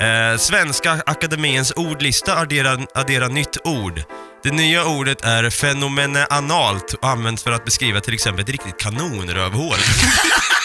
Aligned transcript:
Eh, 0.00 0.36
Svenska 0.38 1.02
Akademiens 1.06 1.72
ordlista 1.76 2.36
adderar, 2.36 2.86
adderar 2.94 3.28
nytt 3.28 3.66
ord. 3.66 4.02
Det 4.42 4.50
nya 4.50 4.84
ordet 4.84 5.24
är 5.24 5.50
fenomenanalt 5.50 6.94
och 6.94 7.08
används 7.08 7.42
för 7.42 7.52
att 7.52 7.64
beskriva 7.64 8.00
till 8.00 8.14
exempel 8.14 8.42
ett 8.42 8.48
riktigt 8.48 8.76
kanonrövhål. 8.76 9.76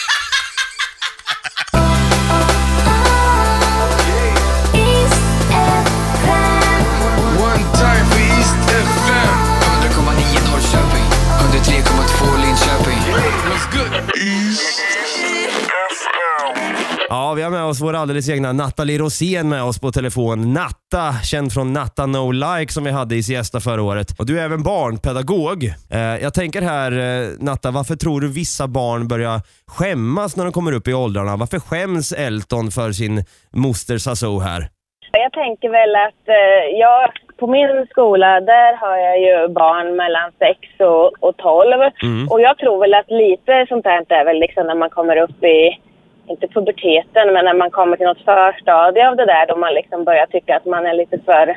har 17.46 17.50
med 17.50 17.64
oss 17.64 17.80
vår 17.80 17.94
alldeles 17.94 18.28
egna 18.28 18.52
Nathalie 18.52 18.98
Rosén 18.98 19.48
med 19.48 19.62
oss 19.62 19.80
på 19.80 19.92
telefon. 19.92 20.52
Natta, 20.52 21.04
känd 21.24 21.52
från 21.52 21.72
Natta 21.72 22.06
No 22.06 22.32
Like 22.32 22.72
som 22.72 22.84
vi 22.84 22.90
hade 22.90 23.14
i 23.16 23.22
Siesta 23.22 23.60
förra 23.60 23.82
året. 23.82 24.06
Och 24.18 24.26
du 24.26 24.40
är 24.40 24.44
även 24.44 24.62
barnpedagog. 24.62 25.64
Eh, 25.90 26.16
jag 26.22 26.34
tänker 26.34 26.62
här, 26.62 26.92
eh, 26.92 27.28
Natta, 27.38 27.70
varför 27.70 27.96
tror 27.96 28.20
du 28.20 28.28
vissa 28.32 28.66
barn 28.66 29.08
börjar 29.08 29.40
skämmas 29.66 30.36
när 30.36 30.44
de 30.44 30.52
kommer 30.52 30.72
upp 30.72 30.88
i 30.88 30.94
åldrarna? 30.94 31.36
Varför 31.36 31.58
skäms 31.58 32.12
Elton 32.12 32.70
för 32.70 32.92
sin 32.92 33.24
moster 33.52 33.98
Sassou 33.98 34.40
här? 34.40 34.68
Jag 35.12 35.32
tänker 35.32 35.68
väl 35.68 35.94
att 36.06 36.24
eh, 36.28 36.78
jag, 36.84 37.10
på 37.38 37.46
min 37.46 37.86
skola, 37.90 38.40
där 38.40 38.72
har 38.82 38.96
jag 38.96 39.16
ju 39.26 39.48
barn 39.48 39.96
mellan 39.96 40.28
6 40.38 40.58
och, 40.80 41.06
och 41.26 41.36
12. 41.36 42.30
Och 42.30 42.40
jag 42.40 42.58
tror 42.58 42.80
väl 42.80 42.94
att 42.94 43.10
lite 43.10 43.66
sånt 43.68 43.86
här 43.86 44.12
är 44.20 44.24
väl 44.24 44.40
liksom 44.40 44.66
när 44.66 44.74
man 44.74 44.90
kommer 44.90 45.16
upp 45.16 45.44
i, 45.44 45.80
inte 46.28 46.48
puberteten, 46.48 47.32
men 47.32 47.44
när 47.44 47.54
man 47.54 47.70
kommer 47.70 47.96
till 47.96 48.06
något 48.06 48.24
förstadie 48.24 49.08
av 49.08 49.16
det 49.16 49.26
där 49.26 49.46
då 49.46 49.56
man 49.56 49.74
liksom 49.74 50.04
börjar 50.04 50.26
tycka 50.26 50.56
att 50.56 50.64
man 50.64 50.86
är 50.86 50.94
lite 50.94 51.18
för 51.18 51.56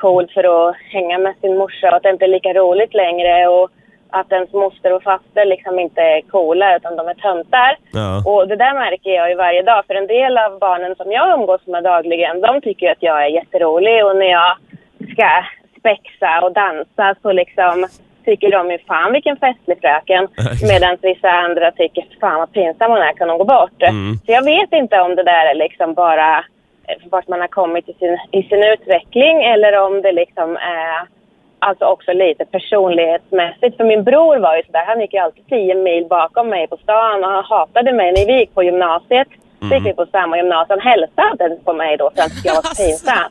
cool 0.00 0.30
för 0.34 0.68
att 0.68 0.76
hänga 0.76 1.18
med 1.18 1.34
sin 1.40 1.56
morsa 1.56 1.88
och 1.88 1.96
att 1.96 2.02
det 2.02 2.10
inte 2.10 2.24
är 2.24 2.28
lika 2.28 2.52
roligt 2.52 2.94
längre 2.94 3.48
och 3.48 3.70
att 4.10 4.32
ens 4.32 4.52
moster 4.52 4.92
och 4.92 5.02
faster 5.02 5.44
liksom 5.44 5.78
inte 5.78 6.00
är 6.00 6.20
coola 6.20 6.76
utan 6.76 6.96
de 6.96 7.08
är 7.08 7.14
töntar. 7.14 7.76
Ja. 7.92 8.22
Och 8.30 8.48
det 8.48 8.56
där 8.56 8.74
märker 8.74 9.10
jag 9.10 9.30
ju 9.30 9.34
varje 9.34 9.62
dag. 9.62 9.86
För 9.86 9.94
en 9.94 10.06
del 10.06 10.38
av 10.38 10.58
barnen 10.58 10.96
som 10.96 11.12
jag 11.12 11.40
umgås 11.40 11.66
med 11.66 11.84
dagligen, 11.84 12.40
de 12.40 12.60
tycker 12.60 12.90
att 12.90 13.02
jag 13.02 13.24
är 13.24 13.28
jätterolig. 13.28 14.06
Och 14.06 14.16
när 14.16 14.30
jag 14.30 14.56
ska 15.12 15.28
spexa 15.78 16.40
och 16.42 16.52
dansa 16.52 17.14
så 17.22 17.32
liksom 17.32 17.88
tycker 18.28 18.50
de 18.50 18.70
ju 18.70 18.78
fan 18.78 19.12
vilken 19.12 19.36
festlig 19.36 19.78
fröken. 19.80 20.28
Medan 20.70 20.96
vissa 21.02 21.30
andra 21.30 21.66
tycker 21.70 22.04
fan 22.20 22.38
vad 22.38 22.52
pinsam 22.52 22.90
hon 22.90 23.00
är, 23.08 23.12
kan 23.12 23.28
hon 23.28 23.38
gå 23.38 23.44
bort? 23.44 23.80
Så 24.24 24.32
jag 24.38 24.44
vet 24.44 24.72
inte 24.72 25.00
om 25.00 25.14
det 25.14 25.22
där 25.32 25.44
är 25.50 25.54
liksom 25.54 25.94
bara 25.94 26.38
eh, 26.88 26.98
vart 27.10 27.28
man 27.28 27.40
har 27.40 27.48
kommit 27.60 27.88
i 27.88 27.92
sin, 27.92 28.18
i 28.32 28.42
sin 28.42 28.62
utveckling 28.72 29.36
eller 29.52 29.72
om 29.86 30.02
det 30.02 30.12
liksom 30.12 30.56
är 30.56 31.16
Alltså 31.58 31.84
också 31.84 32.12
lite 32.12 32.44
personlighetsmässigt. 32.44 33.76
För 33.76 33.84
min 33.84 34.04
bror 34.04 34.36
var 34.36 34.56
ju 34.56 34.62
sådär, 34.62 34.84
han 34.86 35.00
gick 35.00 35.14
ju 35.14 35.18
alltid 35.18 35.46
tio 35.46 35.74
mil 35.74 36.06
bakom 36.06 36.48
mig 36.48 36.68
på 36.68 36.76
stan 36.76 37.24
och 37.24 37.30
han 37.30 37.44
hatade 37.44 37.92
mig. 37.92 38.12
När 38.12 38.26
vi 38.26 38.38
gick 38.38 38.54
på 38.54 38.62
gymnasiet, 38.62 39.28
så 39.60 39.74
gick 39.74 39.86
vi 39.86 39.92
på 39.94 40.06
samma 40.06 40.36
gymnasium. 40.36 40.80
Han 40.82 40.92
hälsade 40.92 41.44
inte 41.44 41.64
på 41.64 41.72
mig 41.72 41.96
då 41.96 42.10
för 42.14 42.22
att 42.22 42.44
jag 42.44 42.54
var 42.54 42.62
pinsam. 42.78 43.30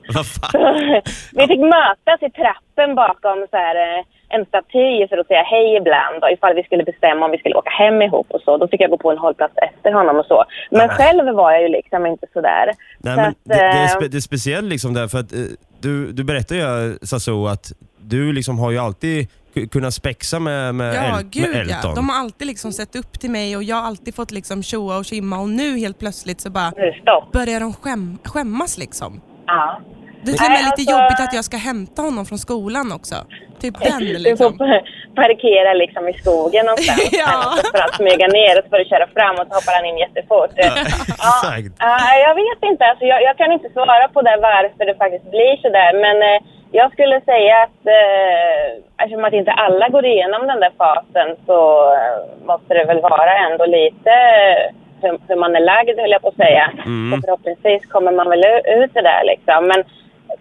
Vi 1.40 1.48
fick 1.48 1.60
mötas 1.60 2.20
i 2.22 2.30
trappen 2.30 2.96
bakom 2.96 3.48
så 3.52 3.58
här, 3.58 3.76
eh, 3.76 4.04
en 4.30 4.46
staty 4.46 5.08
för 5.10 5.18
att 5.18 5.28
säga 5.28 5.44
hej 5.44 5.76
ibland. 5.78 6.24
Och 6.24 6.32
ifall 6.32 6.56
vi 6.56 6.64
skulle 6.64 6.84
bestämma 6.84 7.26
om 7.26 7.32
vi 7.32 7.38
skulle 7.38 7.56
åka 7.56 7.70
hem 7.70 8.02
ihop 8.02 8.28
och 8.30 8.42
så. 8.42 8.58
Då 8.58 8.68
fick 8.68 8.82
jag 8.82 8.90
gå 8.90 8.98
på 8.98 9.12
en 9.12 9.18
hållplats 9.18 9.54
efter 9.70 9.92
honom 9.94 10.16
och 10.20 10.26
så. 10.26 10.44
Men 10.72 10.90
själv 10.90 11.36
var 11.36 11.52
jag 11.52 11.62
ju 11.62 11.68
liksom 11.68 12.06
inte 12.06 12.28
sådär. 12.34 12.66
Nej, 13.00 13.16
Så 13.16 13.22
men 13.22 13.30
att, 13.30 13.36
det, 13.44 13.54
det, 13.56 13.62
är 13.62 13.84
eh, 13.84 13.88
spe, 13.88 14.08
det 14.08 14.18
är 14.18 14.22
speciellt 14.22 14.68
liksom 14.70 14.94
därför 14.94 15.18
att 15.20 15.34
eh, 15.34 15.40
du, 15.80 16.12
du 16.12 16.24
berättar 16.24 16.56
ju 16.56 16.98
Sassou 17.02 17.48
att 17.48 17.72
du 17.98 18.34
liksom 18.34 18.60
har 18.60 18.72
ju 18.72 18.78
alltid 18.78 19.28
ku- 19.56 19.68
kunnat 19.68 19.94
spexa 19.94 20.40
med, 20.40 20.76
med, 20.76 20.96
Ja, 20.96 21.04
El, 21.06 21.12
med 21.16 21.32
gud 21.32 21.56
ja. 21.56 21.60
Elton. 21.62 21.96
De 21.96 22.10
har 22.10 22.20
alltid 22.20 22.48
liksom 22.48 22.72
sett 22.72 22.96
upp 22.96 23.20
till 23.20 23.32
mig 23.32 23.58
och 23.58 23.64
jag 23.64 23.76
har 23.76 23.84
alltid 23.88 24.16
fått 24.16 24.32
liksom 24.32 24.64
tjoa 24.64 24.98
och 24.98 25.06
kimma 25.06 25.40
och 25.40 25.50
nu 25.50 25.78
helt 25.78 26.00
plötsligt 26.00 26.42
så 26.42 26.50
bara 26.50 26.70
Nu 26.78 26.92
börjar 27.34 27.60
de 27.60 27.74
skäm, 27.74 28.18
skämmas 28.24 28.78
liksom. 28.78 29.22
Ja. 29.46 29.82
Det 30.26 30.32
är 30.32 30.38
till 30.42 30.46
och 30.52 30.58
med 30.58 30.66
lite 30.70 30.82
alltså- 30.82 30.92
jobbigt 30.96 31.20
att 31.26 31.34
jag 31.40 31.46
ska 31.50 31.58
hämta 31.70 32.00
honom 32.08 32.24
från 32.30 32.40
skolan 32.48 32.88
också. 32.98 33.16
Typ 33.62 33.76
den 33.88 34.00
Du 34.00 34.14
får 34.14 34.20
liksom. 34.30 34.58
pa- 34.58 34.84
parkera 35.22 35.72
liksom 35.84 36.04
i 36.12 36.14
skogen 36.22 36.64
någonstans 36.70 37.10
Ja. 37.24 37.40
för 37.74 37.82
att 37.86 37.96
smyga 38.02 38.28
ner 38.40 38.54
och 38.58 38.64
så 38.64 38.70
får 38.72 38.78
du 38.84 38.86
köra 38.94 39.08
fram 39.18 39.36
och 39.40 39.46
så 39.50 39.54
hoppar 39.58 39.74
han 39.80 39.86
in 39.90 39.98
jättefort. 40.06 40.52
Exakt. 40.56 41.72
Ja, 41.90 41.98
jag 42.28 42.36
vet 42.44 42.62
inte. 42.72 42.84
Alltså, 42.90 43.06
jag, 43.12 43.20
jag 43.28 43.36
kan 43.38 43.52
inte 43.52 43.70
svara 43.78 44.08
på 44.16 44.20
det 44.28 44.38
varför 44.52 44.84
det 44.90 44.96
faktiskt 45.04 45.28
blir 45.36 45.54
sådär. 45.66 45.92
Men 46.06 46.18
eh, 46.30 46.40
jag 46.80 46.88
skulle 46.92 47.22
säga 47.32 47.56
att 47.66 47.82
eh, 48.00 48.66
eftersom 49.02 49.26
att 49.26 49.34
inte 49.42 49.52
alla 49.52 49.86
går 49.90 50.06
igenom 50.06 50.48
den 50.48 50.60
där 50.60 50.72
fasen 50.82 51.30
så 51.48 51.60
eh, 52.00 52.18
måste 52.50 52.74
det 52.74 52.86
väl 52.86 53.02
vara 53.02 53.34
ändå 53.48 53.66
lite 53.66 54.12
eh, 54.12 54.62
hur, 55.02 55.20
hur 55.28 55.36
man 55.36 55.56
är 55.56 55.60
lagd, 55.74 56.00
höll 56.00 56.12
jag 56.12 56.22
på 56.22 56.28
att 56.28 56.36
säga. 56.46 56.66
Och 57.14 57.20
förhoppningsvis 57.26 57.86
kommer 57.86 58.12
man 58.12 58.30
väl 58.30 58.44
u- 58.46 58.68
ut 58.84 58.92
det 58.94 59.02
där 59.02 59.24
liksom. 59.32 59.68
Men 59.68 59.84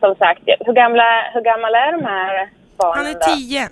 som 0.00 0.14
sagt, 0.14 0.42
hur 0.66 0.72
gamla, 0.72 1.04
hur 1.34 1.40
gamla 1.40 1.78
är 1.86 1.92
de 1.92 2.04
här 2.04 2.48
barnen 2.78 2.96
Han 2.96 3.06
är 3.06 3.14
då? 3.14 3.20
tio. 3.36 3.68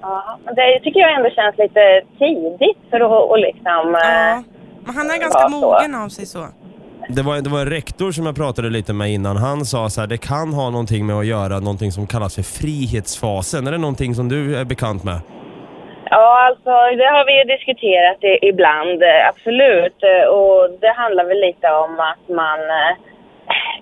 Ja, 0.00 0.38
men 0.44 0.54
det 0.54 0.80
tycker 0.84 1.00
jag 1.00 1.12
ändå 1.14 1.30
känns 1.30 1.58
lite 1.58 2.02
tidigt 2.18 2.78
för 2.90 3.00
att 3.00 3.30
och 3.30 3.38
liksom... 3.38 3.82
Ja. 4.02 4.30
eh, 4.30 4.40
Men 4.84 4.94
han 4.94 5.10
är 5.10 5.18
ganska 5.20 5.48
mogen 5.48 5.94
av 5.94 6.08
sig 6.08 6.26
så. 6.26 6.46
Det 7.08 7.22
var, 7.22 7.40
det 7.40 7.50
var 7.50 7.60
en 7.60 7.70
rektor 7.70 8.12
som 8.12 8.26
jag 8.26 8.36
pratade 8.36 8.70
lite 8.70 8.92
med 8.92 9.10
innan. 9.10 9.36
Han 9.36 9.64
sa 9.64 9.88
så 9.88 10.00
här, 10.00 10.08
det 10.08 10.18
kan 10.18 10.52
ha 10.54 10.70
någonting 10.70 11.06
med 11.06 11.16
att 11.16 11.26
göra 11.26 11.58
någonting 11.60 11.92
som 11.92 12.06
kallas 12.06 12.34
för 12.34 12.42
frihetsfasen. 12.42 13.66
Är 13.66 13.72
det 13.72 13.78
någonting 13.78 14.14
som 14.14 14.28
du 14.28 14.56
är 14.60 14.64
bekant 14.64 15.04
med? 15.04 15.20
Ja, 16.10 16.46
alltså 16.48 16.70
det 17.00 17.08
har 17.16 17.24
vi 17.26 17.34
ju 17.38 17.44
diskuterat 17.56 18.24
i, 18.24 18.48
ibland, 18.48 19.02
eh, 19.02 19.28
absolut. 19.30 19.98
Eh, 20.12 20.28
Och 20.38 20.70
det 20.80 20.92
handlar 21.02 21.24
väl 21.24 21.40
lite 21.40 21.68
om 21.84 21.92
att 22.10 22.24
man... 22.36 22.60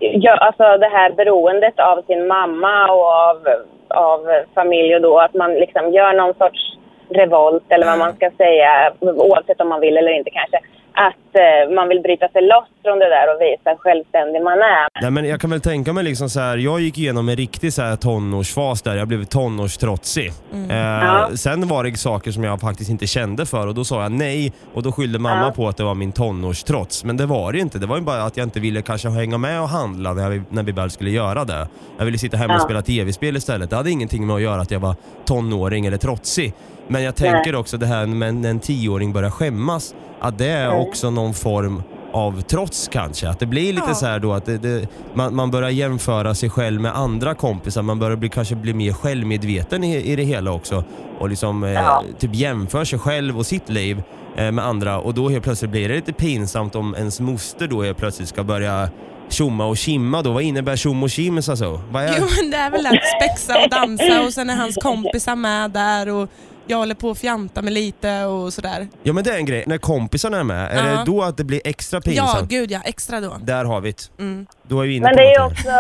Ja, 0.00 0.36
alltså 0.36 0.76
det 0.78 0.88
här 0.88 1.10
beroendet 1.10 1.80
av 1.80 2.02
sin 2.02 2.26
mamma 2.26 2.92
och 2.92 3.06
av, 3.06 3.48
av 3.88 4.20
familj 4.54 4.94
och 4.94 5.00
då 5.00 5.18
att 5.18 5.34
man 5.34 5.54
liksom 5.54 5.92
gör 5.92 6.12
någon 6.12 6.34
sorts 6.34 6.76
revolt 7.08 7.64
eller 7.68 7.86
vad 7.86 7.98
man 7.98 8.16
ska 8.16 8.30
säga, 8.36 8.92
oavsett 9.00 9.60
om 9.60 9.68
man 9.68 9.80
vill 9.80 9.96
eller 9.96 10.12
inte 10.12 10.30
kanske. 10.30 10.60
Att 11.08 11.30
eh, 11.34 11.74
man 11.74 11.88
vill 11.88 12.00
bryta 12.00 12.28
sig 12.28 12.42
loss 12.42 12.68
från 12.84 12.98
det 12.98 13.08
där 13.08 13.34
och 13.34 13.40
visa 13.40 13.70
hur 13.70 13.76
självständig 13.76 14.42
man 14.42 14.58
är. 14.58 14.88
Nej, 15.02 15.10
men 15.10 15.24
jag 15.28 15.40
kan 15.40 15.50
väl 15.50 15.60
tänka 15.60 15.92
mig 15.92 16.04
liksom 16.04 16.30
så 16.30 16.40
här, 16.40 16.56
jag 16.56 16.80
gick 16.80 16.98
igenom 16.98 17.28
en 17.28 17.36
riktig 17.36 17.72
så 17.72 17.82
här 17.82 17.96
tonårsfas 17.96 18.82
där 18.82 18.96
jag 18.96 19.08
blev 19.08 19.24
tonårstrotsig. 19.24 20.32
Eh, 20.70 20.76
Ja. 20.76 21.28
Sen 21.34 21.68
var 21.68 21.84
det 21.84 21.96
saker 21.96 22.30
som 22.30 22.44
jag 22.44 22.60
faktiskt 22.60 22.90
inte 22.90 23.06
kände 23.06 23.46
för 23.46 23.66
och 23.66 23.74
då 23.74 23.84
sa 23.84 24.02
jag 24.02 24.12
nej 24.12 24.52
och 24.74 24.82
då 24.82 24.92
skyllde 24.92 25.18
mamma 25.18 25.46
Ja. 25.46 25.52
på 25.56 25.68
att 25.68 25.76
det 25.76 25.84
var 25.84 25.94
min 25.94 26.12
tonårstrots. 26.12 27.04
Men 27.04 27.16
det 27.16 27.26
var 27.26 27.52
det 27.52 27.58
ju 27.58 27.62
inte. 27.62 27.78
Det 27.78 27.86
var 27.86 27.96
ju 27.96 28.02
bara 28.02 28.22
att 28.22 28.36
jag 28.36 28.46
inte 28.46 28.60
ville 28.60 28.82
kanske 28.82 29.08
hänga 29.08 29.38
med 29.38 29.60
och 29.62 29.68
handla 29.68 30.12
när 30.14 30.30
vi, 30.30 30.42
när 30.50 30.62
vi 30.62 30.72
väl 30.72 30.90
skulle 30.90 31.10
göra 31.10 31.44
det. 31.44 31.68
Jag 31.98 32.04
ville 32.04 32.18
sitta 32.18 32.36
hemma 32.36 32.54
och 32.54 32.60
Ja. 32.60 32.64
spela 32.64 32.82
tv-spel 32.82 33.36
istället. 33.36 33.70
Det 33.70 33.76
hade 33.76 33.90
ingenting 33.90 34.26
med 34.26 34.36
att 34.36 34.42
göra 34.42 34.60
att 34.60 34.70
jag 34.70 34.80
var 34.80 34.94
tonåring 35.24 35.86
eller 35.86 35.96
trotsig. 35.96 36.52
Men 36.90 37.02
jag 37.02 37.16
tänker 37.16 37.54
också 37.54 37.76
det 37.76 37.86
här 37.86 38.06
med 38.06 38.34
när 38.34 38.50
en 38.50 38.60
tioåring 38.60 39.12
börjar 39.12 39.30
skämmas, 39.30 39.94
att 40.20 40.38
det 40.38 40.46
är 40.48 40.70
också 40.78 41.10
någon 41.10 41.34
form 41.34 41.82
av 42.12 42.40
trots 42.40 42.88
kanske. 42.92 43.28
Att 43.28 43.38
det 43.40 43.46
blir 43.46 43.72
lite 43.72 43.86
Ja. 43.88 43.94
så 43.94 44.06
här 44.06 44.18
då 44.18 44.32
att 44.32 44.46
det, 44.46 44.58
det, 44.58 44.88
man, 45.14 45.34
man 45.34 45.50
börjar 45.50 45.70
jämföra 45.70 46.34
sig 46.34 46.50
själv 46.50 46.80
med 46.80 46.96
andra 46.96 47.34
kompisar. 47.34 47.82
Man 47.82 47.98
börjar 47.98 48.16
bli, 48.16 48.28
kanske 48.28 48.54
bli 48.54 48.74
mer 48.74 48.92
självmedveten 48.92 49.84
i, 49.84 49.96
i 49.96 50.16
det 50.16 50.22
hela 50.24 50.52
också. 50.52 50.84
Och 51.18 51.28
liksom 51.28 51.64
eh, 51.64 51.70
Ja. 51.72 52.04
typ 52.18 52.34
jämför 52.34 52.84
sig 52.84 52.98
själv 52.98 53.38
och 53.38 53.46
sitt 53.46 53.68
liv 53.68 54.02
eh, 54.36 54.52
med 54.52 54.64
andra. 54.66 54.98
Och 55.00 55.14
då 55.14 55.28
helt 55.28 55.44
plötsligt 55.44 55.70
blir 55.70 55.88
det 55.88 55.94
lite 55.94 56.12
pinsamt 56.12 56.74
om 56.74 56.94
ens 56.94 57.20
moster 57.20 57.66
då 57.68 57.82
helt 57.82 57.98
plötsligt 57.98 58.28
ska 58.28 58.42
börja 58.44 58.88
tjomma 59.28 59.66
och 59.66 59.76
kimma 59.76 60.22
då. 60.22 60.32
Vad 60.32 60.42
innebär 60.42 60.76
tjom 60.76 61.02
och 61.02 61.10
kim 61.10 61.36
alltså? 61.36 61.80
Vad 61.90 62.02
är... 62.04 62.14
Jo 62.18 62.26
men 62.42 62.50
det 62.50 62.56
är 62.56 62.70
väl 62.70 62.86
att 62.86 62.92
spexa 63.20 63.62
och 63.64 63.70
dansa 63.70 64.22
och 64.26 64.32
sen 64.32 64.50
är 64.50 64.56
hans 64.56 64.74
kompisar 64.76 65.36
med 65.36 65.70
där 65.70 66.08
och 66.08 66.28
jag 66.70 66.76
håller 66.78 66.94
på 66.94 67.10
att 67.10 67.18
fjanta 67.18 67.62
mig 67.62 67.72
lite 67.74 68.24
och 68.24 68.52
sådär. 68.52 68.86
Ja 69.02 69.12
men 69.12 69.24
det 69.24 69.30
är 69.30 69.36
en 69.36 69.44
grej. 69.46 69.64
När 69.66 69.78
kompisarna 69.78 70.38
är 70.40 70.44
med, 70.44 70.64
är 70.72 70.76
Ja. 70.76 70.82
det 70.82 71.02
då 71.06 71.22
att 71.22 71.36
det 71.36 71.44
blir 71.44 71.60
extra 71.64 71.96
Ja, 72.04 72.10
pinsamt? 72.10 72.50
gud 72.50 72.70
ja. 72.70 72.80
Extra 72.84 73.20
då. 73.20 73.32
Där 73.42 73.64
har 73.64 73.80
vi 73.80 73.90
det. 73.90 74.22
Mm. 74.22 74.46
Då 74.62 74.80
är 74.82 74.86
vi 74.86 74.96
inne 74.96 75.04
Men 75.06 75.14
på 75.16 75.20
det 75.20 75.26
är 75.30 75.34
ju 75.40 75.44
också, 75.50 75.70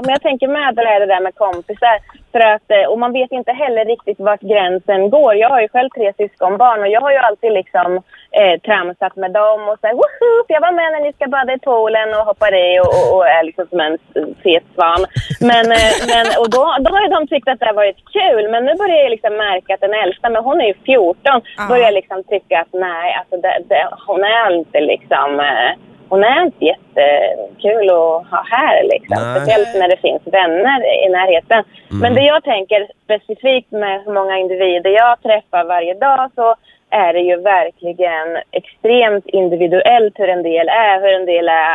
om 0.00 0.04
jag 0.14 0.22
tänker 0.22 0.48
med 0.48 0.74
det 0.76 0.82
här, 0.90 1.00
det 1.00 1.06
där 1.14 1.20
med 1.20 1.34
kompisar, 1.34 1.96
För 2.32 2.40
att, 2.54 2.68
eh, 2.76 2.86
och 2.90 2.98
man 3.04 3.12
vet 3.12 3.32
inte 3.32 3.52
heller 3.52 3.84
riktigt 3.84 4.20
vart 4.28 4.40
gränsen 4.52 5.10
går. 5.10 5.34
Jag 5.34 5.48
har 5.54 5.60
ju 5.60 5.68
själv 5.68 5.88
tre 5.96 6.12
syskonbarn 6.18 6.80
och 6.84 6.88
jag 6.88 7.00
har 7.00 7.12
ju 7.16 7.16
alltid 7.28 7.52
liksom 7.60 8.02
eh, 8.38 8.60
tramsat 8.60 9.16
med 9.16 9.30
dem 9.40 9.68
och 9.68 9.78
sagt 9.80 9.94
woho, 9.94 10.30
jag 10.48 10.60
var 10.60 10.72
med 10.72 10.92
när 10.92 11.00
ni 11.00 11.12
ska 11.12 11.26
bada 11.26 11.52
i 11.54 11.58
poolen 11.58 12.08
och 12.14 12.26
hoppar 12.30 12.52
i 12.66 12.80
och, 12.80 12.90
och, 12.98 13.06
och 13.16 13.26
är 13.36 13.42
liksom 13.42 13.66
som 13.70 13.80
en 13.80 13.98
fet 14.42 14.66
svan. 14.74 15.00
Men, 15.40 15.64
eh, 15.78 15.92
men, 16.12 16.26
och 16.40 16.50
då, 16.56 16.62
då 16.84 16.88
har 16.94 17.02
ju 17.02 17.08
de 17.16 17.26
tyckt 17.26 17.48
att 17.48 17.60
det 17.60 17.66
har 17.66 17.82
varit 17.84 18.00
kul. 18.18 18.44
Men 18.52 18.64
nu 18.64 18.74
börjar 18.74 18.96
jag 19.02 19.10
liksom 19.10 19.34
märka 19.36 19.74
att 19.74 19.80
den 19.86 19.94
äldsta, 20.04 20.30
men 20.30 20.44
hon 20.44 20.60
är 20.60 20.66
ju 20.66 20.74
14, 20.74 21.42
Ja. 21.56 21.66
börjar 21.68 21.92
liksom 21.92 22.24
tycka 22.24 22.60
att 22.60 22.72
nej, 22.72 23.06
alltså 23.18 23.36
det, 23.44 23.54
det, 23.68 23.88
hon 24.06 24.24
är 24.24 24.54
inte 24.58 24.80
liksom 24.80 25.40
eh, 25.40 25.70
hon 26.12 26.24
är 26.24 26.42
inte 26.42 26.64
jättekul 26.64 27.90
att 27.90 28.26
ha 28.32 28.44
här 28.50 28.82
liksom. 28.92 29.16
Nej. 29.20 29.36
Speciellt 29.36 29.74
när 29.80 29.88
det 29.88 29.96
finns 29.96 30.22
vänner 30.24 31.04
i 31.06 31.08
närheten. 31.08 31.64
Men 32.02 32.14
det 32.14 32.20
jag 32.20 32.44
tänker 32.44 32.88
specifikt 33.04 33.72
med 33.72 34.02
hur 34.04 34.12
många 34.12 34.38
individer 34.38 34.90
jag 34.90 35.22
träffar 35.22 35.64
varje 35.64 35.94
dag 35.94 36.30
så 36.34 36.54
är 36.90 37.12
det 37.12 37.20
ju 37.20 37.36
verkligen 37.36 38.26
extremt 38.50 39.26
individuellt 39.26 40.14
hur 40.18 40.28
en 40.28 40.42
del 40.42 40.68
är, 40.68 41.00
hur 41.00 41.12
en 41.12 41.26
del 41.26 41.48
är 41.48 41.72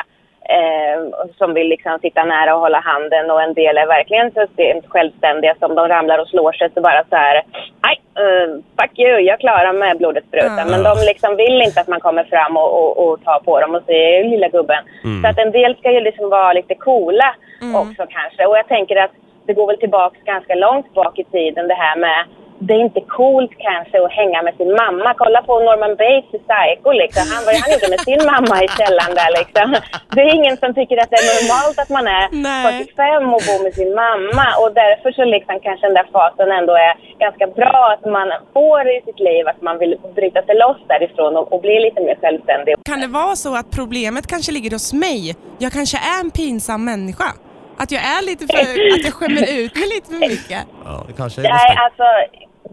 eh, 0.49 1.27
som 1.37 1.53
vill 1.53 1.67
liksom 1.67 1.99
sitta 2.01 2.23
nära 2.23 2.55
och 2.55 2.61
hålla 2.61 2.79
handen 2.79 3.31
och 3.31 3.41
en 3.41 3.53
del 3.53 3.77
är 3.77 3.87
verkligen 3.87 4.31
så 4.31 4.47
självständiga 4.87 5.55
som 5.59 5.75
de 5.75 5.87
ramlar 5.87 6.19
och 6.19 6.27
slår 6.27 6.51
sig 6.51 6.69
så 6.73 6.81
bara 6.81 7.03
så 7.09 7.15
här, 7.15 7.43
nej, 7.85 7.97
uh, 8.23 8.55
fuck 8.79 8.99
you, 8.99 9.19
jag 9.19 9.39
klarar 9.39 9.73
med 9.73 9.97
blodet 9.97 10.25
sprutar. 10.27 10.63
Ja. 10.65 10.65
Men 10.71 10.83
de 10.83 10.95
liksom 11.05 11.35
vill 11.35 11.61
inte 11.61 11.81
att 11.81 11.87
man 11.87 11.99
kommer 11.99 12.23
fram 12.23 12.57
och, 12.57 12.71
och, 12.79 12.91
och 13.03 13.23
tar 13.23 13.39
på 13.39 13.59
dem 13.59 13.75
och 13.75 13.83
säger 13.85 14.23
lilla 14.23 14.47
gubben. 14.47 14.83
Så 15.21 15.27
att 15.27 15.39
en 15.39 15.51
del 15.51 15.75
ska 15.75 15.91
ju 15.91 15.99
liksom 15.99 16.29
vara 16.29 16.53
lite 16.53 16.75
coola 16.75 17.35
också 17.75 18.05
kanske. 18.09 18.45
Och 18.45 18.57
jag 18.57 18.67
tänker 18.67 18.95
att 18.95 19.11
det 19.45 19.53
går 19.53 19.67
väl 19.67 19.79
tillbaka 19.79 20.17
ganska 20.25 20.55
långt 20.55 20.93
bak 20.93 21.19
i 21.19 21.23
tiden 21.23 21.67
det 21.67 21.73
här 21.73 21.95
med 21.95 22.25
det 22.67 22.73
är 22.79 22.83
inte 22.89 23.01
coolt 23.17 23.53
kanske 23.69 23.95
att 24.05 24.17
hänga 24.21 24.39
med 24.47 24.53
sin 24.59 24.71
mamma. 24.81 25.09
Kolla 25.21 25.39
på 25.49 25.53
Norman 25.67 25.95
Bates 26.01 26.33
i 26.37 26.39
Psycho 26.47 26.89
liksom. 27.01 27.23
Han, 27.33 27.41
vad 27.45 27.53
han 27.61 27.71
gjorde 27.73 27.89
med 27.95 28.01
sin 28.09 28.21
mamma 28.31 28.55
i 28.65 28.67
källaren 28.79 29.13
där 29.21 29.31
liksom. 29.39 29.67
Det 30.15 30.21
är 30.27 30.31
ingen 30.39 30.57
som 30.61 30.69
tycker 30.77 30.97
att 31.01 31.11
det 31.13 31.19
är 31.23 31.27
normalt 31.35 31.77
att 31.83 31.91
man 31.97 32.05
är 32.19 32.25
Nej. 32.31 32.85
45 32.85 33.33
och 33.35 33.43
bor 33.47 33.59
med 33.65 33.73
sin 33.79 33.91
mamma. 34.03 34.45
Och 34.61 34.71
därför 34.81 35.09
så 35.17 35.23
liksom 35.35 35.55
kanske 35.67 35.83
den 35.89 35.97
där 35.99 36.07
fasen 36.15 36.49
ändå 36.59 36.73
är 36.87 36.93
ganska 37.25 37.45
bra 37.59 37.81
att 37.93 38.05
man 38.17 38.27
får 38.55 38.81
i 38.95 38.97
sitt 39.07 39.19
liv 39.29 39.43
att 39.51 39.61
man 39.67 39.75
vill 39.81 39.93
bryta 40.17 40.39
sig 40.47 40.55
loss 40.63 40.81
därifrån 40.93 41.31
och, 41.39 41.47
och 41.53 41.61
bli 41.65 41.75
lite 41.87 41.99
mer 42.07 42.17
självständig. 42.21 42.71
Kan 42.91 42.99
det 43.05 43.11
vara 43.21 43.35
så 43.45 43.51
att 43.61 43.69
problemet 43.79 44.25
kanske 44.33 44.51
ligger 44.57 44.71
hos 44.77 44.93
mig? 44.93 45.35
Jag 45.63 45.71
kanske 45.77 45.97
är 46.13 46.19
en 46.23 46.31
pinsam 46.31 46.81
människa. 46.85 47.29
Att 47.77 47.91
jag 47.91 48.01
är 48.03 48.21
lite 48.25 48.47
för, 48.47 48.61
att 48.93 49.03
jag 49.03 49.13
skämmer 49.13 49.41
ut 49.61 49.75
mig 49.75 49.87
lite 49.95 50.07
för 50.11 50.19
mycket. 50.19 50.61
Ja, 50.85 51.03
det 51.07 51.13
kanske 51.13 51.41
är 51.41 51.43
Nej, 51.43 51.77
alltså, 51.85 52.03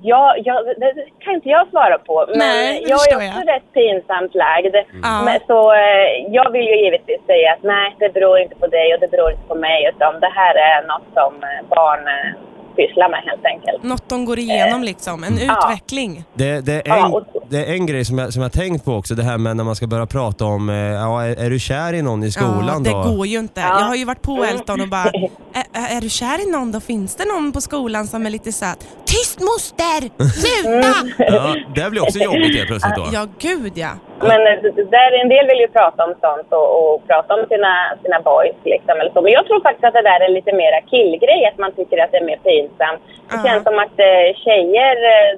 jag, 0.00 0.38
jag, 0.46 0.66
det 0.66 0.94
kan 1.18 1.34
inte 1.34 1.48
jag 1.48 1.68
svara 1.68 1.98
på. 1.98 2.24
Men 2.28 2.38
Nej, 2.38 2.84
jag 2.86 3.12
är 3.12 3.16
också 3.16 3.38
jag. 3.38 3.48
rätt 3.54 3.72
pinsamt 3.72 4.34
lagd. 4.34 4.74
Ja. 5.02 5.22
Men, 5.24 5.40
så 5.46 5.72
eh, 5.72 6.08
jag 6.28 6.50
vill 6.50 6.66
ju 6.66 6.76
givetvis 6.84 7.20
säga 7.26 7.52
att 7.52 7.62
nej, 7.62 7.96
det 7.98 8.12
beror 8.14 8.38
inte 8.38 8.54
på 8.54 8.66
dig 8.66 8.94
och 8.94 9.00
det 9.00 9.10
beror 9.10 9.30
inte 9.30 9.48
på 9.48 9.54
mig. 9.54 9.90
Utan 9.94 10.20
det 10.20 10.32
här 10.34 10.54
är 10.54 10.86
något 10.86 11.08
som 11.14 11.32
barn 11.68 12.08
eh, 12.08 12.32
pysslar 12.76 13.10
med 13.10 13.20
helt 13.24 13.44
enkelt. 13.44 13.82
Något 13.82 14.08
de 14.08 14.24
går 14.24 14.38
igenom 14.38 14.82
liksom, 14.82 15.24
en 15.24 15.38
Ja. 15.38 15.58
utveckling. 15.58 16.24
Det, 16.34 16.60
det, 16.60 16.88
är 16.88 16.96
en, 16.96 17.12
det 17.50 17.64
är 17.64 17.72
en 17.72 17.86
grej 17.86 18.04
som 18.04 18.18
jag, 18.18 18.32
som 18.32 18.42
jag 18.42 18.52
tänkt 18.52 18.84
på 18.84 18.94
också, 18.94 19.14
det 19.14 19.22
här 19.22 19.38
med 19.38 19.56
när 19.56 19.64
man 19.64 19.76
ska 19.76 19.86
börja 19.86 20.06
prata 20.06 20.44
om, 20.44 20.68
eh, 20.68 20.76
ja, 20.76 21.22
är, 21.22 21.36
är 21.44 21.50
du 21.50 21.58
kär 21.58 21.92
i 21.92 22.02
någon 22.02 22.22
i 22.24 22.30
skolan 22.32 22.66
ja, 22.66 22.78
det 22.78 23.08
då? 23.08 23.16
går 23.16 23.26
ju 23.26 23.38
inte. 23.38 23.60
Ja. 23.60 23.80
Jag 23.80 23.86
har 23.86 23.94
ju 23.94 24.04
varit 24.04 24.22
på 24.22 24.44
Elton 24.44 24.80
och 24.80 24.88
bara, 24.88 25.04
är, 25.52 25.96
är 25.96 26.00
du 26.00 26.08
kär 26.08 26.48
i 26.48 26.50
någon 26.50 26.72
då? 26.72 26.80
Finns 26.80 27.16
det 27.16 27.24
någon 27.24 27.52
på 27.52 27.60
skolan 27.60 28.06
som 28.06 28.26
är 28.26 28.30
lite 28.30 28.52
söt? 28.52 28.78
Tyst 29.04 29.40
moster! 29.40 30.00
Sluta! 30.40 30.94
Ja, 31.32 31.54
det 31.74 31.90
blir 31.90 32.02
också 32.02 32.18
jobbigt 32.18 32.56
helt 32.56 32.66
plötsligt 32.68 32.96
då. 32.96 33.08
Ja, 33.12 33.26
gud 33.38 33.72
ja. 33.74 33.90
Men 34.30 34.40
eh, 34.46 34.58
där, 34.96 35.10
en 35.22 35.28
del 35.28 35.46
vill 35.46 35.64
ju 35.64 35.68
prata 35.68 36.04
om 36.04 36.14
sånt 36.20 36.52
och, 36.52 36.68
och 36.78 37.06
prata 37.06 37.34
om 37.34 37.46
sina, 37.48 37.74
sina 38.02 38.20
boys. 38.20 38.56
Liksom, 38.64 39.00
eller 39.00 39.12
så. 39.12 39.20
Men 39.22 39.32
jag 39.32 39.46
tror 39.46 39.60
faktiskt 39.60 39.84
att 39.84 39.94
det 39.94 40.02
där 40.10 40.20
är 40.20 40.28
lite 40.28 40.52
mera 40.52 40.80
killgrej, 40.80 41.46
att 41.46 41.58
man 41.58 41.72
tycker 41.72 41.98
att 42.04 42.10
det 42.12 42.18
är 42.18 42.30
mer 42.30 42.40
pinsamt. 42.48 43.00
Det 43.30 43.48
känns 43.48 43.64
som 43.64 43.78
att 43.78 43.98
eh, 44.10 44.28
tjejer, 44.44 44.96
eh, 45.12 45.30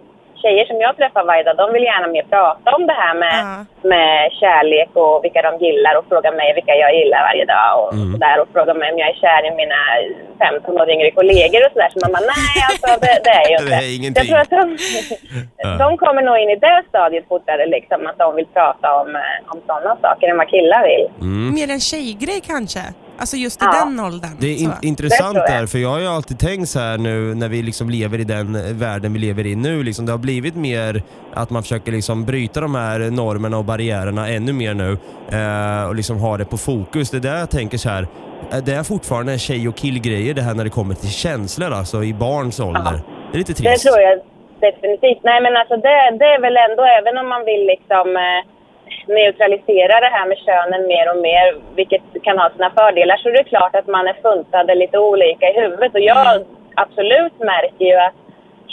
tjejer 0.44 0.64
som 0.70 0.78
jag 0.86 0.92
träffar 0.96 1.22
varje 1.30 1.42
dag, 1.46 1.56
de 1.62 1.66
vill 1.74 1.86
gärna 1.92 2.08
mer 2.14 2.26
prata 2.34 2.68
om 2.78 2.82
det 2.90 2.96
här 3.02 3.14
med, 3.24 3.38
Ja. 3.44 3.54
med 3.92 4.16
kärlek 4.40 4.90
och 5.02 5.16
vilka 5.24 5.40
de 5.48 5.52
gillar 5.66 5.94
och 5.98 6.04
fråga 6.10 6.30
mig 6.40 6.48
vilka 6.58 6.74
jag 6.84 6.90
gillar 6.98 7.20
varje 7.28 7.44
dag 7.54 7.70
och 7.80 7.90
Mm. 7.94 8.12
sådär. 8.12 8.36
Och 8.40 8.48
fråga 8.54 8.72
mig 8.80 8.86
om 8.92 8.98
jag 9.02 9.08
är 9.12 9.18
kär 9.24 9.42
i 9.48 9.50
mina 9.62 9.80
15 10.38 10.80
år 10.80 10.88
yngre 10.94 11.10
kollegor 11.18 11.60
och 11.66 11.72
sådär. 11.74 11.90
Så 11.92 11.98
man 12.04 12.12
bara, 12.16 12.26
nej 12.36 12.56
alltså 12.70 12.88
det, 13.04 13.14
det 13.26 13.34
är 13.42 13.48
ju 13.52 13.56
Det 13.60 13.62
inte. 13.64 13.76
är 13.84 13.96
ingenting. 13.98 14.24
Jag 14.24 14.26
tror 14.30 14.40
att 14.44 14.54
de, 14.58 14.66
Ja. 15.64 15.68
de 15.84 15.88
kommer 16.02 16.22
nog 16.28 16.36
in 16.42 16.50
i 16.50 16.56
det 16.66 16.78
stadiet 16.88 17.24
fortare 17.28 17.66
liksom, 17.76 18.06
att 18.06 18.18
de 18.18 18.28
vill 18.38 18.46
prata 18.56 18.86
om, 19.00 19.08
eh, 19.16 19.50
om 19.52 19.58
sådana 19.66 19.92
saker 20.04 20.28
än 20.30 20.36
vad 20.36 20.48
killar 20.48 20.82
vill. 20.90 21.04
Mer 21.58 21.68
en 21.76 21.80
tjejgrej 21.80 22.40
kanske? 22.52 22.80
Alltså 23.18 23.36
just 23.36 23.62
i 23.62 23.64
Ja. 23.64 23.84
den 23.84 24.00
åldern. 24.00 24.30
Det 24.40 24.46
är 24.46 24.56
in, 24.62 24.70
så. 24.70 24.86
intressant 24.86 25.34
Det 25.34 25.40
där, 25.48 25.66
för 25.66 25.78
jag 25.78 25.88
har 25.88 25.98
ju 26.00 26.06
alltid 26.06 26.38
tänkt 26.38 26.68
så 26.68 26.78
här 26.80 26.98
nu 26.98 27.34
när 27.34 27.48
vi 27.48 27.62
liksom 27.62 27.90
lever 27.90 28.20
i 28.20 28.24
den 28.24 28.56
eh, 28.56 28.62
världen 28.72 29.12
vi 29.12 29.18
lever 29.18 29.46
i 29.46 29.56
nu. 29.56 29.82
Liksom, 29.82 30.06
det 30.06 30.12
har 30.12 30.18
blivit 30.18 30.54
mer 30.56 31.02
att 31.34 31.50
man 31.50 31.62
försöker 31.62 31.92
liksom 31.92 32.24
bryta 32.24 32.60
de 32.60 32.74
här 32.74 32.98
normerna 32.98 33.58
och 33.58 33.64
barriärerna 33.64 34.28
ännu 34.28 34.52
mer 34.52 34.74
nu 34.74 34.98
eh, 35.38 35.88
och 35.88 35.94
liksom 35.94 36.18
ha 36.18 36.36
det 36.36 36.44
på 36.44 36.56
fokus. 36.56 37.10
Det 37.10 37.16
är 37.16 37.20
där 37.20 37.38
jag 37.38 37.50
tänker 37.50 37.78
så 37.78 37.88
här. 37.88 38.06
eh, 38.52 38.58
Det 38.64 38.72
är 38.74 38.82
fortfarande 38.82 39.38
tjej 39.38 39.68
och 39.68 39.76
killgrejer 39.76 40.34
det 40.34 40.42
här 40.42 40.54
när 40.54 40.64
det 40.64 40.70
kommer 40.70 40.94
till 40.94 41.10
känslor 41.10 41.72
alltså 41.72 42.04
i 42.04 42.14
barns 42.14 42.60
ålder. 42.60 43.00
Det 43.32 43.36
är 43.36 43.38
lite 43.38 43.52
Det 43.52 43.56
trist. 43.62 43.84
tror 43.86 44.00
jag 44.00 44.18
definitivt. 44.60 45.20
Nej 45.24 45.40
men 45.42 45.56
alltså 45.56 45.76
det, 45.76 45.96
det 46.20 46.28
är 46.36 46.40
väl 46.40 46.56
ändå, 46.70 46.82
även 47.00 47.18
om 47.22 47.28
man 47.28 47.44
vill 47.44 47.64
liksom 47.74 48.16
eh, 48.16 48.40
neutralisera 49.08 50.00
det 50.00 50.12
här 50.16 50.26
med 50.26 50.38
könen 50.38 50.86
mer 50.86 51.10
och 51.10 51.22
mer, 51.22 51.56
vilket 51.74 52.02
kan 52.22 52.38
ha 52.38 52.50
sina 52.50 52.70
fördelar, 52.70 53.16
så 53.16 53.28
är 53.28 53.32
det 53.32 53.44
klart 53.44 53.74
att 53.76 53.86
man 53.86 54.06
är 54.06 54.16
funtade 54.22 54.74
lite 54.74 54.98
olika 54.98 55.50
i 55.50 55.60
huvudet. 55.60 55.94
Och 55.94 56.00
jag 56.00 56.44
absolut 56.74 57.38
märker 57.38 57.84
ju 57.84 57.94
att 57.94 58.14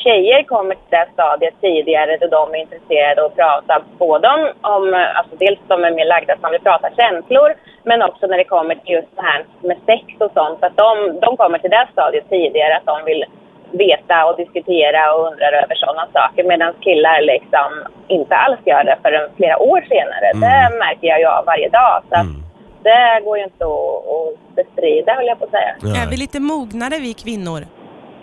tjejer 0.03 0.43
kommer 0.43 0.75
till 0.75 0.89
det 0.89 1.07
stadiet 1.13 1.53
tidigare 1.61 2.17
då 2.17 2.27
de 2.27 2.55
är 2.55 2.61
intresserade 2.61 3.21
av 3.21 3.27
att 3.27 3.35
prata 3.35 3.81
både 3.97 4.27
om, 4.27 4.49
om 4.61 4.93
alltså 5.15 5.35
dels 5.35 5.59
de 5.67 5.83
är 5.83 5.91
mer 5.91 6.05
lagda 6.05 6.33
att 6.33 6.41
man 6.41 6.51
vill 6.51 6.61
prata 6.61 6.89
känslor, 6.97 7.53
men 7.83 8.01
också 8.01 8.27
när 8.27 8.37
det 8.37 8.43
kommer 8.43 8.75
till 8.75 8.95
just 8.95 9.15
det 9.15 9.21
här 9.21 9.45
med 9.61 9.77
sex 9.85 10.05
och 10.19 10.31
sånt. 10.33 10.63
Att 10.63 10.77
de, 10.77 11.19
de 11.19 11.37
kommer 11.37 11.57
till 11.57 11.69
det 11.69 11.87
stadiet 11.91 12.29
tidigare, 12.29 12.75
att 12.77 12.85
de 12.85 13.05
vill 13.05 13.25
veta 13.71 14.25
och 14.25 14.37
diskutera 14.37 15.13
och 15.13 15.27
undrar 15.31 15.53
över 15.63 15.75
sådana 15.75 16.07
saker 16.13 16.43
medan 16.43 16.73
killar 16.81 17.21
liksom 17.21 17.69
inte 18.07 18.35
alls 18.35 18.59
gör 18.65 18.83
det 18.83 18.97
förrän 19.01 19.29
flera 19.37 19.57
år 19.57 19.81
senare. 19.89 20.27
Det 20.33 20.77
märker 20.77 21.07
jag 21.07 21.19
ju 21.19 21.25
av 21.25 21.45
varje 21.45 21.69
dag. 21.69 22.03
Så 22.09 22.15
Mm. 22.15 22.43
det 22.83 23.21
går 23.25 23.37
ju 23.37 23.43
inte 23.43 23.65
att, 23.65 24.55
bestrida 24.55 25.13
höll 25.13 25.27
jag 25.27 25.39
på 25.39 25.45
att 25.45 25.51
säga. 25.51 25.75
Ja. 25.81 26.03
Är 26.03 26.09
vi 26.09 26.17
lite 26.17 26.39
mognare 26.39 26.95
vi 26.99 27.13
kvinnor? 27.13 27.61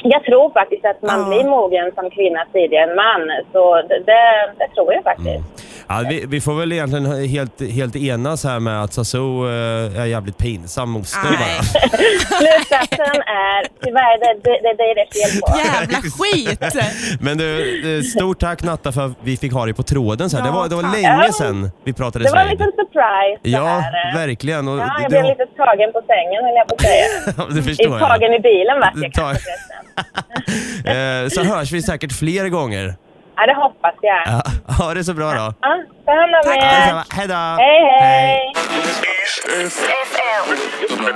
Jag 0.02 0.24
tror 0.24 0.50
faktiskt 0.50 0.84
att 0.84 1.02
man 1.02 1.20
Ja. 1.20 1.28
blir 1.28 1.44
mogen 1.50 1.92
som 1.94 2.10
kvinna 2.10 2.44
tidigare 2.52 2.90
än 2.90 2.96
man. 2.96 3.22
Så 3.52 3.74
det, 3.88 3.98
det, 4.06 4.22
det 4.58 4.68
tror 4.74 4.94
jag 4.94 5.02
faktiskt. 5.04 5.28
Mm. 5.28 5.42
Ja, 5.90 6.04
vi, 6.08 6.24
vi 6.28 6.40
får 6.40 6.54
väl 6.54 6.72
egentligen 6.72 7.28
helt, 7.28 7.60
helt 7.72 7.96
enas 7.96 8.44
här 8.44 8.60
med 8.60 8.82
att 8.82 8.92
Sassou 8.92 9.46
eh, 9.48 10.00
är 10.00 10.04
jävligt 10.06 10.38
pinsam 10.38 10.90
moster 10.90 11.20
Nej. 11.24 11.38
bara. 11.38 11.62
Slutsatsen 12.38 13.22
är 13.22 13.84
tyvärr 13.84 14.18
det, 14.20 14.40
det, 14.44 14.50
det, 14.62 14.74
det 14.78 14.82
är 14.82 14.94
det 14.94 15.06
fel 15.14 15.40
på. 15.40 15.58
Jävla 15.58 15.98
skit! 15.98 17.20
Men 17.20 17.38
du, 17.38 17.96
eh, 17.98 18.02
stort 18.02 18.38
tack 18.40 18.62
Natta 18.62 18.92
för 18.92 19.06
att 19.06 19.12
vi 19.22 19.36
fick 19.36 19.52
ha 19.52 19.64
dig 19.64 19.74
på 19.74 19.82
tråden. 19.82 20.30
Så 20.30 20.36
här. 20.36 20.44
Ja, 20.44 20.50
det 20.50 20.56
var, 20.58 20.68
det 20.68 20.74
var 20.74 20.82
länge 21.02 21.32
sedan 21.32 21.70
vi 21.84 21.92
pratade 21.92 22.24
Det 22.24 22.30
var 22.30 22.38
en 22.40 22.48
liten 22.48 22.66
surprise 22.76 23.40
Ja, 23.42 23.66
här. 23.78 24.14
verkligen. 24.26 24.68
Och 24.68 24.78
Ja, 24.78 24.84
det- 24.84 25.02
jag 25.02 25.10
blev 25.10 25.24
lite 25.24 25.46
tagen 25.56 25.92
på 25.92 26.02
sängen 26.06 26.44
höll 26.44 26.54
jag 26.56 26.68
på 26.68 26.74
att 26.74 26.80
säga. 26.80 27.46
det 27.54 27.60
I, 27.60 27.62
förstår 27.62 27.98
jag. 27.98 28.08
tagen 28.08 28.32
i 28.34 28.40
bilen 28.40 28.80
vart 28.80 28.92
jag 28.96 29.12
Ta- 29.12 29.20
kanske 29.22 29.44
förresten. 29.44 31.24
Eh, 31.24 31.28
Så 31.28 31.54
hörs 31.54 31.72
vi 31.72 31.82
säkert 31.82 32.12
fler 32.12 32.48
gånger. 32.48 32.94
Ja, 33.40 33.46
det 33.46 33.54
hoppas 33.54 33.94
jag. 34.02 34.22
Ja, 34.26 34.42
ha 34.74 34.94
det 34.94 35.04
så 35.04 35.14
bra 35.14 35.32
då. 35.32 35.54
Ja, 35.60 35.84
ta 36.06 36.12
hand 36.12 36.34
om 36.34 36.42
Tack 36.44 36.56
er. 36.56 37.04
Hej 37.16 37.28
då! 37.28 37.34
Hej, 37.34 37.80
hej. 38.00 38.54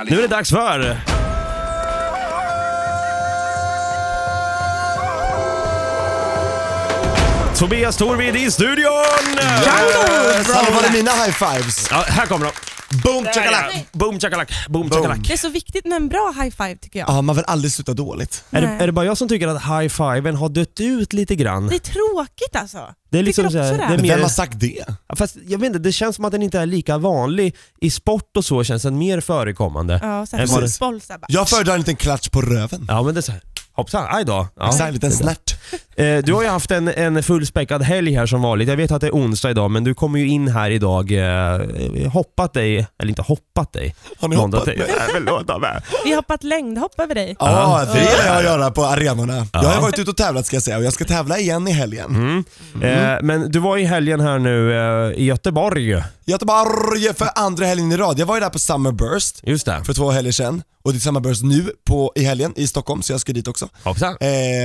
Nu 0.05 0.17
är 0.17 0.21
det 0.21 0.27
dags 0.27 0.49
för... 0.49 0.97
Tobias 7.59 7.97
Torvid 7.97 8.35
i 8.35 8.51
studion! 8.51 8.93
Hallå, 9.67 10.71
var 10.73 10.83
är 10.87 10.91
mina 10.91 11.11
high 11.11 11.31
fives? 11.31 11.87
Ja, 11.91 12.03
här 12.07 12.25
kommer 12.25 12.45
de. 12.45 12.51
Boom 13.03 13.25
chakalak! 13.25 13.87
Boom 13.91 14.19
chakalak, 14.19 14.51
boom 14.69 14.89
chakalak. 14.89 15.19
Det 15.27 15.33
är 15.33 15.37
så 15.37 15.49
viktigt 15.49 15.85
med 15.85 15.95
en 15.95 16.07
bra 16.09 16.33
high 16.41 16.55
five 16.55 16.75
tycker 16.77 16.99
jag. 16.99 17.09
Ja, 17.09 17.21
man 17.21 17.35
vill 17.35 17.45
aldrig 17.47 17.71
sluta 17.71 17.93
dåligt. 17.93 18.43
Är 18.51 18.61
det, 18.61 18.67
Nej. 18.67 18.77
är 18.81 18.85
det 18.87 18.91
bara 18.93 19.05
jag 19.05 19.17
som 19.17 19.27
tycker 19.29 19.47
att 19.47 19.61
high-fiven 19.63 20.35
har 20.35 20.49
dött 20.49 20.79
ut 20.79 21.13
lite 21.13 21.35
grann? 21.35 21.67
Det 21.67 21.75
är 21.75 21.79
tråkigt 21.79 22.55
alltså. 22.55 22.93
Det 23.11 23.19
är 23.19 23.23
liksom 23.23 23.47
Tycker 23.47 23.59
också 23.71 23.77
det 23.77 23.83
är 23.83 23.97
mer- 23.97 24.09
Vem 24.13 24.21
har 24.21 24.29
sagt 24.29 24.59
det? 24.59 24.83
Ja, 25.07 25.15
Fast 25.15 25.35
jag 25.47 25.59
vet 25.59 25.67
inte, 25.67 25.79
det 25.79 25.91
känns 25.91 26.15
som 26.15 26.25
att 26.25 26.31
den 26.31 26.41
inte 26.43 26.59
är 26.59 26.65
lika 26.65 26.97
vanlig. 26.97 27.55
I 27.81 27.89
sport 27.91 28.37
och 28.37 28.45
så 28.45 28.63
känns 28.63 28.83
den 28.83 28.97
mer 28.97 29.21
förekommande. 29.21 29.99
Ja, 30.03 30.25
så 30.25 30.37
Än 30.37 30.47
vad 30.47 30.61
det- 30.63 30.69
fotboll 30.69 31.01
bara. 31.09 31.19
Jag 31.27 31.49
föredrar 31.49 31.73
en 31.73 31.79
liten 31.79 31.95
klatsch 31.95 32.29
på 32.31 32.41
röven. 32.41 32.85
Ja 32.89 33.03
men 33.03 33.13
det 33.13 33.19
är 33.19 33.21
så 33.21 33.31
här. 33.31 33.41
Hoppsan, 33.75 34.05
aj 34.09 34.25
då. 34.25 34.47
Ja. 34.55 34.67
Exakt, 34.67 34.87
en 34.87 34.93
liten 34.93 35.11
snärt. 35.11 35.55
Eh, 35.95 36.17
du 36.17 36.33
har 36.33 36.41
ju 36.43 36.47
haft 36.47 36.71
en, 36.71 36.87
en 36.87 37.23
fullspäckad 37.23 37.81
helg 37.81 38.13
här 38.15 38.25
som 38.25 38.41
vanligt. 38.41 38.69
Jag 38.69 38.77
vet 38.77 38.91
att 38.91 39.01
det 39.01 39.07
är 39.07 39.11
onsdag 39.11 39.49
idag, 39.51 39.71
men 39.71 39.83
du 39.83 39.93
kommer 39.93 40.19
ju 40.19 40.27
in 40.27 40.47
här 40.47 40.71
idag, 40.71 41.11
eh, 41.11 42.11
hoppat 42.11 42.53
dig, 42.53 42.87
eller 42.99 43.09
inte 43.09 43.21
hoppat 43.21 43.73
dig. 43.73 43.95
Har 44.19 44.27
ni 44.27 44.35
hoppat 44.35 44.65
med? 44.65 44.77
Nej, 44.77 44.87
förlåt. 45.11 45.49
Vi 46.03 46.09
har 46.09 46.15
hoppat 46.15 46.43
längdhopp 46.43 46.99
över 46.99 47.15
dig. 47.15 47.35
Ja, 47.39 47.85
det 47.93 47.99
gillar 47.99 48.25
jag 48.25 48.37
att 48.37 48.43
göra 48.43 48.71
på 48.71 48.85
arenorna. 48.85 49.47
Jag 49.53 49.61
har 49.63 49.81
varit 49.81 49.99
ute 49.99 50.11
och 50.11 50.17
tävlat 50.17 50.45
ska 50.45 50.55
jag 50.55 50.63
säga 50.63 50.77
och 50.77 50.83
jag 50.83 50.93
ska 50.93 51.05
tävla 51.05 51.39
igen 51.39 51.67
i 51.67 51.71
helgen. 51.71 52.43
Eh, 52.81 53.17
men 53.21 53.51
du 53.51 53.59
var 53.59 53.77
i 53.77 53.83
helgen 53.83 54.19
här 54.19 54.39
nu 54.39 54.73
eh, 54.73 55.19
i 55.19 55.23
Göteborg. 55.23 56.03
Göteborg 56.25 57.13
för 57.13 57.29
andra 57.35 57.65
helgen 57.65 57.91
i 57.91 57.97
rad. 57.97 58.19
Jag 58.19 58.25
var 58.25 58.35
ju 58.35 58.41
där 58.41 58.49
på 58.49 58.59
Summerburst 58.59 59.39
Just 59.43 59.65
det. 59.65 59.83
för 59.85 59.93
två 59.93 60.11
helger 60.11 60.31
sedan 60.31 60.63
och 60.83 60.91
det 60.91 60.97
är 60.97 60.99
Summerburst 60.99 61.43
nu 61.43 61.71
på, 61.85 62.11
i 62.15 62.23
helgen 62.23 62.53
i 62.55 62.67
Stockholm 62.67 63.01
så 63.01 63.13
jag 63.13 63.19
ska 63.19 63.33
dit 63.33 63.47
också. 63.47 63.69
Hoppsan. 63.83 64.17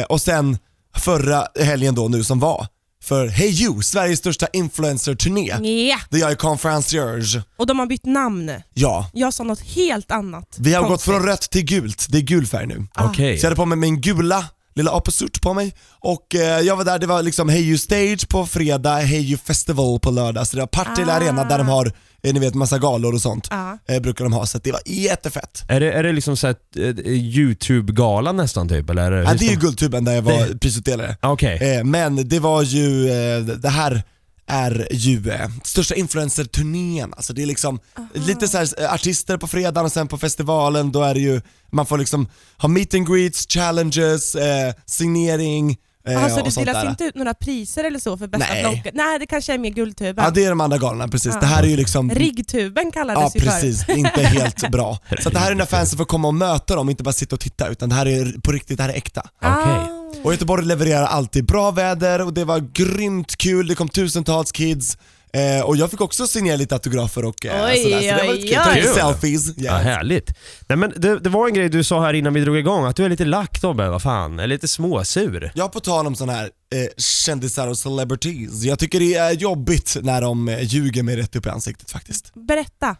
Och 0.08 0.20
sen 0.20 0.58
förra 0.96 1.46
helgen 1.60 1.94
då 1.94 2.08
nu 2.08 2.24
som 2.24 2.40
var 2.40 2.66
för 3.02 3.26
Hey 3.26 3.48
You, 3.62 3.82
Sveriges 3.82 4.18
största 4.18 4.46
influencer-turné. 4.52 5.46
Ja. 5.90 5.98
Där 6.10 6.18
jag 6.18 6.30
är 6.30 6.34
konferencier. 6.34 7.42
Och 7.56 7.66
de 7.66 7.78
har 7.78 7.86
bytt 7.86 8.04
namn. 8.06 8.52
Ja, 8.74 9.10
Jag 9.12 9.34
sa 9.34 9.44
något 9.44 9.60
helt 9.60 10.10
annat. 10.10 10.56
vi 10.58 10.74
har 10.74 10.80
gått 10.82 10.88
Konstigt. 10.88 11.12
från 11.14 11.26
rött 11.26 11.40
till 11.50 11.64
gult. 11.64 12.06
Det 12.08 12.18
är 12.18 12.22
gul 12.22 12.46
färg 12.46 12.66
nu. 12.66 12.86
Okej. 12.98 13.38
Så 13.38 13.44
jag 13.44 13.50
hade 13.50 13.56
på 13.56 13.64
mig 13.66 13.78
min 13.78 14.00
gula 14.00 14.44
lilla 14.78 14.96
opposite 14.96 15.40
på 15.40 15.54
mig 15.54 15.74
och 16.00 16.34
eh, 16.34 16.60
jag 16.60 16.76
var 16.76 16.84
där, 16.84 16.98
det 16.98 17.06
var 17.06 17.22
liksom 17.22 17.48
Hey 17.48 17.62
You 17.68 17.78
Stage 17.78 18.28
på 18.28 18.46
fredag, 18.46 18.96
Hey 18.96 19.20
You 19.20 19.38
Festival 19.44 20.00
på 20.00 20.10
lördag. 20.10 20.46
Så 20.46 20.56
det 20.56 20.62
var 20.62 20.66
Partille 20.66 21.12
Ah. 21.12 21.16
Arena 21.16 21.44
där 21.44 21.58
de 21.58 21.68
har, 21.68 21.86
eh, 22.22 22.32
ni 22.34 22.40
vet 22.40 22.54
massa 22.54 22.78
galor 22.78 23.14
och 23.14 23.20
sånt. 23.20 23.46
Ja. 23.50 23.78
Eh, 23.88 24.00
brukar 24.00 24.24
de 24.24 24.32
ha, 24.32 24.46
så 24.46 24.58
det 24.58 24.72
var 24.72 24.80
jättefett. 24.86 25.62
Är 25.68 25.80
det, 25.80 25.92
är 25.92 26.02
det 26.02 26.12
liksom 26.12 26.36
så 26.36 26.46
här, 26.46 26.56
eh, 26.76 27.08
YouTube-gala 27.08 28.32
nästan 28.32 28.68
typ? 28.68 28.90
Eller? 28.90 29.12
Ja, 29.12 29.34
det 29.38 29.46
är 29.46 29.50
ju 29.50 29.56
Guldtuben 29.56 30.04
där 30.04 30.14
jag 30.14 30.22
var 30.22 30.58
prisutdelare. 30.58 31.16
Okej. 31.22 31.76
Eh, 31.76 31.84
men 31.84 32.28
det 32.28 32.38
var 32.40 32.62
ju, 32.62 33.08
eh, 33.10 33.40
det 33.40 33.68
här 33.68 34.02
är 34.48 34.88
ju 34.90 35.30
eh, 35.30 35.48
största 35.64 35.94
influencer-turnén. 35.94 37.14
Alltså 37.16 37.32
det 37.32 37.42
är 37.42 37.46
liksom 37.46 37.80
lite 38.14 38.48
så 38.48 38.58
här, 38.58 38.82
eh, 38.82 38.92
artister 38.94 39.36
på 39.36 39.46
fredagen 39.46 39.84
och 39.84 39.92
sen 39.92 40.08
på 40.08 40.18
festivalen 40.18 40.92
då 40.92 41.02
är 41.02 41.14
det 41.14 41.20
ju, 41.20 41.40
man 41.72 41.86
får 41.86 41.98
liksom 41.98 42.28
ha 42.58 42.68
meet 42.68 42.94
and 42.94 43.08
greets, 43.08 43.46
challenges, 43.46 44.34
eh, 44.34 44.74
signering 44.86 45.76
eh, 46.08 46.24
Alltså 46.24 46.38
och 46.38 46.44
det 46.44 46.50
sånt 46.50 46.66
delas 46.66 46.84
inte 46.84 47.04
ut 47.04 47.14
några 47.14 47.34
priser 47.34 47.84
eller 47.84 47.98
så 47.98 48.18
för 48.18 48.26
bästa 48.26 48.46
Nej. 48.52 48.90
Nej, 48.94 49.18
det 49.18 49.26
kanske 49.26 49.54
är 49.54 49.58
mer 49.58 49.70
Guldtuben. 49.70 50.24
Ja 50.24 50.30
det 50.30 50.44
är 50.44 50.48
de 50.48 50.60
andra 50.60 50.78
galorna, 50.78 51.08
precis. 51.08 51.34
Det 51.40 51.46
här 51.46 51.62
är 51.62 51.66
ju 51.66 51.76
liksom 51.76 52.10
Riggtuben 52.10 52.84
Ja 52.86 52.90
kallades 52.92 53.36
ju 53.36 53.40
precis, 53.40 53.88
är 53.88 53.96
inte 53.96 54.22
helt 54.22 54.70
bra. 54.70 54.98
Så 55.20 55.28
att 55.28 55.34
det 55.34 55.40
här 55.40 55.50
är 55.50 55.54
när 55.54 55.66
fansen 55.66 55.98
får 55.98 56.04
komma 56.04 56.28
och 56.28 56.34
möta 56.34 56.74
dem, 56.74 56.90
inte 56.90 57.02
bara 57.02 57.12
sitta 57.12 57.36
och 57.36 57.40
titta 57.40 57.68
utan 57.68 57.88
det 57.88 57.94
här 57.94 58.06
är 58.06 58.40
på 58.40 58.52
riktigt, 58.52 58.76
det 58.76 58.82
här 58.82 58.90
är 58.90 58.96
äkta. 58.96 59.22
förr. 59.40 59.97
Och 60.22 60.32
Göteborg 60.32 60.66
levererar 60.66 61.06
alltid 61.06 61.44
bra 61.46 61.70
väder 61.70 62.20
och 62.20 62.34
det 62.34 62.44
var 62.44 62.58
grymt 62.72 63.36
kul, 63.36 63.66
det 63.66 63.74
kom 63.74 63.88
tusentals 63.88 64.52
kids 64.52 64.98
eh, 65.32 65.64
och 65.64 65.76
jag 65.76 65.90
fick 65.90 66.00
också 66.00 66.26
signera 66.26 66.56
lite 66.56 66.74
autografer 66.74 67.24
och 67.24 67.46
eh, 67.46 67.64
Oj, 67.64 67.82
sådär, 67.82 68.00
så 68.00 68.06
det 68.06 68.12
var 68.12 68.32
oj, 68.32 68.36
lite 68.36 68.54
kul. 68.54 68.64
Ta 68.64 68.74
lite 68.74 68.88
oj. 68.88 68.94
selfies. 68.94 69.56
Ja, 69.56 69.72
härligt. 69.72 70.30
Nej, 70.68 70.78
men 70.78 70.92
det, 70.96 71.18
det 71.18 71.28
var 71.28 71.48
en 71.48 71.54
grej 71.54 71.68
du 71.68 71.84
sa 71.84 72.00
här 72.00 72.14
innan 72.14 72.34
vi 72.34 72.40
drog 72.40 72.56
igång, 72.58 72.84
att 72.84 72.96
du 72.96 73.04
är 73.04 73.08
lite 73.08 73.24
lack 73.24 73.60
Tobbe, 73.60 73.88
vad 73.88 74.02
fan? 74.02 74.38
Är 74.38 74.46
lite 74.46 74.68
småsur. 74.68 75.52
Jag 75.54 75.72
på 75.72 75.80
tal 75.80 76.06
om 76.06 76.16
sådana 76.16 76.38
här 76.38 76.50
eh, 76.74 76.88
kändisar 76.96 77.68
och 77.68 77.78
celebrities, 77.78 78.62
jag 78.62 78.78
tycker 78.78 79.00
det 79.00 79.14
är 79.14 79.32
jobbigt 79.32 79.96
när 80.02 80.20
de 80.22 80.48
eh, 80.48 80.62
ljuger 80.62 81.02
mig 81.02 81.16
rätt 81.16 81.36
upp 81.36 81.46
i 81.46 81.48
ansiktet 81.48 81.90
faktiskt. 81.90 82.34
Berätta. 82.34 82.96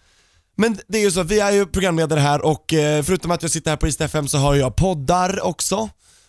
Men 0.57 0.79
det 0.89 0.99
är 0.99 1.03
ju 1.03 1.11
så, 1.11 1.23
vi 1.23 1.41
är 1.41 1.53
ju 1.53 1.67
programledare 1.67 2.21
här 2.21 2.45
och 2.45 2.75
eh, 2.75 3.03
förutom 3.03 3.31
att 3.31 3.43
jag 3.43 3.51
sitter 3.51 3.71
här 3.71 3.77
på 3.77 3.87
East 3.87 4.01
FM 4.01 4.29
så 4.29 4.39
har 4.39 4.55
jag 4.55 4.77
poddar 4.77 5.41
också 5.45 5.89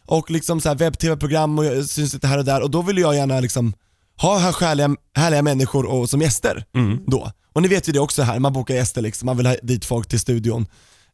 och 0.10 0.32
liksom 0.32 0.62
så 0.62 0.70
här 0.70 0.76
webb-tv-program 0.76 1.60
och 1.60 1.66
jag 1.66 1.86
syns 1.86 2.14
lite 2.14 2.28
här 2.28 2.38
och 2.38 2.46
där 2.46 2.62
och 2.62 2.72
då 2.72 2.82
vill 2.82 2.98
jag 2.98 3.16
gärna 3.16 3.40
liksom 3.40 3.74
ha 4.22 4.38
här 4.38 4.62
härliga, 4.62 4.96
härliga 5.16 5.42
människor 5.42 5.86
och, 5.86 6.10
som 6.10 6.22
gäster 6.22 6.66
då. 7.08 7.32
Och 7.54 7.62
ni 7.62 7.68
vet 7.68 7.90
ju 7.90 7.94
det 7.94 8.00
också 8.00 8.24
här, 8.24 8.40
man 8.40 8.54
bokar 8.54 8.76
gäster 8.76 9.02
liksom, 9.02 9.26
man 9.26 9.38
vill 9.38 9.46
ha 9.46 9.56
dit 9.64 9.86
folk 9.86 10.08
till 10.08 10.20
studion. 10.20 10.66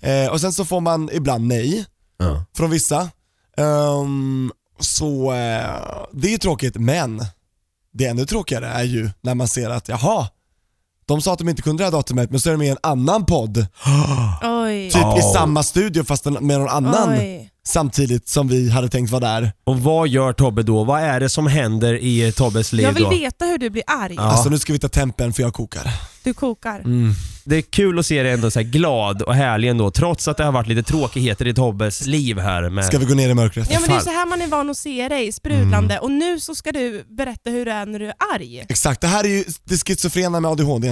Eh, 0.01 0.27
och 0.31 0.41
sen 0.41 0.53
så 0.53 0.65
får 0.65 0.81
man 0.81 1.09
ibland 1.13 1.47
nej 1.47 1.85
Ja. 2.17 2.45
från 2.57 2.69
vissa. 2.69 3.09
Ehm, 3.57 4.51
så 4.79 5.31
eh, 5.31 6.05
det 6.13 6.27
är 6.27 6.31
ju 6.31 6.37
tråkigt 6.37 6.75
men 6.75 7.25
det 7.93 8.05
ännu 8.05 8.25
tråkigare 8.25 8.67
är 8.67 8.83
ju 8.83 9.09
när 9.21 9.35
man 9.35 9.47
ser 9.47 9.69
att 9.69 9.87
jaha, 9.89 10.27
de 11.05 11.21
sa 11.21 11.33
att 11.33 11.39
de 11.39 11.49
inte 11.49 11.61
kunde 11.61 11.81
det 11.83 11.85
här 11.85 11.91
datumet 11.91 12.31
men 12.31 12.39
så 12.39 12.49
är 12.49 12.53
de 12.53 12.57
med 12.57 12.67
i 12.67 12.71
en 12.71 12.77
annan 12.83 13.25
podd, 13.25 13.57
Oj. 14.43 14.91
typ 14.91 15.17
i 15.19 15.21
samma 15.33 15.63
studio 15.63 16.03
fast 16.03 16.25
med 16.25 16.59
någon 16.59 16.69
annan 16.69 17.09
Oj. 17.09 17.51
Samtidigt 17.67 18.29
som 18.29 18.48
vi 18.48 18.69
hade 18.69 18.89
tänkt 18.89 19.12
vara 19.12 19.19
där. 19.39 19.51
Och 19.63 19.79
vad 19.79 20.07
gör 20.07 20.34
Tobbe 20.34 20.63
då? 20.63 20.84
Vad 20.84 21.01
är 21.01 21.19
det 21.19 21.29
som 21.29 21.48
händer 21.48 21.93
i 21.93 22.31
Tobbes 22.31 22.74
liv 22.74 22.86
Jag 22.86 22.93
vill 22.93 23.03
då? 23.03 23.10
veta 23.10 23.45
hur 23.45 23.57
du 23.57 23.69
blir 23.69 23.84
arg. 23.88 24.15
Alltså 24.19 24.50
nu 24.50 24.60
ska 24.60 24.74
vi 24.74 24.79
ta 24.79 24.88
tempen 24.89 25.34
för 25.34 25.43
jag 25.43 25.53
kokar. 25.53 25.91
Du 26.24 26.34
kokar. 26.34 26.79
Mm. 26.79 27.13
Det 27.43 27.55
är 27.55 27.62
kul 27.62 28.00
att 28.00 28.05
se 28.05 28.24
dig 28.24 28.31
ändå 28.31 28.51
så 28.51 28.60
här 28.60 28.67
glad 28.67 29.22
och 29.22 29.36
härlig 29.36 29.69
ändå, 29.69 29.91
trots 29.91 30.27
att 30.27 30.38
det 30.38 30.43
har 30.43 30.51
varit 30.51 30.67
lite 30.67 30.84
tråkigheter 30.84 31.48
i 31.48 31.53
Tobbes 31.53 32.05
liv 32.05 32.39
här. 32.39 32.69
Med... 32.69 32.86
Ska 32.86 32.98
vi 32.98 33.05
gå 33.05 33.13
ner 33.13 33.29
i 33.29 33.34
mörkret? 33.34 33.67
Ja 33.72 33.79
men 33.79 33.89
det 33.89 33.95
är 33.95 34.00
så 34.00 34.10
här 34.10 34.25
man 34.25 34.41
är 34.41 34.48
van 34.48 34.69
att 34.69 34.77
se 34.77 35.10
dig, 35.10 35.31
sprudlande. 35.31 36.00
Och 36.00 36.12
nu 36.12 36.39
så 36.39 36.55
ska 36.55 36.72
du 36.72 37.05
berätta 37.10 37.50
hur 37.50 37.65
det 37.65 37.72
är 37.72 37.86
när 37.86 38.00
du 38.00 38.05
är 38.07 38.13
arg. 38.36 38.65
Exakt, 38.69 39.01
det 39.01 39.07
här 39.07 39.24
är 39.24 39.27
ju 39.27 39.43
det 39.63 39.77
schizofrena 39.88 40.39
med 40.39 40.51
ADHD. 40.51 40.89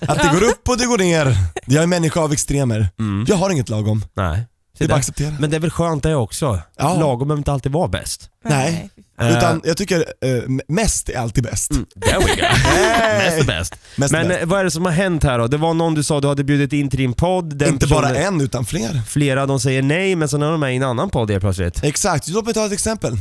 Att 0.00 0.18
det 0.18 0.30
går 0.40 0.44
upp 0.48 0.68
och 0.68 0.78
det 0.78 0.86
går 0.86 0.98
ner. 0.98 1.36
Jag 1.66 1.82
är 1.82 1.86
människa 1.86 2.20
av 2.20 2.32
extremer. 2.32 2.88
Jag 3.26 3.36
har 3.36 3.50
inget 3.50 3.68
lagom. 3.68 4.04
Nej. 4.14 4.46
Det 4.82 4.88
bara 4.88 4.94
att 4.94 4.98
acceptera. 4.98 5.34
Men 5.40 5.50
det 5.50 5.56
är 5.56 5.60
väl 5.60 5.70
skönt 5.70 6.02
det 6.02 6.14
också? 6.14 6.58
Ja. 6.76 6.94
Lagom 7.00 7.28
behöver 7.28 7.38
inte 7.40 7.52
alltid 7.52 7.72
vara 7.72 7.88
bäst. 7.88 8.28
Nej. 8.44 8.90
Eh. 9.20 9.36
Utan 9.38 9.60
jag 9.64 9.76
tycker 9.76 9.98
eh, 9.98 10.42
mest 10.68 11.08
är 11.08 11.18
alltid 11.18 11.44
bäst. 11.44 11.70
There 11.70 12.18
we 12.18 12.34
go. 12.36 12.42
Mest 13.18 13.38
är 13.40 13.44
bäst. 13.46 13.74
Mest 13.96 14.14
är 14.14 14.18
Men 14.18 14.28
bäst. 14.28 14.42
eh, 14.42 14.48
vad 14.48 14.60
är 14.60 14.64
det 14.64 14.70
som 14.70 14.84
har 14.84 14.92
hänt 14.92 15.22
här 15.24 15.38
då? 15.38 15.46
Det 15.46 15.56
var 15.56 15.74
någon 15.74 15.94
du 15.94 16.02
sa 16.02 16.20
du 16.20 16.28
hade 16.28 16.44
bjudit 16.44 16.72
in 16.72 16.90
till 16.90 16.98
din 16.98 17.12
podd. 17.12 17.56
Den 17.56 17.68
Inte 17.68 17.86
bara 17.86 18.16
en 18.16 18.40
utan 18.40 18.64
fler. 18.64 19.00
Flera 19.08 19.46
de 19.46 19.60
säger 19.60 19.82
nej, 19.82 20.16
men 20.16 20.28
sen 20.28 20.42
är 20.42 20.50
de 20.50 20.60
med 20.60 20.72
i 20.72 20.76
en 20.76 20.82
annan 20.82 21.10
podd 21.10 21.30
helt 21.30 21.42
plötsligt. 21.42 21.84
Exakt, 21.84 22.28
låt 22.28 22.44
mig 22.44 22.54
ta 22.54 22.66
ett 22.66 22.72
exempel. 22.72 23.16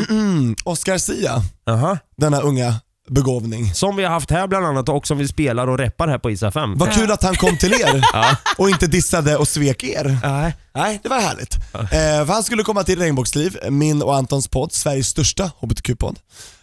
Oscar 0.64 0.98
Sia, 0.98 1.42
Aha. 1.70 1.98
denna 2.16 2.40
unga 2.40 2.74
begåvning. 3.08 3.74
Som 3.74 3.96
vi 3.96 4.04
har 4.04 4.10
haft 4.10 4.30
här 4.30 4.46
bland 4.46 4.66
annat 4.66 4.88
och 4.88 5.06
som 5.06 5.18
vi 5.18 5.28
spelar 5.28 5.66
och 5.68 5.78
reppar 5.78 6.08
här 6.08 6.18
på 6.18 6.30
Isa 6.30 6.50
5. 6.50 6.78
Vad 6.78 6.92
kul 6.92 7.10
att 7.12 7.22
han 7.22 7.34
kom 7.36 7.56
till 7.56 7.72
er 7.72 8.04
och 8.58 8.70
inte 8.70 8.86
dissade 8.86 9.36
och 9.36 9.48
svek 9.48 9.84
er. 9.84 10.18
Nej. 10.22 10.56
Nej, 10.74 11.00
det 11.02 11.08
var 11.08 11.20
härligt. 11.20 11.54
Eh, 11.74 12.26
för 12.26 12.32
han 12.32 12.42
skulle 12.42 12.62
komma 12.62 12.82
till 12.84 12.98
Regnbågsliv, 12.98 13.58
min 13.70 14.02
och 14.02 14.16
Antons 14.16 14.48
podd, 14.48 14.72
Sveriges 14.72 15.06
största 15.08 15.50
HBTQ-podd. 15.60 16.18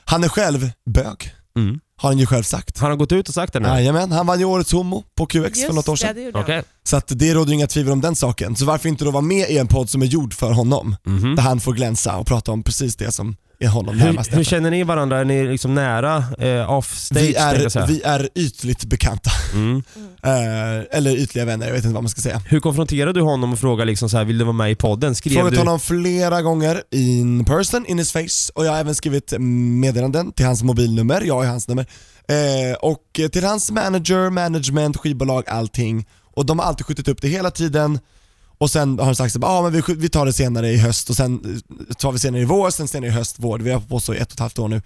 Han 0.05 0.23
är 0.23 0.29
själv 0.29 0.69
bög, 0.89 1.33
Mm. 1.57 1.79
har 1.97 2.09
han 2.09 2.19
ju 2.19 2.25
själv 2.25 2.43
sagt. 2.43 2.77
Han 2.79 2.89
har 2.89 2.97
gått 2.97 3.11
ut 3.11 3.27
och 3.27 3.33
sagt 3.33 3.53
det 3.53 3.59
nu? 3.59 3.67
Jajamän, 3.67 4.11
han 4.11 4.27
vann 4.27 4.39
ju 4.39 4.45
årets 4.45 4.71
homo 4.71 5.03
på 5.17 5.25
QX 5.25 5.61
för 5.65 5.73
något 5.73 5.87
år 5.87 5.95
sedan. 5.95 6.15
det 6.15 6.21
gjorde 6.21 6.39
Okej. 6.39 6.63
Så 6.83 6.97
att 6.97 7.07
det 7.07 7.33
råder 7.33 7.53
inga 7.53 7.67
tvivel 7.67 7.93
om 7.93 8.01
den 8.01 8.15
saken. 8.15 8.55
Så 8.55 8.65
varför 8.65 8.89
inte 8.89 9.05
då 9.05 9.11
vara 9.11 9.21
med 9.21 9.49
i 9.49 9.57
en 9.57 9.67
podd 9.67 9.89
som 9.89 10.01
är 10.01 10.05
gjord 10.05 10.33
för 10.33 10.51
honom? 10.51 10.95
Mhm. 11.05 11.35
Där 11.35 11.43
han 11.43 11.59
får 11.59 11.73
glänsa 11.73 12.17
och 12.17 12.27
prata 12.27 12.51
om 12.51 12.63
precis 12.63 12.95
det 12.95 13.11
som 13.11 13.35
är 13.59 13.67
honom 13.67 13.97
närmast. 13.97 14.31
Hur, 14.31 14.37
hur 14.37 14.43
känner 14.43 14.71
ni 14.71 14.83
varandra? 14.83 15.19
Är 15.19 15.25
ni 15.25 15.47
liksom 15.47 15.75
nära 15.75 16.23
eh, 16.39 16.71
offstage? 16.71 17.21
vi, 17.21 17.35
är, 17.35 17.87
vi 17.87 18.01
är 18.03 18.29
ytligt 18.35 18.85
bekanta. 18.85 19.31
Mm. 19.53 19.83
Eh, 20.25 20.97
eller 20.97 21.15
ytliga 21.17 21.45
vänner, 21.45 21.65
jag 21.65 21.73
vet 21.73 21.83
inte 21.83 21.93
vad 21.93 22.03
man 22.03 22.09
ska 22.09 22.21
säga. 22.21 22.41
Hur 22.45 22.59
konfronterade 22.59 23.13
du 23.19 23.21
honom 23.21 23.53
och 23.53 23.59
frågade 23.59 23.89
liksom 23.89 24.09
så 24.09 24.17
här, 24.17 24.25
vill 24.25 24.37
du 24.37 24.43
vara 24.43 24.53
med 24.53 24.71
i 24.71 24.75
podden? 24.75 25.15
Skrev 25.15 25.33
Frågat 25.33 25.51
du... 25.51 25.57
honom 25.57 25.79
flera 25.79 26.41
gånger 26.41 26.81
in 26.91 27.45
person, 27.45 27.85
in 27.85 27.97
his 27.97 28.11
face 28.11 28.51
och 28.55 28.65
jag 28.65 28.71
har 28.71 28.79
även 28.79 28.95
skrivit 28.95 29.33
meddelanden 29.39 30.31
till 30.31 30.45
hans 30.45 30.63
mobilnummer, 30.63 31.21
jag 31.21 31.35
har 31.35 31.45
hans 31.45 31.67
nummer. 31.67 31.85
Eh, 32.27 32.75
och 32.81 33.31
till 33.31 33.43
hans 33.43 33.71
manager, 33.71 34.29
management, 34.29 34.97
skivbolag, 34.97 35.43
allting. 35.47 36.05
Och 36.33 36.45
de 36.45 36.59
har 36.59 36.65
alltid 36.65 36.85
skjutit 36.85 37.07
upp 37.07 37.21
det 37.21 37.27
hela 37.27 37.51
tiden 37.51 37.99
och 38.57 38.71
sen 38.71 38.99
har 38.99 39.05
de 39.05 39.15
sagt 39.15 39.35
att 39.35 39.43
ah, 39.43 39.61
men 39.61 39.71
vi, 39.71 39.81
vi 39.93 40.09
tar 40.09 40.25
det 40.25 40.33
senare 40.33 40.69
i 40.69 40.77
höst 40.77 41.09
och 41.09 41.15
sen 41.15 41.63
eh, 41.89 41.93
tar 41.93 42.11
vi 42.11 42.19
senare 42.19 42.41
i 42.41 42.45
vår, 42.45 42.69
sen 42.69 42.87
senare 42.87 43.09
i 43.09 43.13
höst, 43.13 43.35
vår. 43.39 43.59
Vi 43.59 43.71
har 43.71 43.79
på 43.79 43.99
så 43.99 44.13
i 44.13 44.17
ett 44.17 44.27
och 44.27 44.33
ett 44.33 44.39
halvt 44.39 44.59
år 44.59 44.67
nu. 44.67 44.81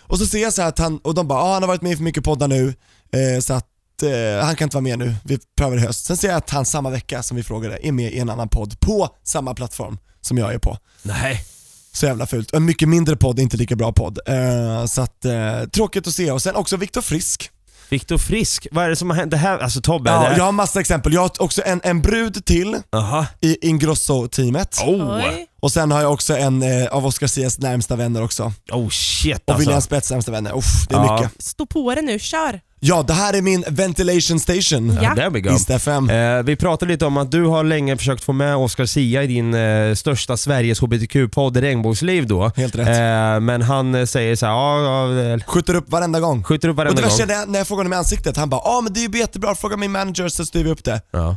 Och 0.00 0.18
så 0.18 0.26
ser 0.26 0.42
jag 0.42 0.52
så 0.52 0.62
här 0.62 0.68
att 0.68 0.78
han, 0.78 0.98
och 0.98 1.14
de 1.14 1.28
bara 1.28 1.42
ah, 1.42 1.52
han 1.52 1.62
har 1.62 1.68
varit 1.68 1.82
med 1.82 1.92
i 1.92 1.96
för 1.96 2.02
mycket 2.02 2.24
poddar 2.24 2.48
nu 2.48 2.74
eh, 3.12 3.40
så 3.40 3.54
att 3.54 3.66
eh, 4.02 4.44
han 4.44 4.56
kan 4.56 4.66
inte 4.66 4.76
vara 4.76 4.82
med 4.82 4.98
nu, 4.98 5.14
vi 5.24 5.38
prövar 5.56 5.76
i 5.76 5.80
höst. 5.80 6.04
Sen 6.04 6.16
ser 6.16 6.28
jag 6.28 6.36
att 6.36 6.50
han 6.50 6.64
samma 6.64 6.90
vecka 6.90 7.22
som 7.22 7.36
vi 7.36 7.42
frågade 7.42 7.86
är 7.86 7.92
med 7.92 8.12
i 8.12 8.18
en 8.18 8.30
annan 8.30 8.48
podd 8.48 8.80
på 8.80 9.08
samma 9.24 9.54
plattform 9.54 9.98
som 10.20 10.38
jag 10.38 10.54
är 10.54 10.58
på. 10.58 10.78
Nej. 11.02 11.44
Så 11.92 12.06
jävla 12.06 12.26
fult. 12.26 12.54
En 12.54 12.64
mycket 12.64 12.88
mindre 12.88 13.16
podd, 13.16 13.40
inte 13.40 13.56
lika 13.56 13.76
bra 13.76 13.92
podd. 13.92 14.18
Eh, 14.26 14.86
så 14.86 15.02
att, 15.02 15.24
eh, 15.24 15.62
tråkigt 15.72 16.06
att 16.06 16.14
se. 16.14 16.30
Och 16.30 16.42
sen 16.42 16.56
också 16.56 16.76
Viktor 16.76 17.00
Frisk. 17.00 17.50
Viktor 17.92 18.18
Frisk, 18.18 18.66
vad 18.70 18.84
är 18.84 18.88
det 18.88 18.96
som 18.96 19.10
har 19.10 19.16
hänt? 19.16 19.30
Det 19.30 19.36
här, 19.36 19.58
alltså 19.58 19.80
Tobbe, 19.80 20.10
det 20.10 20.14
Ja, 20.16 20.20
här... 20.22 20.36
jag 20.36 20.44
har 20.44 20.52
massa 20.52 20.80
exempel. 20.80 21.12
Jag 21.12 21.20
har 21.20 21.30
också 21.42 21.62
en, 21.64 21.80
en 21.84 22.02
brud 22.02 22.44
till 22.44 22.76
Aha. 22.96 23.26
i 23.40 23.68
Ingrosso-teamet. 23.68 24.78
Oh. 24.86 25.16
Oj. 25.16 25.46
Och 25.60 25.72
sen 25.72 25.90
har 25.90 26.00
jag 26.02 26.12
också 26.12 26.36
en 26.36 26.62
eh, 26.62 26.86
av 26.86 27.06
Oscar 27.06 27.26
Sias 27.26 27.58
närmsta 27.58 27.96
vänner 27.96 28.22
också. 28.22 28.52
oh 28.72 28.88
shit 28.88 29.34
Och 29.36 29.42
alltså. 29.46 29.60
William 29.60 29.80
Spets 29.82 30.10
närmsta 30.10 30.32
vänner. 30.32 30.56
Uff, 30.56 30.86
det 30.88 30.94
är 30.94 30.98
Ja. 31.04 31.20
mycket. 31.22 31.42
Stå 31.42 31.66
på 31.66 31.94
det 31.94 32.02
nu, 32.02 32.18
kör! 32.18 32.60
Ja, 32.84 33.02
det 33.02 33.12
här 33.12 33.34
är 33.34 33.42
min 33.42 33.64
ventilation 33.68 34.40
station. 34.40 34.98
Ja. 35.02 35.14
There 35.14 35.28
we 35.28 35.40
go. 35.40 35.50
East 35.50 35.70
FM. 35.70 36.10
Eh, 36.10 36.42
vi 36.42 36.56
pratade 36.56 36.92
lite 36.92 37.06
om 37.06 37.16
att 37.16 37.30
du 37.30 37.44
har 37.44 37.64
länge 37.64 37.96
försökt 37.96 38.24
få 38.24 38.32
med 38.32 38.56
Oscar 38.56 38.86
Sia 38.86 39.22
i 39.22 39.26
din 39.26 39.54
eh, 39.54 39.94
största 39.94 40.36
Sveriges 40.36 40.80
HBTQ-podd 40.80 41.56
Regnbågsliv 41.56 42.26
då. 42.26 42.50
Helt 42.56 42.74
rätt. 42.74 42.88
Eh, 42.88 43.40
men 43.40 43.62
han 43.62 43.94
eh, 43.94 44.04
säger 44.04 44.36
så 44.36 44.46
här, 44.46 44.52
ja, 44.52 44.80
ja, 45.14 45.22
eh, 45.32 45.38
Skjuter 45.46 45.74
upp 45.74 45.90
varenda 45.90 46.20
gång. 46.20 46.44
skjuter 46.44 46.68
upp 46.68 46.72
Och 46.72 46.76
varenda 46.76 47.02
det 47.02 47.08
värsta 47.08 47.26
gång. 47.26 47.36
är 47.36 47.46
när- 47.46 47.58
jag 47.58 47.66
frågar 47.68 47.80
honom 47.80 47.92
i 47.92 47.96
ansiktet, 47.96 48.36
han 48.36 48.50
bara 48.50 48.60
ja 48.64 48.70
ah, 48.70 48.80
men 48.80 48.92
det 48.92 49.04
är 49.04 49.08
ju 49.08 49.18
jättebra, 49.18 49.54
fråga 49.54 49.76
min 49.76 49.92
manager 49.92 50.28
så 50.28 50.44
styr 50.46 50.64
vi 50.64 50.70
upp 50.70 50.84
det. 50.84 51.00
Ja. 51.10 51.36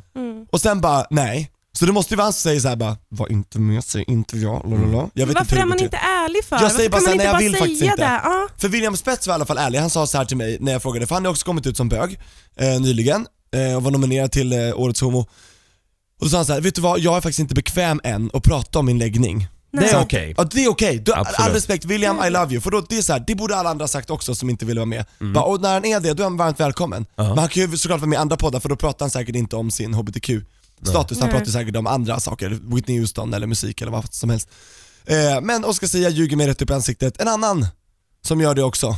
Och 0.51 0.61
sen 0.61 0.81
bara 0.81 1.05
nej. 1.09 1.51
Så 1.79 1.85
det 1.85 1.91
måste 1.91 2.13
ju 2.13 2.15
vara 2.17 2.25
han 2.25 2.33
som 2.33 2.39
säger 2.41 2.59
såhär 2.59 2.75
bara, 2.75 2.97
var 3.09 3.31
inte 3.31 3.59
med, 3.59 3.83
säg 3.83 4.03
inte 4.07 4.37
ja, 4.37 4.63
lalala. 4.65 5.09
Jag 5.13 5.27
vet 5.27 5.35
Varför 5.35 5.41
inte 5.41 5.55
hur 5.55 5.61
är 5.61 5.65
det 5.65 5.69
man 5.69 5.79
inte 5.79 5.97
ärlig 5.97 6.43
för? 6.45 6.55
Jag 6.61 6.71
säger 6.71 6.89
bara 6.89 7.01
kan 7.01 7.03
man 7.03 7.03
så 7.03 7.09
här, 7.09 7.13
inte 7.13 7.17
nej, 7.17 7.25
jag 7.25 7.33
bara 7.33 7.39
vill 7.43 7.51
säga 7.51 7.59
faktiskt 7.61 7.81
inte. 7.83 7.95
det? 8.01 8.21
Ja. 8.23 8.47
För 8.57 8.67
William 8.67 8.97
Spets 8.97 9.27
var 9.27 9.33
i 9.33 9.35
alla 9.35 9.45
fall 9.45 9.57
ärlig, 9.57 9.79
han 9.79 9.89
sa 9.89 10.07
så 10.07 10.17
här 10.17 10.25
till 10.25 10.37
mig 10.37 10.57
när 10.59 10.71
jag 10.71 10.81
frågade, 10.81 11.07
för 11.07 11.15
han 11.15 11.25
har 11.25 11.31
också 11.31 11.45
kommit 11.45 11.67
ut 11.67 11.77
som 11.77 11.89
bög 11.89 12.19
eh, 12.59 12.79
nyligen 12.81 13.27
eh, 13.55 13.75
och 13.75 13.83
var 13.83 13.91
nominerad 13.91 14.31
till 14.31 14.53
eh, 14.53 14.79
Årets 14.79 15.01
Homo. 15.01 15.19
Och 15.19 15.27
då 16.25 16.29
sa 16.29 16.37
han 16.37 16.45
så 16.45 16.53
här, 16.53 16.61
vet 16.61 16.75
du 16.75 16.81
vad, 16.81 16.99
jag 16.99 17.17
är 17.17 17.21
faktiskt 17.21 17.39
inte 17.39 17.55
bekväm 17.55 18.01
än 18.03 18.29
att 18.33 18.43
prata 18.43 18.79
om 18.79 18.85
min 18.85 18.97
läggning. 18.99 19.47
Det 19.71 19.85
är 19.85 19.93
Så- 19.93 19.99
okej. 20.01 20.33
Ja 20.37 20.43
det 20.43 20.63
är 20.65 20.69
okej, 20.69 20.97
Du- 21.05 21.13
all 21.13 21.51
respekt 21.51 21.85
William, 21.85 22.19
I 22.27 22.29
love 22.29 22.51
you. 22.51 22.61
För 22.61 22.71
då, 22.71 22.81
det 22.89 22.97
är 22.97 23.01
så 23.01 23.13
här, 23.13 23.23
det 23.27 23.35
borde 23.35 23.55
alla 23.55 23.69
andra 23.69 23.87
sagt 23.87 24.09
också 24.09 24.35
som 24.35 24.49
inte 24.49 24.65
ville 24.65 24.79
vara 24.79 24.85
med. 24.85 25.05
Mm. 25.21 25.33
Bara, 25.33 25.45
och 25.45 25.61
när 25.61 25.73
han 25.73 25.85
är 25.85 25.99
det, 25.99 26.13
då 26.13 26.23
är 26.23 26.25
han 26.25 26.37
varmt 26.37 26.59
välkommen. 26.59 27.05
Men 27.15 27.37
han 27.37 27.49
kan 27.49 27.71
ju 27.71 27.77
såklart 27.77 27.99
vara 27.99 28.09
med 28.09 28.17
i 28.17 28.19
andra 28.19 28.37
poddar 28.37 28.59
för 28.59 28.69
då 28.69 28.75
pratar 28.75 29.05
han 29.05 29.09
säkert 29.11 29.35
inte 29.35 29.55
om 29.55 29.71
sin 29.71 29.93
HBTQ-status, 30.81 31.19
han 31.19 31.29
pratar 31.29 31.45
säkert 31.45 31.75
om 31.75 31.87
andra 31.87 32.19
saker, 32.19 32.59
Whitney 32.75 32.99
Houston 32.99 33.33
eller 33.33 33.47
musik 33.47 33.81
eller 33.81 33.91
vad 33.91 34.13
som 34.13 34.29
helst. 34.29 34.49
Eh, 35.05 35.41
men 35.41 35.65
Oscar 35.65 35.87
Sia 35.87 36.09
ljuger 36.09 36.37
mig 36.37 36.47
rätt 36.47 36.61
upp 36.61 36.69
i 36.69 36.73
ansiktet. 36.73 37.21
En 37.21 37.27
annan 37.27 37.67
som 38.21 38.41
gör 38.41 38.55
det 38.55 38.63
också, 38.63 38.97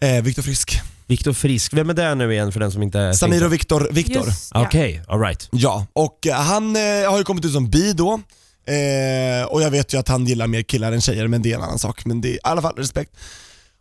eh, 0.00 0.22
Viktor 0.22 0.42
Frisk. 0.42 0.80
Viktor 1.06 1.32
Frisk, 1.32 1.72
vem 1.72 1.90
är 1.90 1.94
det 1.94 2.14
nu 2.14 2.32
igen 2.32 2.52
för 2.52 2.60
den 2.60 2.72
som 2.72 2.82
inte 2.82 3.14
Samir 3.14 3.44
och 3.44 3.52
Viktor, 3.52 3.88
Viktor. 3.92 4.26
Just, 4.26 4.50
ja. 4.54 4.62
Okej, 4.66 5.02
alright. 5.08 5.48
Ja, 5.52 5.86
och 5.92 6.26
eh, 6.26 6.34
han 6.34 6.76
eh, 6.76 7.10
har 7.10 7.18
ju 7.18 7.24
kommit 7.24 7.44
ut 7.44 7.52
som 7.52 7.70
bi 7.70 7.92
då. 7.92 8.20
Eh, 8.66 9.46
och 9.48 9.62
jag 9.62 9.70
vet 9.70 9.94
ju 9.94 9.98
att 9.98 10.08
han 10.08 10.26
gillar 10.26 10.46
mer 10.46 10.62
killar 10.62 10.92
än 10.92 11.00
tjejer, 11.00 11.28
men 11.28 11.42
det 11.42 11.52
är 11.52 11.56
en 11.56 11.62
annan 11.62 11.78
sak. 11.78 12.04
Men 12.04 12.20
det 12.20 12.28
är 12.28 12.34
i 12.34 12.38
alla 12.42 12.62
fall 12.62 12.74
respekt. 12.76 13.12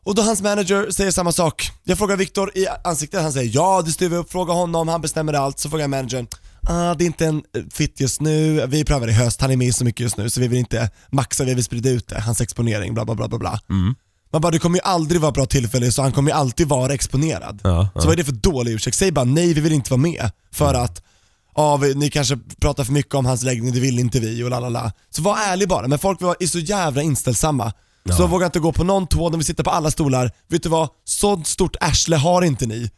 Och 0.03 0.15
då 0.15 0.21
hans 0.21 0.41
manager 0.41 0.91
säger 0.91 1.11
samma 1.11 1.31
sak. 1.31 1.71
Jag 1.83 1.97
frågar 1.97 2.17
Viktor 2.17 2.51
i 2.57 2.67
ansiktet, 2.83 3.21
han 3.21 3.33
säger 3.33 3.51
ja 3.53 3.81
det 3.85 3.91
styr 3.91 4.09
vi 4.09 4.15
upp, 4.15 4.31
fråga 4.31 4.53
honom, 4.53 4.87
han 4.87 5.01
bestämmer 5.01 5.33
allt. 5.33 5.59
Så 5.59 5.69
frågar 5.69 5.83
jag 5.83 5.89
managern, 5.89 6.27
ah, 6.67 6.93
det 6.95 7.03
är 7.03 7.05
inte 7.05 7.25
en 7.25 7.43
eh, 7.57 7.63
fit 7.72 8.00
just 8.00 8.22
nu, 8.22 8.67
vi 8.67 8.86
prövar 8.86 9.07
i 9.07 9.12
höst, 9.12 9.41
han 9.41 9.51
är 9.51 9.57
med 9.57 9.75
så 9.75 9.86
mycket 9.86 10.00
just 10.00 10.17
nu 10.17 10.29
så 10.29 10.41
vi 10.41 10.48
vill 10.48 10.60
inte 10.60 10.89
maxa, 11.12 11.43
vi 11.43 11.53
vill 11.53 11.63
sprida 11.63 11.89
ut 11.89 12.07
det, 12.07 12.19
hans 12.19 12.41
exponering, 12.41 12.93
bla 12.93 13.05
bla 13.05 13.15
bla 13.15 13.27
bla 13.27 13.38
bla. 13.39 13.60
Man 14.31 14.41
bara, 14.41 14.51
det 14.51 14.60
kommer 14.60 14.77
ju 14.77 14.81
aldrig 14.84 15.22
vara 15.22 15.31
bra 15.31 15.45
tillfälle 15.45 15.91
så 15.91 16.01
han 16.01 16.12
kommer 16.12 16.31
ju 16.31 16.38
alltid 16.38 16.67
vara 16.67 16.93
exponerad. 16.93 17.60
Ja, 17.63 17.89
ja. 17.95 18.01
Så 18.01 18.07
vad 18.07 18.13
är 18.13 18.17
det 18.17 18.24
för 18.24 18.31
dålig 18.31 18.72
ursäkt? 18.72 18.98
Säg 18.98 19.12
bara 19.12 19.25
nej, 19.25 19.53
vi 19.53 19.62
vill 19.62 19.74
inte 19.74 19.91
vara 19.91 20.01
med. 20.01 20.31
För 20.51 20.74
att 20.74 21.03
ja, 21.55 21.77
vi, 21.77 21.95
ni 21.95 22.10
kanske 22.10 22.38
pratar 22.60 22.84
för 22.84 22.93
mycket 22.93 23.13
om 23.13 23.25
hans 23.25 23.43
läggning, 23.43 23.74
det 23.74 23.79
vill 23.79 24.00
inte 24.00 24.19
vi 24.19 24.43
och 24.43 24.50
lalala. 24.50 24.91
Så 25.10 25.22
var 25.22 25.38
ärlig 25.38 25.67
bara, 25.67 25.88
men 25.88 26.00
folk 26.00 26.22
är 26.22 26.48
så 26.48 26.60
jävla 26.60 27.01
inställsamma. 27.01 27.74
Så 28.13 28.27
våga 28.27 28.45
inte 28.45 28.59
gå 28.59 28.71
på 28.71 28.83
någon 28.83 29.07
tå, 29.07 29.29
de 29.29 29.39
vill 29.39 29.45
sitta 29.45 29.63
på 29.63 29.69
alla 29.69 29.91
stolar. 29.91 30.31
Vet 30.47 30.63
du 30.63 30.69
vad? 30.69 30.89
Så 31.03 31.43
stort 31.45 31.75
arsle 31.79 32.15
har 32.15 32.41
inte 32.41 32.65
ni. 32.65 32.91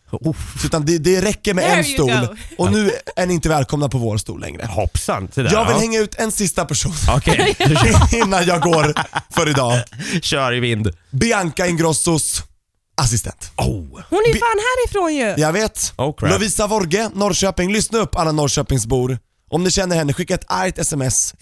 Utan 0.66 0.86
det, 0.86 0.98
det 0.98 1.22
räcker 1.22 1.54
med 1.54 1.64
There 1.64 1.78
en 1.78 1.84
stol 1.84 2.38
och 2.58 2.72
nu 2.72 2.92
är 3.16 3.26
ni 3.26 3.34
inte 3.34 3.50
välkomna 3.50 3.90
på 3.90 3.98
vår 3.98 4.18
stol 4.18 4.42
längre. 4.42 4.66
Hoppsan, 4.66 5.30
det 5.34 5.44
där. 5.44 5.52
Jag 5.52 5.66
vill 5.66 5.74
ja. 5.74 5.80
hänga 5.80 6.00
ut 6.00 6.16
en 6.16 6.32
sista 6.32 6.66
person 6.66 6.94
Okej, 7.16 7.56
innan 8.14 8.46
jag 8.46 8.62
går 8.62 8.94
för 9.34 9.50
idag. 9.50 9.84
kör 10.22 10.54
i 10.54 10.60
vind. 10.60 10.90
Bianca 11.12 11.68
Ingrossos 11.68 12.44
assistent. 13.02 13.52
Oh. 13.56 14.02
Hon 14.10 14.20
är 14.20 14.34
fan 14.34 14.60
härifrån 14.60 15.16
ju. 15.16 15.44
Jag 15.44 15.54
vet. 15.54 15.94
Oh, 15.98 16.16
crap. 16.16 16.32
Lovisa 16.32 16.68
Vorge, 16.68 17.10
Norrköping. 17.14 17.74
Lyssna 17.74 18.00
upp 18.00 18.16
alla 18.16 18.32
Norrköpingsbor. 18.32 19.20
Om 19.50 19.64
ni 19.64 19.72
känner 19.72 19.96
henne, 19.96 20.14
skicka 20.14 20.34
ett 20.36 20.46
argt 20.48 20.78
sms 20.80 21.34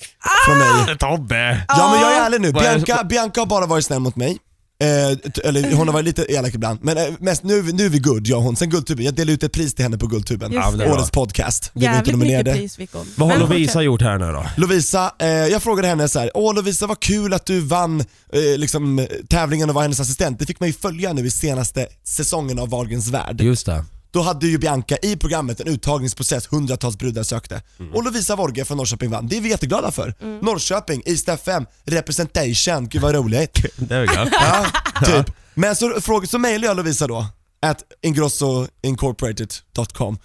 från 0.46 0.58
mig. 0.58 0.98
Tobbe! 0.98 1.66
Ja 1.68 1.90
men 1.92 2.02
jag 2.02 2.18
är 2.18 2.26
ärlig 2.26 2.42
nu, 2.42 2.52
Bianca, 2.52 3.04
Bianca 3.04 3.42
har 3.42 3.46
bara 3.48 3.66
varit 3.66 3.86
snäll 3.86 4.00
mot 4.00 4.16
mig. 4.16 4.38
Eh, 4.82 5.18
eller 5.44 5.76
hon 5.76 5.88
har 5.88 5.94
varit 5.94 6.06
lite 6.06 6.26
elak 6.34 6.54
ibland, 6.54 6.80
men 6.84 6.98
eh, 6.98 7.04
mest 7.20 7.44
nu, 7.44 7.62
nu 7.64 7.86
är 7.86 7.90
vi 7.90 8.00
good, 8.00 8.28
jag 8.28 8.38
och 8.38 8.44
hon. 8.44 8.56
Sen 8.56 8.70
Guldtuben, 8.70 9.06
jag 9.06 9.14
delade 9.14 9.32
ut 9.34 9.44
ett 9.44 9.52
pris 9.52 9.74
till 9.76 9.84
henne 9.86 9.98
på 9.98 10.08
Guldtuben. 10.08 10.52
Just 10.52 10.78
det. 10.78 10.92
Årets 10.92 11.12
podcast. 11.12 11.72
Vi 11.74 11.86
var 11.86 11.94
inte 11.94 11.96
Jävligt 11.98 12.16
mycket 12.16 12.20
nominerade. 12.20 12.54
pris 12.54 12.76
fick 12.76 12.94
hon. 12.94 13.08
Vad 13.16 13.30
har 13.30 13.38
Men 13.40 13.50
Lovisa 13.50 13.72
fortsätt. 13.72 13.86
gjort 13.86 14.02
här 14.02 14.18
nu 14.18 14.26
då? 14.32 14.46
Lovisa, 14.58 15.12
eh, 15.20 15.28
jag 15.28 15.64
frågade 15.64 15.88
henne 15.88 16.08
så 16.10 16.20
här: 16.20 16.32
åh 16.34 16.56
Lovisa 16.56 16.88
vad 16.88 17.00
kul 17.00 17.34
att 17.34 17.46
du 17.46 17.60
vann 17.60 18.00
eh, 18.34 18.58
liksom, 18.58 19.08
tävlingen 19.30 19.70
och 19.70 19.76
var 19.76 19.82
hennes 19.82 20.00
assistent. 20.00 20.40
Det 20.40 20.46
fick 20.46 20.60
man 20.60 20.70
ju 20.70 20.74
följa 20.74 21.14
nu 21.14 21.26
i 21.26 21.32
senaste 21.32 21.88
säsongen 22.08 22.60
av 22.60 22.70
Wahlgrens 22.70 23.08
värld. 23.08 23.42
Just 23.42 23.66
det. 23.66 23.84
Då 24.16 24.22
hade 24.22 24.48
ju 24.48 24.58
Bianca 24.58 24.98
i 25.02 25.16
programmet 25.16 25.60
en 25.60 25.68
uttagningsprocess, 25.68 26.48
hundratals 26.52 26.98
brudar 26.98 27.24
sökte. 27.24 27.62
Och 27.94 28.04
Lovisa 28.04 28.36
Vorge 28.36 28.66
från 28.66 28.78
Norrköping 28.78 29.10
vann, 29.10 29.28
det 29.28 29.38
är 29.38 29.42
vi 29.42 29.50
jätteglada 29.50 29.92
för. 29.92 30.14
Norrköping, 30.42 31.02
East 31.06 31.30
FM, 31.30 31.66
representation, 31.86 32.90
gud 32.90 33.02
vad 33.02 33.16
roligt. 33.16 33.54
There 33.90 34.02
we 34.02 34.06
go. 34.06 34.30
Ja, 34.32 34.66
typ. 35.06 35.36
Men 35.54 35.76
så, 35.76 36.02
så 36.28 36.40
mejlade 36.40 36.68
jag 36.68 36.78
Lovisa 36.78 37.08
då, 37.08 37.26
at 37.62 37.84
ingrossoincorporated.com 38.02 40.18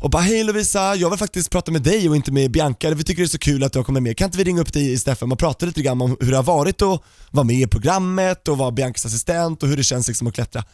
och 0.00 0.10
bara 0.10 0.22
hej 0.22 0.44
Lovisa, 0.44 0.94
jag 0.94 1.10
vill 1.10 1.18
faktiskt 1.18 1.50
prata 1.50 1.72
med 1.72 1.82
dig 1.82 2.08
och 2.08 2.16
inte 2.16 2.32
med 2.32 2.50
Bianca, 2.50 2.90
vi 2.90 3.04
tycker 3.04 3.22
det 3.22 3.26
är 3.26 3.28
så 3.28 3.38
kul 3.38 3.64
att 3.64 3.72
du 3.72 3.78
har 3.78 3.84
kommit 3.84 4.02
med. 4.02 4.16
Kan 4.16 4.26
inte 4.26 4.38
vi 4.38 4.44
ringa 4.44 4.60
upp 4.60 4.72
dig 4.72 4.92
i 4.92 4.98
Steffen 4.98 5.32
och 5.32 5.38
prata 5.38 5.66
lite 5.66 5.82
grann 5.82 6.02
om 6.02 6.16
hur 6.20 6.30
det 6.30 6.36
har 6.36 6.44
varit 6.44 6.82
att 6.82 7.02
vara 7.30 7.44
med 7.44 7.56
i 7.56 7.66
programmet 7.66 8.48
och 8.48 8.58
vara 8.58 8.70
Biancas 8.70 9.06
assistent 9.06 9.62
och 9.62 9.68
hur 9.68 9.76
det 9.76 9.84
känns 9.84 10.08
liksom 10.08 10.26
att 10.26 10.34
klättra. 10.34 10.64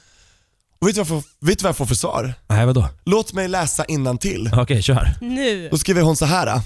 Och 0.78 0.88
vet 0.88 0.94
du 0.94 1.02
vad 1.02 1.10
jag 1.10 1.22
får, 1.22 1.46
vet 1.46 1.58
du 1.58 1.62
vad 1.62 1.68
jag 1.68 1.76
får 1.76 1.86
för 1.86 1.94
svar? 1.94 2.34
Nej, 2.48 2.66
vadå? 2.66 2.88
Låt 3.04 3.32
mig 3.32 3.48
läsa 3.48 3.84
till. 4.20 4.50
Okej, 4.52 4.82
kör. 4.82 5.14
Nu. 5.20 5.68
Då 5.70 5.78
skriver 5.78 6.02
hon 6.02 6.16
så 6.16 6.24
här. 6.24 6.60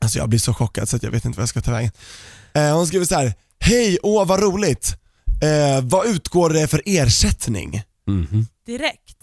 Alltså 0.00 0.18
jag 0.18 0.28
blir 0.28 0.38
så 0.38 0.54
chockad 0.54 0.88
så 0.88 0.96
att 0.96 1.02
jag 1.02 1.10
vet 1.10 1.24
inte 1.24 1.36
vad 1.36 1.42
jag 1.42 1.48
ska 1.48 1.60
ta 1.60 1.70
vägen. 1.72 1.90
Eh, 2.52 2.76
hon 2.76 2.86
skriver 2.86 3.06
så 3.06 3.14
här. 3.14 3.34
Hej, 3.60 3.98
åh 4.02 4.26
vad 4.26 4.40
roligt. 4.40 4.96
Eh, 5.42 5.84
vad 5.84 6.06
utgår 6.06 6.50
det 6.50 6.68
för 6.68 6.82
ersättning? 6.86 7.82
Direkt. 8.66 9.16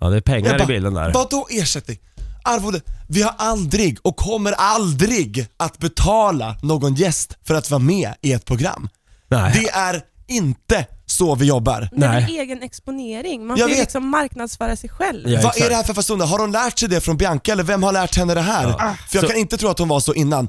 Ja, 0.00 0.08
det 0.08 0.16
är 0.16 0.20
pengar 0.20 0.50
Jag 0.50 0.56
i 0.56 0.58
bara, 0.58 0.68
bilden 0.68 0.94
där. 0.94 1.12
Vadå 1.12 1.46
ersättning? 1.50 1.98
Arvode. 2.44 2.80
Vi 3.08 3.22
har 3.22 3.34
aldrig 3.38 3.98
och 4.02 4.16
kommer 4.16 4.52
aldrig 4.52 5.46
att 5.56 5.78
betala 5.78 6.56
någon 6.62 6.94
gäst 6.94 7.36
för 7.44 7.54
att 7.54 7.70
vara 7.70 7.78
med 7.78 8.14
i 8.20 8.32
ett 8.32 8.44
program. 8.44 8.88
Nej. 9.28 9.52
Det 9.54 9.68
är 9.68 10.02
inte 10.28 10.86
så 11.10 11.34
vi 11.34 11.46
jobbar. 11.46 11.88
Det 11.92 12.06
är 12.06 12.20
Nej. 12.20 12.38
egen 12.38 12.62
exponering. 12.62 13.46
Man 13.46 13.56
Jag 13.56 13.64
får 13.64 13.70
ju 13.70 13.74
vet. 13.76 13.82
liksom 13.84 14.08
marknadsföra 14.08 14.76
sig 14.76 14.90
själv. 14.90 15.28
Ja, 15.28 15.36
Vad 15.36 15.46
exakt. 15.46 15.60
är 15.66 15.70
det 15.70 15.76
här 15.76 15.82
för 15.82 15.94
fasoner? 15.94 16.26
Har 16.26 16.38
hon 16.38 16.52
lärt 16.52 16.78
sig 16.78 16.88
det 16.88 17.00
från 17.00 17.16
Bianca 17.16 17.52
eller 17.52 17.62
vem 17.64 17.82
har 17.82 17.92
lärt 17.92 18.16
henne 18.16 18.34
det 18.34 18.40
här? 18.40 18.72
För 18.72 19.16
jag 19.16 19.20
Så- 19.22 19.28
kan 19.28 19.36
inte 19.36 19.56
tro 19.56 19.68
att 19.68 19.78
hon 19.78 19.88
var 19.88 20.00
så 20.00 20.14
innan. 20.14 20.48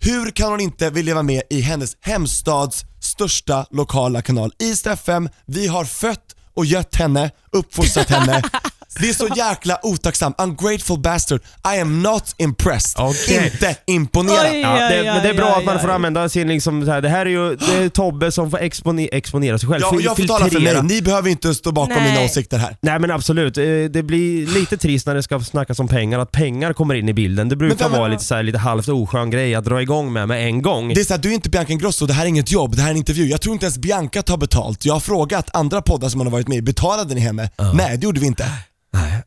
Hur 0.00 0.30
kan 0.30 0.50
hon 0.50 0.60
inte 0.60 0.90
vilja 0.90 1.14
vara 1.14 1.22
med 1.22 1.42
i 1.50 1.60
hennes 1.60 1.96
hemstads 2.00 2.84
största 3.00 3.66
lokala 3.70 4.22
kanal? 4.22 4.52
East 4.58 4.86
FM, 4.86 5.28
vi 5.46 5.66
har 5.66 5.84
fött 5.84 6.36
och 6.54 6.66
gött 6.66 6.96
henne, 6.96 7.30
uppfostrat 7.52 8.10
henne. 8.10 8.42
Det 8.98 9.08
är 9.08 9.12
så 9.12 9.28
jäkla 9.36 9.78
otacksamt. 9.82 10.40
Ungrateful 10.40 10.98
bastard. 10.98 11.40
I 11.76 11.80
am 11.80 12.02
not 12.02 12.34
impressed. 12.36 13.04
Okej. 13.04 13.50
Inte 13.52 13.76
imponerad. 13.86 14.46
Oj. 14.50 14.60
Ja, 14.60 14.68
det, 14.88 15.02
men 15.04 15.22
det 15.22 15.28
är 15.28 15.34
bra 15.34 15.46
aj, 15.46 15.58
att 15.58 15.64
man 15.64 15.80
får 15.80 15.88
använda 15.90 16.28
sin 16.28 16.48
liksom 16.48 16.84
så 16.84 16.90
här, 16.90 17.00
det 17.02 17.08
här 17.08 17.26
är 17.26 17.30
ju 17.30 17.56
det 17.56 17.74
är 17.76 17.88
Tobbe 17.88 18.32
som 18.32 18.50
får 18.50 18.60
expone, 18.60 19.06
exponera 19.12 19.58
sig 19.58 19.68
själv. 19.68 19.82
Ja, 19.92 20.00
jag 20.00 20.16
får 20.16 20.24
tala 20.24 20.46
för 20.50 20.60
mig, 20.60 20.82
ni 20.82 21.02
behöver 21.02 21.30
inte 21.30 21.54
stå 21.54 21.72
bakom 21.72 21.94
Nej. 21.96 22.12
mina 22.12 22.24
åsikter 22.24 22.58
här. 22.58 22.76
Nej 22.80 22.98
men 22.98 23.10
absolut, 23.10 23.58
Eh, 23.58 23.64
det 23.90 24.02
blir 24.02 24.46
lite 24.46 24.76
trist 24.76 25.06
när 25.06 25.14
det 25.14 25.22
ska 25.22 25.40
snackas 25.40 25.78
om 25.78 25.88
pengar, 25.88 26.18
att 26.18 26.32
pengar 26.32 26.72
kommer 26.72 26.94
in 26.94 27.08
i 27.08 27.12
bilden. 27.12 27.48
Det 27.48 27.56
brukar 27.56 27.84
Men 27.84 27.92
vem- 27.92 28.00
vara 28.00 28.10
lite, 28.12 28.24
så 28.24 28.34
här, 28.34 28.42
lite 28.42 28.58
halvt 28.58 28.88
oskön 28.88 29.30
grej 29.30 29.54
att 29.54 29.64
dra 29.64 29.82
igång 29.82 30.12
med 30.12 30.28
med 30.28 30.46
en 30.46 30.62
gång. 30.62 30.88
Det 30.94 31.00
är 31.00 31.04
såhär, 31.04 31.20
du 31.20 31.28
är 31.30 31.34
inte 31.34 31.50
Bianca 31.50 31.72
Ingrosso, 31.72 32.06
det 32.06 32.12
här 32.12 32.22
är 32.24 32.28
inget 32.28 32.50
jobb, 32.50 32.76
det 32.76 32.82
här 32.82 32.88
är 32.88 32.92
en 32.92 32.96
intervju. 32.96 33.26
Jag 33.26 33.40
tror 33.40 33.52
inte 33.52 33.66
ens 33.66 33.78
Bianca 33.78 34.22
tar 34.22 34.36
betalt. 34.36 34.84
Jag 34.84 34.92
har 34.94 35.00
frågat 35.00 35.50
andra 35.52 35.82
poddar 35.82 36.08
som 36.08 36.20
hon 36.20 36.26
har 36.26 36.32
varit 36.32 36.48
med 36.48 36.58
i, 36.58 36.62
betalade 36.62 37.14
ni 37.14 37.20
henne? 37.20 37.50
Nej, 37.74 37.98
det 37.98 38.04
gjorde 38.04 38.20
vi 38.20 38.26
inte. 38.26 38.44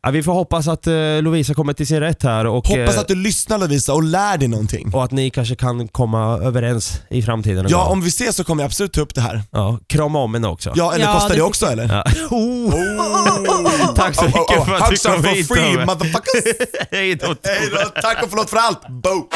Ja, 0.02 0.10
vi 0.10 0.22
får 0.22 0.32
hoppas 0.32 0.68
att 0.68 0.86
uh, 0.86 1.22
Lovisa 1.22 1.54
kommer 1.54 1.72
till 1.72 1.86
sin 1.86 2.00
rätt 2.00 2.22
här 2.22 2.46
och, 2.46 2.66
Hoppas 2.66 2.94
eh, 2.94 3.00
att 3.00 3.08
du 3.08 3.14
lyssnar 3.14 3.58
Lovisa 3.58 3.92
och 3.94 4.02
lär 4.02 4.38
dig 4.38 4.48
någonting. 4.48 4.90
och 4.94 5.04
att 5.04 5.10
ni 5.10 5.30
kanske 5.30 5.56
kan 5.56 5.88
komma 5.88 6.38
överens 6.38 7.00
i 7.10 7.22
framtiden. 7.22 7.66
Ja, 7.68 7.82
gång. 7.84 7.92
om 7.92 8.00
vi 8.02 8.08
ses 8.08 8.36
så 8.36 8.44
kommer 8.44 8.62
jag 8.62 8.66
absolut 8.68 8.92
ta 8.92 9.00
upp 9.00 9.14
det 9.14 9.20
här. 9.20 9.42
ja, 9.50 9.78
krama 9.86 10.18
om 10.18 10.34
henne 10.34 10.48
också. 10.48 10.72
Ja, 10.76 10.94
eller 10.94 11.04
Ja, 11.04 11.12
kostar 11.12 11.28
det, 11.28 11.34
det 11.34 11.42
också 11.42 11.66
eller? 11.66 11.88
Ja. 11.94 12.04
Oh. 12.30 13.94
Tack 13.96 14.14
så 14.14 14.24
mycket 14.24 14.64
för 14.64 14.74
att 14.74 14.78
du 14.78 14.90
Hugs 14.90 15.06
are 15.06 15.14
kom 15.14 15.22
for 15.22 15.30
hit 15.30 15.48
free 15.48 15.72
Tobbe. 15.72 15.86
motherfuckers! 15.86 16.68
Hej 16.90 17.14
då 17.14 17.26
Hej 17.44 17.70
då, 17.72 18.00
tack 18.02 18.22
och 18.22 18.28
förlåt 18.30 18.50
för 18.50 18.56
allt! 18.56 18.88
Bo! 18.88 19.28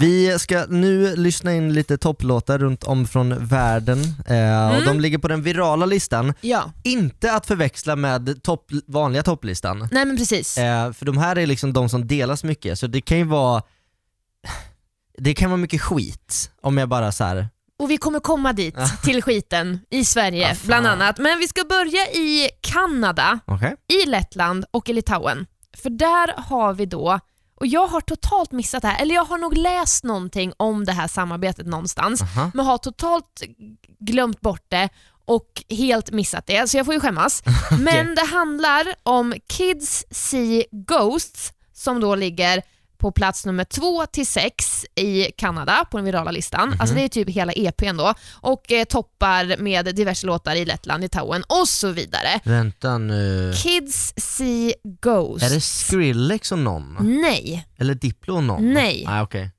Vi 0.00 0.38
ska 0.38 0.66
nu 0.68 1.16
lyssna 1.16 1.54
in 1.54 1.72
lite 1.72 1.98
topplåtar 1.98 2.58
runt 2.58 2.84
om 2.84 3.06
från 3.06 3.46
världen 3.46 3.98
eh, 4.26 4.76
och 4.76 4.84
de 4.84 5.00
ligger 5.00 5.18
på 5.18 5.28
den 5.28 5.42
virala 5.42 5.86
listan. 5.86 6.34
Ja, 6.40 6.72
Inte 6.82 7.32
att 7.32 7.46
förväxla 7.46 7.96
med 7.96 8.42
topp, 8.42 8.70
vanliga 8.86 9.22
topplistan. 9.22 9.88
nej 9.92 10.04
men 10.04 10.16
precis. 10.16 10.58
Eh, 10.58 10.92
för 10.92 11.06
de 11.06 11.18
här 11.18 11.38
är 11.38 11.46
liksom 11.46 11.72
de 11.72 11.88
som 11.88 12.06
delas 12.06 12.44
mycket, 12.44 12.78
så 12.78 12.86
det 12.86 13.00
kan 13.00 13.18
ju 13.18 13.24
vara 13.24 13.62
det 15.18 15.34
kan 15.34 15.50
vara 15.50 15.56
mycket 15.60 15.80
skit 15.82 16.50
om 16.62 16.78
jag 16.78 16.88
bara 16.88 17.12
så 17.12 17.24
här 17.24 17.48
och 17.78 17.90
vi 17.90 17.96
kommer 17.98 18.20
komma 18.20 18.52
dit, 18.52 18.76
till 19.02 19.22
skiten 19.22 19.80
i 19.90 20.04
Sverige 20.04 20.50
Ah, 20.52 20.56
bland 20.66 20.86
annat. 20.86 21.18
Men 21.18 21.38
vi 21.38 21.48
ska 21.48 21.64
börja 21.64 22.06
i 22.06 22.48
Kanada, 22.60 23.38
Okej. 23.44 23.74
i 24.02 24.06
Lettland 24.06 24.64
och 24.70 24.88
i 24.88 24.92
Litauen. 24.92 25.46
För 25.82 25.90
där 25.90 26.34
har 26.42 26.72
vi 26.74 26.86
då, 26.86 27.20
och 27.56 27.66
jag 27.66 27.86
har 27.86 28.00
totalt 28.00 28.52
missat 28.52 28.82
det 28.82 28.88
här, 28.88 29.02
eller 29.02 29.14
jag 29.14 29.24
har 29.24 29.38
nog 29.38 29.56
läst 29.56 30.04
någonting 30.04 30.52
om 30.56 30.84
det 30.84 30.92
här 30.92 31.08
samarbetet 31.08 31.66
någonstans, 31.66 32.22
Aha. 32.22 32.50
men 32.54 32.66
har 32.66 32.78
totalt 32.78 33.42
glömt 33.98 34.40
bort 34.40 34.64
det 34.68 34.88
och 35.24 35.64
helt 35.70 36.10
missat 36.10 36.46
det, 36.46 36.68
så 36.70 36.76
jag 36.76 36.86
får 36.86 36.94
ju 36.94 37.00
skämmas. 37.00 37.42
Men 37.80 38.14
det 38.14 38.24
handlar 38.26 38.86
om 39.02 39.34
Kids 39.48 40.04
See 40.10 40.64
Ghosts 40.70 41.52
som 41.74 42.00
då 42.00 42.14
ligger 42.14 42.62
på 42.98 43.12
plats 43.12 43.46
nummer 43.46 43.64
två 43.64 44.06
till 44.06 44.26
sex 44.26 44.84
i 44.94 45.24
Kanada 45.24 45.84
på 45.90 45.96
den 45.98 46.04
virala 46.04 46.30
listan. 46.30 46.76
Alltså 46.80 46.94
det 46.94 47.02
är 47.04 47.08
typ 47.08 47.28
hela 47.28 47.52
EPn 47.52 47.96
då. 47.96 48.14
Och 48.40 48.72
eh, 48.72 48.84
toppar 48.84 49.56
med 49.62 49.94
diverse 49.94 50.26
låtar 50.26 50.54
i 50.54 50.64
Lettland, 50.64 51.00
Litauen 51.02 51.42
och 51.48 51.68
så 51.68 51.90
vidare. 51.90 52.40
Vänta 52.44 52.98
nu. 52.98 53.54
Kids 53.62 54.14
See 54.16 54.74
Ghosts. 55.02 55.50
Är 55.50 55.54
det 55.54 55.60
Skrillex 55.60 56.52
och 56.52 56.58
någon? 56.58 56.96
Nej. 57.00 57.66
Eller 57.78 57.94
Diplo 57.94 58.36
och 58.36 58.42
någon? 58.44 58.72
Nej. 58.74 59.04
Nej 59.06 59.22
okej. 59.22 59.50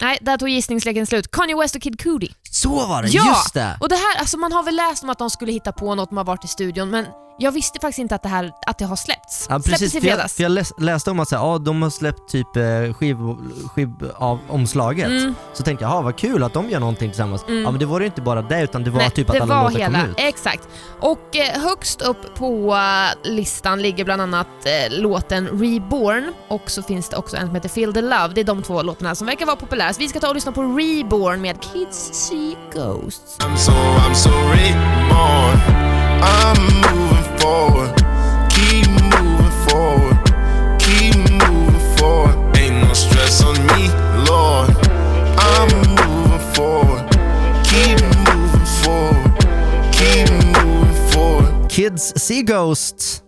Nej, 0.00 0.18
där 0.20 0.36
tog 0.36 0.48
gissningsleken 0.48 1.06
slut. 1.06 1.30
Kanye 1.30 1.56
West 1.56 1.76
och 1.76 1.82
Kid 1.82 2.00
Cudi. 2.00 2.34
Så 2.50 2.86
var 2.86 3.02
det, 3.02 3.08
Ja! 3.08 3.28
just 3.28 3.54
det! 3.54 3.76
Och 3.80 3.88
det 3.88 3.94
här, 3.94 4.18
alltså 4.18 4.36
man 4.38 4.52
har 4.52 4.62
väl 4.62 4.76
läst 4.76 5.02
om 5.04 5.10
att 5.10 5.18
de 5.18 5.30
skulle 5.30 5.52
hitta 5.52 5.72
på 5.72 5.94
något, 5.94 6.08
de 6.10 6.16
har 6.16 6.24
varit 6.24 6.44
i 6.44 6.48
studion, 6.48 6.90
men 6.90 7.06
jag 7.38 7.52
visste 7.52 7.80
faktiskt 7.80 7.98
inte 7.98 8.14
att 8.14 8.22
det 8.22 8.28
här 8.28 8.52
att 8.66 8.78
det 8.78 8.84
har 8.84 8.96
släppts. 8.96 9.46
Ja, 9.50 9.56
precis, 9.56 9.78
Släpptes 9.78 9.94
i 9.94 10.00
för 10.00 10.06
jag, 10.08 10.14
fredags. 10.14 10.34
för 10.34 10.42
jag 10.42 10.52
läs, 10.52 10.72
läste 10.78 11.10
om 11.10 11.20
att 11.20 11.28
så 11.28 11.36
här, 11.36 11.42
ja, 11.42 11.58
de 11.58 11.82
har 11.82 11.90
släppt 11.90 12.28
typ 12.30 12.56
eh, 12.56 12.62
skiv, 12.94 13.16
skiv 13.74 13.88
av 14.14 14.38
omslaget. 14.48 15.06
Mm. 15.06 15.34
Så 15.52 15.62
tänkte 15.62 15.84
jag, 15.84 15.92
ja, 15.92 16.00
vad 16.00 16.16
kul 16.16 16.42
att 16.42 16.52
de 16.52 16.70
gör 16.70 16.80
någonting 16.80 17.10
tillsammans. 17.10 17.44
Ja 17.48 17.70
men 17.70 17.78
det 17.78 17.86
var 17.86 18.00
ju 18.00 18.06
inte 18.06 18.20
bara 18.22 18.42
det 18.42 18.62
utan 18.62 18.84
det 18.84 18.90
var 18.90 18.98
Nej, 18.98 19.10
typ 19.10 19.30
att 19.30 19.36
det 19.36 19.42
alla 19.42 19.54
var 19.54 19.70
låtar 19.70 19.78
hela, 19.78 20.00
kom 20.00 20.10
ut. 20.10 20.16
Exakt. 20.18 20.68
Och 21.00 21.36
eh, 21.36 21.60
högst 21.62 22.02
upp 22.02 22.34
på 22.34 22.74
eh, 22.74 23.30
listan 23.30 23.82
ligger 23.82 24.04
bland 24.04 24.22
annat 24.22 24.46
eh, 24.64 24.98
låten 24.98 25.46
Reborn 25.46 26.32
och 26.48 26.70
så 26.70 26.82
finns 26.82 27.08
det 27.08 27.16
också 27.16 27.36
en 27.36 27.46
som 27.46 27.54
heter 27.54 27.68
Feel 27.68 27.94
the 27.94 28.00
Love. 28.02 28.28
Det 28.34 28.40
är 28.40 28.44
de 28.44 28.62
två 28.62 28.82
låtarna 28.82 29.14
som 29.14 29.26
verkar 29.26 29.46
vara 29.46 29.56
populärast. 29.56 30.00
Vi 30.00 30.08
ska 30.08 30.20
ta 30.20 30.28
och 30.28 30.34
lyssna 30.34 30.52
på 30.52 30.62
Reborn 30.62 31.40
med 31.40 31.56
Kids 31.62 32.10
See 32.12 32.56
Ghosts. 32.74 33.38
I'm 33.38 33.56
so, 33.56 33.72
I'm 33.72 34.14
so 34.14 34.30
reborn. 34.30 35.60
I'm 36.22 36.60
moving 36.72 37.13
forward. 37.54 37.90
Keep 38.50 38.88
moving 38.90 39.52
forward. 39.68 40.16
Keep 40.80 41.16
moving 41.16 41.96
forward. 41.96 42.56
Ain't 42.58 42.88
no 42.88 42.94
stress 42.94 43.42
on 43.44 43.54
me, 43.66 43.82
Lord. 44.28 44.70
I'm 45.38 45.68
moving 45.88 46.54
forward. 46.54 47.04
Keep 47.64 48.00
moving 48.26 48.66
forward. 48.82 49.42
Keep 49.92 50.30
moving 50.56 51.10
forward. 51.12 51.70
Kids 51.70 52.12
See 52.16 52.42
Ghost. 52.42 53.22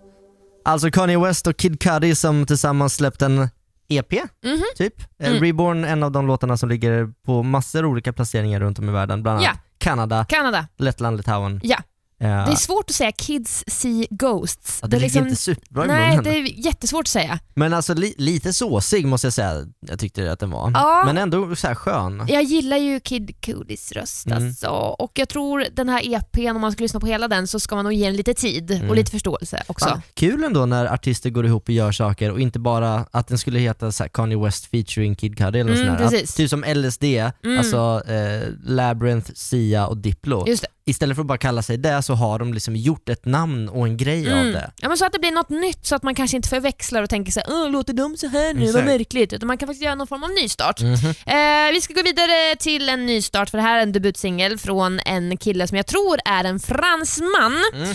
Alltså 0.64 0.90
Kanye 0.90 1.18
West 1.18 1.46
och 1.46 1.56
Kid 1.56 1.80
Cudi 1.82 2.14
som 2.14 2.46
tillsammans 2.46 2.94
släppt 2.94 3.22
en 3.22 3.48
EP, 3.88 4.12
Mhm. 4.44 4.62
typ. 4.76 4.94
Eh, 5.22 5.30
Mm. 5.30 5.42
Reborn, 5.42 5.84
en 5.84 6.02
av 6.02 6.12
de 6.12 6.26
låtarna 6.26 6.56
som 6.56 6.68
ligger 6.68 7.08
på 7.26 7.42
massor 7.42 7.84
olika 7.84 8.12
placeringar 8.12 8.60
runt 8.60 8.78
om 8.78 8.88
i 8.88 8.92
världen. 8.92 9.22
Bland 9.22 9.38
annat 9.38 9.50
Ja. 9.54 9.60
Kanada, 9.78 10.24
Kanada. 10.28 10.66
Lettland, 10.78 11.16
Litauen. 11.16 11.60
Ja. 11.64 11.76
Det 12.18 12.26
är 12.26 12.54
svårt 12.56 12.90
att 12.90 12.96
säga 12.96 13.12
Kids 13.12 13.64
See 13.66 14.06
Ghosts. 14.10 14.78
ja, 14.82 14.88
det, 14.88 14.96
ligger 14.96 15.06
liksom- 15.06 15.22
inte 15.26 15.36
superbra 15.36 15.84
i 15.84 15.88
Nej, 15.88 16.18
det 16.24 16.30
är 16.30 16.66
jättesvårt 16.66 17.00
att 17.04 17.08
säga. 17.08 17.38
Men 17.54 17.74
alltså 17.74 17.94
li, 17.94 18.14
lite 18.18 18.52
såsig 18.52 19.06
måste 19.06 19.26
jag 19.26 19.34
säga, 19.34 19.64
jag 19.80 19.98
tyckte 19.98 20.32
att 20.32 20.38
den 20.40 20.50
var. 20.50 20.70
Ja. 20.74 21.02
Men 21.06 21.18
ändå 21.18 21.56
så 21.56 21.66
här 21.66 21.74
skön. 21.74 22.24
Jag 22.28 22.42
gillar 22.42 22.76
ju 22.76 23.00
Kid 23.00 23.40
Cudis 23.40 23.92
röst 23.92 24.26
Mm. 24.26 24.46
alltså. 24.48 24.68
och 24.68 25.12
jag 25.14 25.28
tror 25.28 25.64
den 25.72 25.88
här 25.88 26.14
EPn, 26.14 26.48
om 26.56 26.60
man 26.60 26.72
ska 26.72 26.82
lyssna 26.82 27.00
på 27.00 27.06
hela 27.06 27.28
den, 27.28 27.46
så 27.46 27.60
ska 27.60 27.74
man 27.74 27.84
nog 27.84 27.92
ge 27.92 28.06
den 28.06 28.16
lite 28.16 28.34
tid 28.34 28.70
Mm. 28.70 28.90
och 28.90 28.96
lite 28.96 29.10
förståelse 29.10 29.62
också. 29.66 29.88
Fan, 29.88 30.02
kul 30.14 30.44
ändå 30.44 30.66
när 30.66 30.86
artister 30.94 31.30
går 31.30 31.46
ihop 31.46 31.62
och 31.68 31.74
gör 31.74 31.92
saker 31.92 32.30
och 32.32 32.40
inte 32.40 32.58
bara 32.58 33.06
att 33.10 33.28
den 33.28 33.38
skulle 33.38 33.58
heta 33.58 33.92
så 33.92 34.04
Kanye 34.08 34.38
West 34.38 34.66
featuring 34.66 35.14
Kid 35.14 35.38
Cudi 35.38 35.58
eller 35.60 35.64
något 35.72 35.80
Mm, 35.82 35.98
sånt 35.98 36.10
där. 36.10 36.22
Att, 36.22 36.36
typ 36.36 36.50
som 36.50 36.64
LSD, 36.64 37.04
Mm. 37.44 37.58
alltså 37.58 38.02
eh, 38.06 38.48
Labyrinth, 38.64 39.30
Sia 39.34 39.86
och 39.86 39.96
Diplo. 39.96 40.44
Just 40.48 40.62
det. 40.62 40.68
Istället 40.88 41.16
för 41.16 41.20
att 41.22 41.26
bara 41.26 41.38
kalla 41.38 41.62
sig 41.62 41.76
det 41.78 42.02
så 42.02 42.14
har 42.14 42.38
de 42.38 42.54
liksom 42.54 42.76
gjort 42.76 43.08
ett 43.08 43.24
namn 43.24 43.68
och 43.68 43.86
en 43.86 43.96
grej 43.96 44.32
av 44.32 44.38
Mm. 44.38 44.52
det. 44.52 44.70
Ja, 44.80 44.88
men 44.88 44.96
så 44.98 45.04
att 45.06 45.12
det 45.12 45.18
blir 45.18 45.30
något 45.32 45.48
nytt 45.48 45.86
så 45.86 45.94
att 45.94 46.02
man 46.02 46.14
kanske 46.14 46.36
inte 46.36 46.48
förväxlar 46.48 47.02
och 47.02 47.10
tänker 47.10 47.32
så 47.32 47.40
här, 47.40 47.46
"Åh, 47.50 47.70
låter 47.70 47.92
de 47.92 48.16
så 48.16 48.26
här 48.28 48.54
nu, 48.54 48.72
vad 48.72 48.84
märkligt. 48.84 49.32
Utan 49.32 49.46
man 49.46 49.58
kan 49.58 49.66
faktiskt 49.66 49.84
göra 49.84 49.94
någon 49.94 50.06
form 50.06 50.22
av 50.24 50.30
nystart. 50.30 50.80
Mhm. 50.82 50.94
Eh, 51.26 51.72
vi 51.72 51.80
ska 51.80 51.94
gå 51.94 52.02
vidare 52.02 52.56
till 52.58 52.88
en 52.88 53.06
nystart 53.06 53.50
för 53.50 53.58
det 53.58 53.62
här 53.62 53.78
är 53.78 53.82
en 53.82 53.92
debutsingel 53.92 54.58
från 54.58 55.00
en 55.06 55.36
kille 55.36 55.66
som 55.68 55.76
jag 55.76 55.86
tror 55.86 56.18
är 56.24 56.44
en 56.44 56.60
fransman. 56.60 57.62
Mm. 57.74 57.90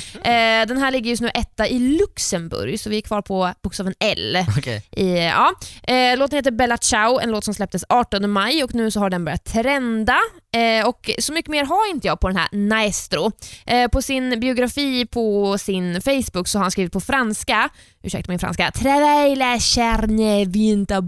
Eh, 0.63 0.67
den 0.67 0.77
här 0.77 0.91
ligger 0.91 1.09
just 1.09 1.21
nu 1.21 1.29
etta 1.33 1.67
i 1.67 1.79
Luxemburg 1.79 2.79
så 2.79 2.89
vi 2.89 2.97
är 2.97 3.01
kvar 3.01 3.21
på 3.21 3.53
bokstaven 3.63 3.93
L. 3.99 4.37
Okej. 4.57 4.83
I, 4.91 5.17
ja. 5.17 5.51
eh, 5.93 6.17
låten 6.17 6.35
heter 6.37 6.51
Bella 6.51 6.77
Ciao, 6.77 7.19
en 7.19 7.31
låt 7.31 7.43
som 7.45 7.53
släpptes 7.53 7.83
18 7.89 8.29
maj 8.31 8.63
och 8.63 8.73
nu 8.75 8.91
så 8.91 8.99
har 8.99 9.09
den 9.09 9.25
börjat 9.25 9.45
trenda. 9.45 10.17
Eh, 10.57 10.87
och 10.87 11.09
Så 11.19 11.33
mycket 11.33 11.51
mer 11.51 11.65
har 11.65 11.89
inte 11.91 12.07
jag 12.07 12.19
på 12.19 12.27
den 12.27 12.37
här 12.37 12.47
Naestro. 12.51 13.31
Eh, 13.65 13.87
på 13.87 14.01
sin 14.01 14.39
biografi 14.39 15.05
på 15.05 15.57
sin 15.57 16.01
Facebook 16.01 16.47
så 16.47 16.57
har 16.57 16.63
han 16.63 16.71
skrivit 16.71 16.93
på 16.93 17.01
franska, 17.01 17.69
ursäkta 18.03 18.31
min 18.31 18.39
franska, 18.39 18.71
Travail 18.71 19.39
la 19.39 19.59
charne 19.59 20.45
vinta 20.45 21.01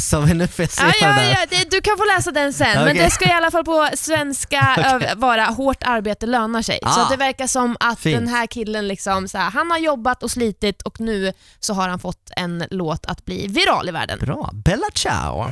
så 0.00 0.20
vill 0.26 0.40
jag 0.40 0.50
se 0.52 0.66
Ja, 0.82 0.92
ja, 1.00 1.22
ja, 1.22 1.36
det, 1.50 1.70
du 1.70 1.80
kan 1.80 1.96
få 1.98 2.04
läsa 2.16 2.30
den 2.30 2.52
sen, 2.52 2.74
men 2.74 2.82
Okej. 2.92 3.04
det 3.04 3.10
ska 3.10 3.24
i 3.28 3.32
alla 3.32 3.50
fall 3.50 3.64
på 3.64 3.88
svenska 3.94 4.74
ö- 5.02 5.14
vara 5.16 5.44
hårt 5.44 5.82
arbete 5.82 6.26
lönar 6.26 6.62
sig. 6.62 6.78
Så 6.82 6.88
Ah. 6.88 7.02
att 7.02 7.10
det 7.10 7.16
verkar 7.16 7.46
som 7.46 7.76
att 7.80 8.00
Fint. 8.00 8.18
den 8.20 8.28
här 8.28 8.46
killen, 8.46 8.88
liksom, 8.88 9.28
så 9.28 9.38
här, 9.38 9.50
han 9.50 9.70
har 9.70 9.78
jobbat 9.78 10.22
och 10.22 10.30
slitit 10.30 10.82
och 10.82 11.00
nu 11.00 11.32
så 11.60 11.74
har 11.74 11.88
han 11.88 11.98
fått 11.98 12.30
en 12.36 12.64
låt 12.70 13.06
att 13.06 13.24
bli 13.24 13.46
viral 13.46 13.88
i 13.88 13.92
världen. 13.92 14.18
Bra, 14.18 14.50
Bella 14.54 14.86
Ciao. 14.94 15.50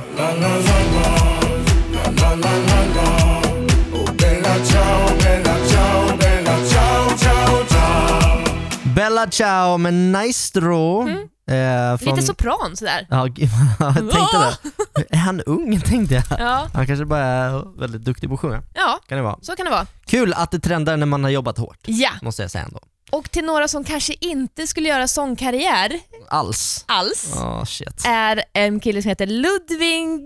Bella 8.95 9.27
Ciao 9.29 9.77
med 9.77 9.93
Naistro. 9.93 11.01
Eh, 11.07 11.07
från... 11.07 11.55
Mm. 11.55 11.97
Lite 12.15 12.21
sopran 12.21 12.75
sådär. 12.75 13.07
Ja, 13.09 13.17
jag 13.79 13.95
tänkte 13.95 14.55
det. 14.95 15.05
Är 15.15 15.17
han 15.17 15.41
ung 15.41 15.81
tänkte 15.81 16.15
jag. 16.15 16.23
Ja. 16.39 16.67
Han 16.73 16.87
kanske 16.87 17.05
bara 17.05 17.23
är 17.25 17.79
väldigt 17.79 18.01
duktig 18.01 18.29
på 18.29 18.35
att 18.35 18.41
sjunga. 18.41 18.61
ja, 18.73 18.99
Kan 19.07 19.17
det 19.17 19.23
vara. 19.23 19.37
så 19.41 19.55
kan 19.55 19.65
det 19.65 19.71
vara. 19.71 19.85
Kul 20.05 20.33
att 20.33 20.51
det 20.51 20.59
trendar 20.59 20.97
när 20.97 21.05
man 21.05 21.23
har 21.23 21.31
jobbat 21.31 21.57
hårt, 21.57 21.77
Ja, 21.85 22.09
måste 22.21 22.41
jag 22.41 22.51
säga 22.51 22.63
ändå. 22.63 22.79
Och 23.11 23.31
till 23.31 23.45
några 23.45 23.67
som 23.67 23.83
kanske 23.83 24.13
inte 24.21 24.67
skulle 24.67 24.89
göra 24.89 25.07
sångkarriär 25.07 25.99
Alls. 26.29 26.85
alls 26.87 27.33
Åh 27.35 27.65
shit. 27.65 28.05
är 28.05 28.43
en 28.53 28.79
kille 28.79 29.01
som 29.01 29.09
heter 29.09 29.27
Ludvig, 29.27 30.19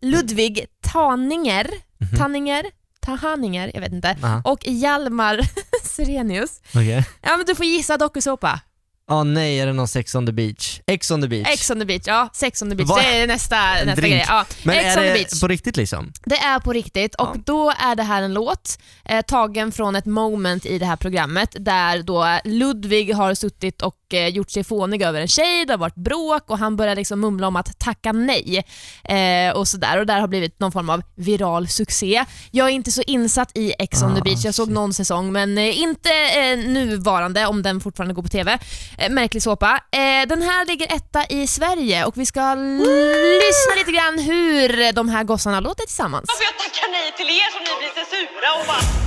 Ludvig 0.00 0.66
Taninger, 0.92 1.70
Tanninger, 2.18 2.64
Tahaninger, 3.00 3.70
jag 3.74 3.80
vet 3.80 3.92
inte, 3.92 4.16
Aha. 4.22 4.42
och 4.44 4.58
Hjalmar 4.66 5.40
Serenius. 5.84 6.60
Okej. 6.74 7.04
Ja 7.22 7.36
men 7.36 7.46
du 7.46 7.54
får 7.54 7.66
gissa 7.66 7.96
dokusåpa. 7.96 8.60
Ja 9.08 9.24
nej, 9.24 9.58
är 9.60 9.66
det 9.66 9.72
någon 9.72 9.88
Sex 9.88 10.14
on 10.14 10.26
the 10.26 10.32
beach? 10.32 10.73
X 10.86 11.10
on 11.10 11.22
the 11.22 11.28
beach? 11.28 11.46
Ex 11.50 11.70
on 11.70 11.78
the 11.78 11.84
beach, 11.84 12.02
ja. 12.06 12.28
Sex 12.32 12.62
on 12.62 12.70
the 12.70 12.76
beach, 12.76 12.88
Va? 12.88 12.96
det 12.96 13.16
är 13.20 13.26
nästa, 13.26 13.56
nästa 13.56 13.84
drink. 14.00 14.14
grej. 14.14 14.24
Ja. 14.28 14.44
Men 14.62 14.74
Ex 14.76 14.84
är 14.84 14.90
on 14.90 15.02
the 15.04 15.08
det 15.08 15.14
beach. 15.14 15.40
på 15.40 15.48
riktigt 15.48 15.76
liksom? 15.76 16.12
Det 16.24 16.36
är 16.36 16.58
på 16.60 16.72
riktigt 16.72 17.14
och 17.14 17.28
Ja. 17.34 17.40
då 17.46 17.70
är 17.78 17.94
det 17.96 18.02
här 18.02 18.22
en 18.22 18.34
låt 18.34 18.78
eh, 19.04 19.20
tagen 19.22 19.72
från 19.72 19.96
ett 19.96 20.06
moment 20.06 20.66
i 20.66 20.78
det 20.78 20.86
här 20.86 20.96
programmet 20.96 21.56
där 21.60 22.02
då 22.02 22.38
Ludvig 22.44 23.14
har 23.14 23.34
suttit 23.34 23.82
och 23.82 23.96
eh, 24.14 24.28
gjort 24.28 24.50
sig 24.50 24.64
fånig 24.64 25.02
över 25.02 25.20
en 25.20 25.28
tjej, 25.28 25.64
det 25.66 25.72
har 25.72 25.78
varit 25.78 25.94
bråk 25.94 26.50
och 26.50 26.58
han 26.58 26.76
börjar 26.76 26.96
liksom 26.96 27.20
mumla 27.20 27.46
om 27.48 27.56
att 27.56 27.78
tacka 27.78 28.12
nej 28.12 28.64
eh, 29.04 29.56
och 29.56 29.68
sådär 29.68 29.98
och 29.98 30.06
där 30.06 30.20
har 30.20 30.28
blivit 30.28 30.60
någon 30.60 30.72
form 30.72 30.90
av 30.90 31.02
viral 31.14 31.68
succé. 31.68 32.24
Jag 32.50 32.66
är 32.68 32.72
inte 32.72 32.92
så 32.92 33.02
insatt 33.06 33.50
i 33.58 33.74
Ex 33.78 34.02
on 34.02 34.14
the 34.14 34.20
Ah, 34.20 34.24
beach, 34.24 34.44
jag 34.44 34.54
såg 34.54 34.70
någon 34.70 34.94
säsong 34.94 35.32
men 35.32 35.58
eh, 35.58 35.78
inte 35.80 36.10
eh, 36.10 36.58
nuvarande 36.58 37.46
om 37.46 37.62
den 37.62 37.80
fortfarande 37.80 38.14
går 38.14 38.22
på 38.22 38.28
TV. 38.28 38.58
Eh, 38.98 39.10
märklig 39.10 39.42
såpa. 39.42 39.80
Den 40.28 40.42
här 40.42 40.64
ligger 40.74 40.96
etta 40.96 41.26
i 41.26 41.46
Sverige 41.46 42.04
och 42.04 42.16
vi 42.16 42.26
ska 42.26 42.54
lyssna 42.54 43.74
lite 43.76 43.92
grann 43.92 44.18
hur 44.18 44.92
de 44.92 45.08
här 45.08 45.24
gossarna 45.24 45.60
låter 45.60 45.86
tillsammans. 45.86 46.24
Varför 46.28 46.44
jag 46.44 46.58
tackar 46.58 46.90
nej 46.90 47.12
till 47.16 47.26
er 47.26 47.50
som 47.52 47.62
ni 47.62 47.72
blir 47.80 48.04
så 48.04 48.10
sura 48.10 48.60
och 48.60 48.66
bara... 48.66 49.04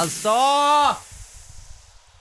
Alltså! 0.00 0.96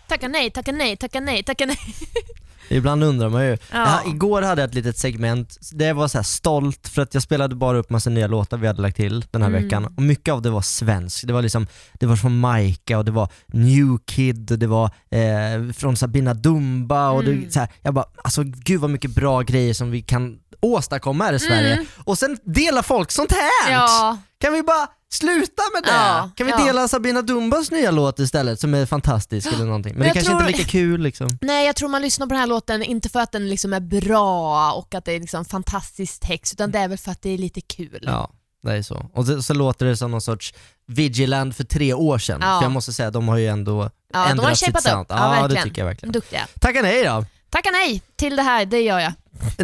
Tacka 0.08 0.28
nej, 0.28 0.52
tacka 0.52 0.72
nej, 0.72 0.98
tacka 0.98 1.20
nej, 1.20 1.44
tacka 1.44 1.66
nej. 1.66 1.78
Ibland 2.70 3.04
undrar 3.04 3.30
man 3.30 3.46
ju. 3.46 3.52
Ja. 3.52 3.58
Ja, 3.72 4.02
igår 4.12 4.42
hade 4.42 4.62
jag 4.62 4.68
ett 4.70 4.76
litet 4.76 4.98
segment, 4.98 5.58
det 5.72 5.86
jag 5.86 5.96
var 5.96 6.08
så 6.08 6.18
här 6.18 6.24
stolt 6.24 6.88
för 6.88 7.02
att 7.02 7.14
jag 7.14 7.24
spelade 7.24 7.56
bara 7.56 7.78
upp 7.78 7.90
massa 7.90 8.10
nya 8.10 8.28
låtar 8.28 8.58
vi 8.58 8.68
hade 8.68 8.82
lagt 8.82 8.96
till 8.96 9.26
den 9.32 9.42
här 9.42 9.50
Mm. 9.50 9.64
veckan 9.64 9.86
och 9.86 10.02
mycket 10.02 10.32
av 10.34 10.42
det 10.42 10.50
var 10.50 10.62
svenskt. 10.62 11.28
Det 11.28 11.34
var 11.34 11.42
liksom, 11.42 11.68
det 11.94 12.06
var 12.06 12.16
från 12.16 12.40
Maika 12.40 12.98
och 12.98 13.06
det 13.06 13.12
var 13.12 13.30
New 13.48 13.98
Kid 14.06 14.52
och 14.52 14.60
det 14.60 14.68
var 14.68 14.86
eh, 15.10 15.72
från 15.74 15.96
Sabina 15.98 16.34
Dumba 16.34 17.10
och 17.10 17.24
Mm. 17.24 17.42
det, 17.46 17.52
så 17.54 17.60
här, 17.60 17.70
jag 17.82 17.94
bara, 17.94 18.06
alltså 18.24 18.44
gud 18.46 18.82
vad 18.82 18.90
mycket 18.90 19.12
bra 19.12 19.42
grejer 19.42 19.74
som 19.74 19.92
vi 19.92 20.02
kan 20.02 20.40
åstadkomma 20.62 21.24
här 21.26 21.34
i 21.34 21.40
Sverige. 21.40 21.86
Och 22.04 22.18
sen 22.18 22.38
delar 22.44 22.82
folk 22.82 23.12
sånt 23.12 23.32
här! 23.32 23.68
Mm. 23.72 23.80
Ja, 23.82 24.18
Kan 24.42 24.54
vi 24.54 24.64
bara 24.64 24.88
sluta 25.12 25.64
med 25.74 25.84
det? 25.84 25.90
Ja, 25.92 26.30
kan 26.36 26.46
vi 26.48 26.52
ja. 26.52 26.64
dela 26.66 26.88
Sabina 26.88 27.22
Dumbas 27.22 27.72
nya 27.72 27.92
låt 27.92 28.20
istället 28.20 28.60
som 28.60 28.74
är 28.74 28.86
fantastisk 28.86 29.48
eller 29.54 29.66
någonting? 29.66 29.94
Men, 29.94 30.00
Men 30.00 30.08
det 30.08 30.14
kanske 30.14 30.32
tror- 30.32 30.42
inte 30.42 30.54
är 30.54 30.58
lika 30.58 30.70
kul 30.70 31.02
liksom. 31.02 31.28
nej 31.42 31.66
jag 31.66 31.76
tror 31.76 31.90
man 31.90 32.02
lyssnar 32.02 32.26
på 32.28 32.30
den 32.34 32.40
här 32.40 32.48
låten 32.48 32.84
inte 32.84 33.10
för 33.10 33.20
att 33.20 33.32
den 33.32 33.50
liksom 33.50 33.74
är 33.74 33.80
bra 33.80 34.72
och 34.74 34.96
att 34.96 35.06
det 35.06 35.12
är 35.14 35.20
liksom 35.20 35.46
fantastisk 35.46 36.20
text 36.20 36.54
utan 36.54 36.72
det 36.72 36.80
är 36.80 36.88
väl 36.88 36.98
för 36.98 37.12
att 37.12 37.22
det 37.22 37.30
är 37.30 37.38
lite 37.38 37.62
kul. 37.62 38.00
Ja, 38.06 38.30
det 38.64 38.72
är 38.72 38.82
så. 38.82 39.10
Och 39.14 39.26
så, 39.26 39.44
så 39.44 39.54
låter 39.54 39.86
det 39.86 39.98
som 39.98 40.12
någon 40.12 40.22
sorts 40.22 40.54
Vigiland 40.88 41.56
för 41.56 41.64
tre 41.64 41.94
år 41.94 42.18
sedan. 42.18 42.40
Ja. 42.42 42.58
För 42.60 42.66
jag 42.66 42.72
måste 42.72 42.94
säga, 42.94 43.12
de 43.12 43.28
har 43.28 43.38
ju 43.38 43.48
ändå 43.48 43.90
Ja, 44.14 44.24
de 44.26 44.32
ändrat 44.32 44.48
har 44.48 44.56
sitt 44.56 44.82
sound. 44.82 45.06
Ja, 45.10 45.16
Ja, 45.18 45.36
det 45.36 45.42
verkligen. 45.42 45.64
tycker 45.64 45.82
jag 45.82 45.88
verkligen. 45.88 46.12
Duktiga. 46.12 46.48
Tacka 46.62 46.82
nej 46.82 47.04
då. 47.04 47.26
Tacka 47.50 47.70
nej 47.72 48.02
till 48.16 48.36
det 48.36 48.42
här, 48.44 48.66
det 48.66 48.82
gör 48.82 49.00
jag. 49.00 49.14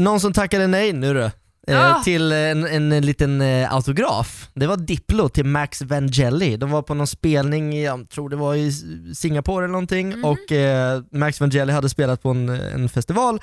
Någon 0.01 0.19
som 0.19 0.34
tackade 0.34 0.67
nej 0.67 0.93
nu 0.93 1.13
då? 1.13 1.31
Eh, 1.67 1.73
Ja. 1.75 2.01
till 2.04 2.32
en, 2.32 2.91
en, 2.91 3.06
liten 3.06 3.41
eh, 3.41 3.73
autograf. 3.73 4.49
Det 4.54 4.67
var 4.67 4.78
Diplo 4.78 5.30
till 5.30 5.45
Max 5.45 5.82
Vangelli. 5.82 6.58
De 6.58 6.71
var 6.71 6.82
på 6.82 6.93
någon 6.93 7.08
spelning, 7.08 7.82
jag 7.84 8.10
tror 8.10 8.30
det 8.30 8.36
var 8.36 8.56
i 8.56 8.71
Singapore 9.15 9.65
eller 9.65 9.71
någonting 9.71 10.08
Mhm. 10.10 10.25
och 10.25 10.51
eh, 10.51 11.01
Max 11.12 11.39
Vangelli 11.41 11.73
hade 11.73 11.89
spelat 11.89 12.21
på 12.23 12.30
en, 12.30 12.49
en 12.49 12.89
festival. 12.89 13.41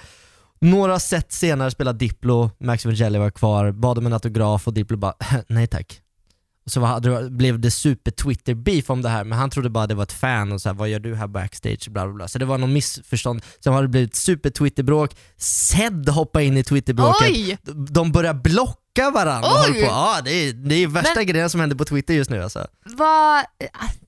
Några 0.60 0.98
set 0.98 1.32
senare 1.32 1.70
spelade 1.70 1.98
Diplo, 1.98 2.50
Max 2.60 2.84
Vangelli 2.86 3.18
var 3.18 3.30
kvar, 3.30 3.72
bad 3.72 3.98
om 3.98 4.06
en 4.06 4.12
autograf 4.12 4.66
och 4.66 4.74
Diplo 4.74 4.96
bara 4.96 5.14
nej 5.48 5.66
tack. 5.66 6.01
Och 6.64 6.70
så 6.72 6.80
var, 6.80 7.30
blev 7.30 7.60
det 7.60 7.70
super 7.70 8.10
Twitter 8.10 8.54
beef 8.54 8.90
om 8.90 9.02
det 9.02 9.08
här 9.08 9.24
men 9.24 9.38
han 9.38 9.50
trodde 9.50 9.70
bara 9.70 9.86
det 9.86 9.94
var 9.94 10.02
ett 10.02 10.12
fan 10.12 10.52
och 10.52 10.60
så 10.60 10.68
här, 10.68 10.74
vad 10.74 10.88
gör 10.88 11.00
du 11.00 11.14
här 11.16 11.26
backstage? 11.26 11.88
Bla, 11.90 12.04
bla, 12.06 12.14
bla. 12.14 12.28
Så 12.28 12.38
det 12.38 12.44
var 12.44 12.58
någon 12.58 12.72
missförstånd. 12.72 13.42
Sen 13.64 13.72
har 13.72 13.82
det 13.82 13.88
blivit 13.88 14.14
super 14.14 14.50
Twitter-bråk. 14.50 15.16
Zed 15.36 16.08
hoppade 16.08 16.44
in 16.44 16.56
i 16.56 16.64
Twitter-bråket 16.64 17.28
Oj! 17.30 17.58
de 17.90 18.12
börjar 18.12 18.34
blocka 18.34 19.10
varandra 19.14 19.48
Oj! 19.68 19.72
på. 19.72 19.78
Ja, 19.86 20.18
det 20.24 20.30
är, 20.30 20.52
det 20.52 20.74
är 20.74 20.86
värsta 20.86 21.12
Men- 21.16 21.26
grejen 21.26 21.50
som 21.50 21.60
händer 21.60 21.76
på 21.76 21.84
Twitter 21.84 22.14
just 22.14 22.30
nu 22.30 22.42
alltså. 22.42 22.66
Vad, 22.84 23.44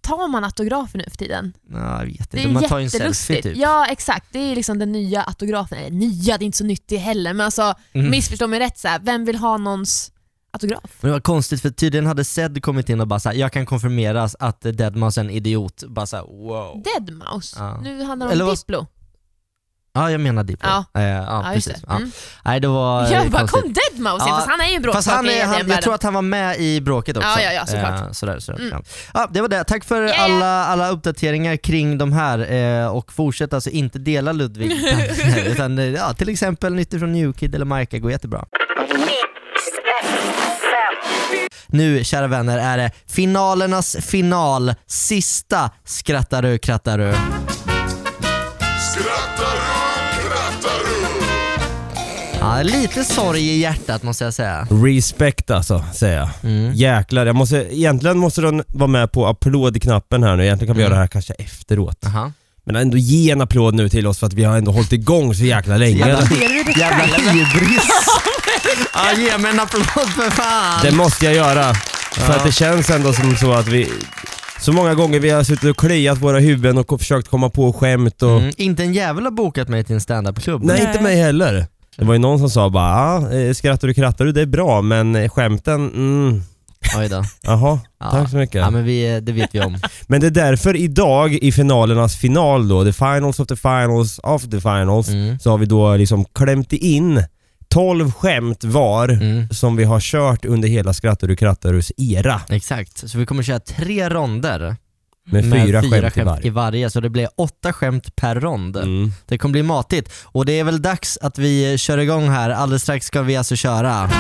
tar 0.01 0.29
man 0.29 0.45
autografer 0.45 0.99
nu 0.99 1.05
för 1.11 1.17
tiden? 1.17 1.53
Ja, 1.73 1.99
jag 1.99 2.07
vet 2.07 2.31
Det 2.31 2.39
inte, 2.39 2.51
är 2.51 2.53
man 2.53 2.69
tar 2.69 2.79
ju 2.79 2.85
en 2.85 2.91
selfie 2.91 3.43
typ. 3.43 3.57
Ja 3.57 3.87
exakt, 3.87 4.27
det 4.33 4.39
är 4.39 4.57
liksom 4.57 4.79
den 4.79 4.93
nya 4.93 5.23
autografen. 5.23 5.79
Eller 5.79 5.91
nya, 5.91 6.39
det 6.39 6.45
är 6.45 6.47
inte 6.47 6.59
så 6.59 6.65
nytt 6.65 6.85
det 6.89 6.97
heller 6.97 7.33
men 7.33 7.45
alltså 7.45 7.75
Mhm. 7.93 8.11
missförstå 8.11 8.47
mig 8.47 8.61
rätt 8.61 8.79
så 8.79 8.89
här. 8.89 8.99
vem 9.03 9.25
vill 9.25 9.37
ha 9.37 9.57
någons 9.59 10.11
autograf? 10.55 10.81
Men 11.01 11.09
det 11.09 11.13
var 11.13 11.21
konstigt 11.21 11.63
för 11.63 11.71
tydligen 11.71 12.07
hade 12.07 12.25
Zed 12.25 12.63
kommit 12.63 12.89
in 12.89 13.01
och 13.01 13.07
bara 13.07 13.21
såhär, 13.21 13.37
jag 13.37 13.53
kan 13.53 13.67
konfirmeras 13.67 14.37
att 14.41 14.65
Deadmau5 14.65 15.19
är 15.19 15.25
en 15.25 15.31
idiot. 15.31 15.83
Bara 15.89 16.07
såhär 16.07 16.25
wow. 16.25 16.83
Deadmau5? 16.85 17.55
Ja. 17.59 17.81
Nu 17.83 18.03
handlar 18.05 18.27
det 18.27 18.33
Eller 18.33 18.45
om 18.45 18.49
vad- 18.49 18.59
Diplo. 18.59 18.87
Ja, 19.97 20.11
jag 20.11 20.21
menar 20.21 20.45
Diplo. 20.45 20.69
Ja. 20.69 20.85
Eh, 21.01 21.03
ja, 21.09 21.43
Ja, 21.45 21.55
just 21.55 21.67
precis. 21.69 21.83
det. 21.83 21.89
Ja. 21.91 21.97
Mm. 21.97 22.11
Nej, 22.45 22.61
det 22.61 22.69
var 22.69 23.05
eh, 23.05 23.13
Jag 23.13 23.31
bara, 23.31 23.39
konstigt. 23.47 23.63
kom 23.63 23.73
Deadmau5 23.73 24.17
Ja, 24.19 24.27
fast 24.37 24.47
han 24.49 24.61
är 24.61 24.69
ju 24.69 24.75
en 24.77 24.93
Fast 24.93 25.09
han 25.11 25.27
är, 25.29 25.31
i 25.33 25.41
han, 25.41 25.69
jag 25.69 25.83
tror 25.83 25.95
att 25.95 26.03
han 26.03 26.15
var 26.15 26.23
med 26.23 26.61
i 26.61 26.81
bråket 26.81 27.17
också. 27.17 27.29
Ja, 27.29 27.41
ja, 27.43 27.53
ja, 27.53 27.67
såklart. 27.67 28.01
Eh, 28.01 28.11
sådär, 28.13 28.39
sådär. 28.39 28.59
Mm. 28.59 28.71
Ja. 28.73 28.83
Ja, 29.15 29.29
det 29.31 29.41
var 29.41 29.49
det. 29.49 29.65
Tack 29.65 29.85
för 29.85 30.03
Yeah. 30.05 30.25
alla, 30.25 30.65
alla 30.65 30.89
uppdateringar 30.91 31.57
kring 31.57 31.99
de 31.99 32.13
här 32.13 32.53
eh, 32.53 32.87
och 32.87 33.13
fortsätt 33.13 33.53
alltså 33.53 33.71
inte 33.71 33.99
dela 33.99 34.33
Ludvig. 34.33 34.73
utan, 34.73 35.47
utan 35.53 35.79
eh, 35.79 35.85
ja, 35.85 36.13
till 36.15 36.29
exempel 36.29 36.75
nytt 36.75 36.91
från 36.91 37.13
Newkid 37.13 37.55
eller 37.55 37.65
Marka 37.65 37.99
går 37.99 38.11
jättebra. 38.11 38.45
Nu 41.75 42.05
kära 42.05 42.27
vänner 42.27 42.59
är 42.59 42.79
det 42.79 42.91
finalernas 43.07 43.97
final, 44.01 44.75
sista 44.87 45.71
Skrattar 45.85 46.43
du 46.43 46.59
krattar 46.59 46.99
du. 46.99 47.15
Ja, 52.41 52.63
lite 52.63 53.05
sorg 53.05 53.41
i 53.41 53.59
hjärtat 53.61 54.03
måste 54.03 54.25
jag 54.25 54.35
säga. 54.35 54.67
Respect 54.71 55.51
alltså, 55.51 55.85
säger 55.95 56.17
jag. 56.19 56.29
Mm. 56.43 56.73
Jäklar, 56.75 57.27
jag 57.27 57.37
måste, 57.37 57.57
egentligen 57.57 58.19
måste 58.19 58.41
den 58.41 58.63
vara 58.67 58.87
med 58.87 59.13
på 59.13 59.27
applådknappen 59.27 60.23
här 60.23 60.37
nu. 60.37 60.45
Egentligen 60.45 60.75
kan 60.75 60.77
vi 60.77 60.83
Mm. 60.83 60.91
göra 60.91 60.95
det 60.95 61.01
här 61.03 61.07
kanske 61.09 61.35
efteråt. 61.35 62.07
Aha. 62.07 62.33
Men 62.65 62.77
ändå 62.77 62.97
ge 62.97 63.31
en 63.31 63.41
applåd 63.41 63.75
nu 63.75 63.89
till 63.89 64.07
oss 64.07 64.19
för 64.19 64.27
att 64.27 64.33
vi 64.33 64.45
har 64.45 64.57
ändå 64.59 64.73
hållit 64.73 64.93
igång 64.93 65.35
så 65.35 65.45
jäkla 65.45 65.77
länge. 65.77 65.99
Jävla, 65.99 66.25
hybris. 66.25 67.83
ja, 68.95 69.13
ge 69.19 69.39
mig 69.39 69.51
en 69.51 69.61
applåd 69.61 69.85
för 70.09 70.31
fan. 70.31 70.81
Det 70.83 70.93
måste 70.93 71.25
jag 71.25 71.35
göra. 71.35 71.75
För 71.75 72.33
Ja. 72.33 72.39
att 72.39 72.45
det 72.45 72.53
känns 72.53 72.91
ändå 72.91 73.13
som 73.13 73.37
så 73.37 73.53
att 73.53 73.69
vi... 73.69 73.89
Så 74.61 74.73
många 74.73 74.95
gånger 74.95 75.21
vi 75.21 75.31
har 75.31 75.45
suttit 75.45 75.71
och 75.71 75.77
kliat 75.77 76.19
våra 76.19 76.39
huvuden 76.39 76.79
och 76.79 77.01
försökt 77.01 77.29
komma 77.29 77.51
på 77.51 77.73
skämt 77.73 78.23
och... 78.23 78.39
Mm, 78.41 78.53
inte 78.57 78.83
en 78.83 78.95
jävel 78.95 79.25
har 79.25 79.31
bokat 79.31 79.69
mig 79.69 79.85
till 79.85 79.95
en 79.95 80.01
standup-klubb. 80.01 80.63
Nej, 80.65 80.77
Nej. 80.79 80.87
inte 80.89 81.03
mig 81.03 81.17
heller. 81.17 81.67
Det 81.97 82.05
var 82.05 82.13
ju 82.15 82.19
någon 82.21 82.39
som 82.39 82.51
sa 82.51 82.71
bara, 82.71 82.95
ah, 82.95 83.33
eh, 83.33 83.53
skrattar 83.55 83.89
du 83.89 83.95
krattar 83.95 84.25
du, 84.25 84.33
det 84.33 84.41
är 84.41 84.47
bra 84.47 84.83
men 84.83 85.29
skämten, 85.29 85.75
mm, 85.95 86.43
Oj 86.99 87.09
då. 87.09 87.25
jaha, 87.43 87.81
Ja. 88.01 88.11
tack 88.11 88.31
så 88.31 88.37
mycket. 88.37 88.55
Ja 88.61 88.71
men 88.71 88.85
vi, 88.85 89.21
det 89.21 89.33
vet 89.33 89.55
vi 89.55 89.61
om. 89.61 89.79
Men 90.07 90.21
det 90.21 90.27
är 90.27 90.31
därför 90.31 90.77
idag 90.77 91.33
i 91.35 91.53
finalernas 91.53 92.17
final 92.17 92.69
då, 92.69 92.85
the 92.85 92.93
finals 92.93 93.41
of 93.41 93.47
the 93.47 93.57
finals 93.57 94.19
of 94.23 94.43
the 94.43 94.61
finals, 94.61 95.09
Mm. 95.09 95.39
så 95.39 95.51
har 95.51 95.59
vi 95.59 95.67
då 95.67 95.97
liksom 95.97 96.25
klämt 96.25 96.73
in 96.73 97.25
12 97.69 98.13
skämt 98.13 98.65
var 98.65 99.09
Mm. 99.09 99.49
som 99.49 99.77
vi 99.77 99.85
har 99.85 100.01
kört 100.01 100.45
under 100.45 100.69
hela 100.69 100.93
Skrattar 100.93 101.29
du 101.29 101.37
krattarus 101.37 101.93
era. 101.97 102.41
Exakt, 102.49 103.11
så 103.11 103.19
vi 103.19 103.27
kommer 103.27 103.43
köra 103.43 103.61
tre 103.61 104.09
ronder 104.09 104.77
Med 105.27 105.45
fyra 105.53 105.83
skämt 106.11 106.45
i 106.45 106.51
varje. 106.51 106.91
så 106.91 107.01
det 107.01 107.11
blir 107.11 107.29
åtta 107.37 107.73
skämt 107.73 108.17
per 108.17 108.35
rond. 108.41 108.77
Mm. 108.77 109.13
Det 109.27 109.39
kommer 109.39 109.53
bli 109.53 109.63
matigt. 109.63 110.13
Och 110.25 110.47
det 110.47 110.59
är 110.61 110.65
väl 110.65 110.83
dags 110.83 111.19
att 111.23 111.39
vi 111.39 111.79
kör 111.79 111.99
igång 111.99 112.29
här. 112.29 112.51
Alldeles 112.51 112.83
strax 112.83 113.07
ska 113.07 113.23
vi 113.23 113.37
alltså 113.37 113.57
köra. 113.57 114.11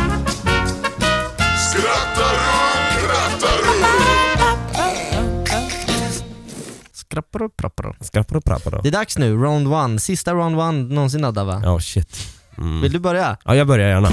Skrapparo, 6.92 7.48
prapparo. 7.48 7.94
Skrattar 8.00 8.36
och 8.36 8.44
prappar 8.44 8.70
då. 8.70 8.80
Det 8.82 8.88
är 8.88 8.92
dags 8.92 9.18
nu, 9.18 9.36
round 9.36 9.68
one. 9.72 9.98
Sista 10.00 10.34
round 10.34 10.60
one 10.60 10.94
någonsin 10.94 11.24
Adda 11.24 11.44
va? 11.44 11.60
Ja, 11.64 11.80
shit. 11.80 12.16
Mm. 12.58 12.80
Vill 12.80 12.92
du 12.92 12.98
börja? 12.98 13.36
Ja, 13.44 13.54
jag 13.54 13.66
börjar 13.66 13.88
gärna. 13.88 14.08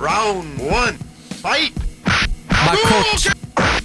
Round 0.00 0.60
one, 0.60 0.92
fight! 1.28 1.74
Bara 2.48 2.76
kort. 2.76 3.36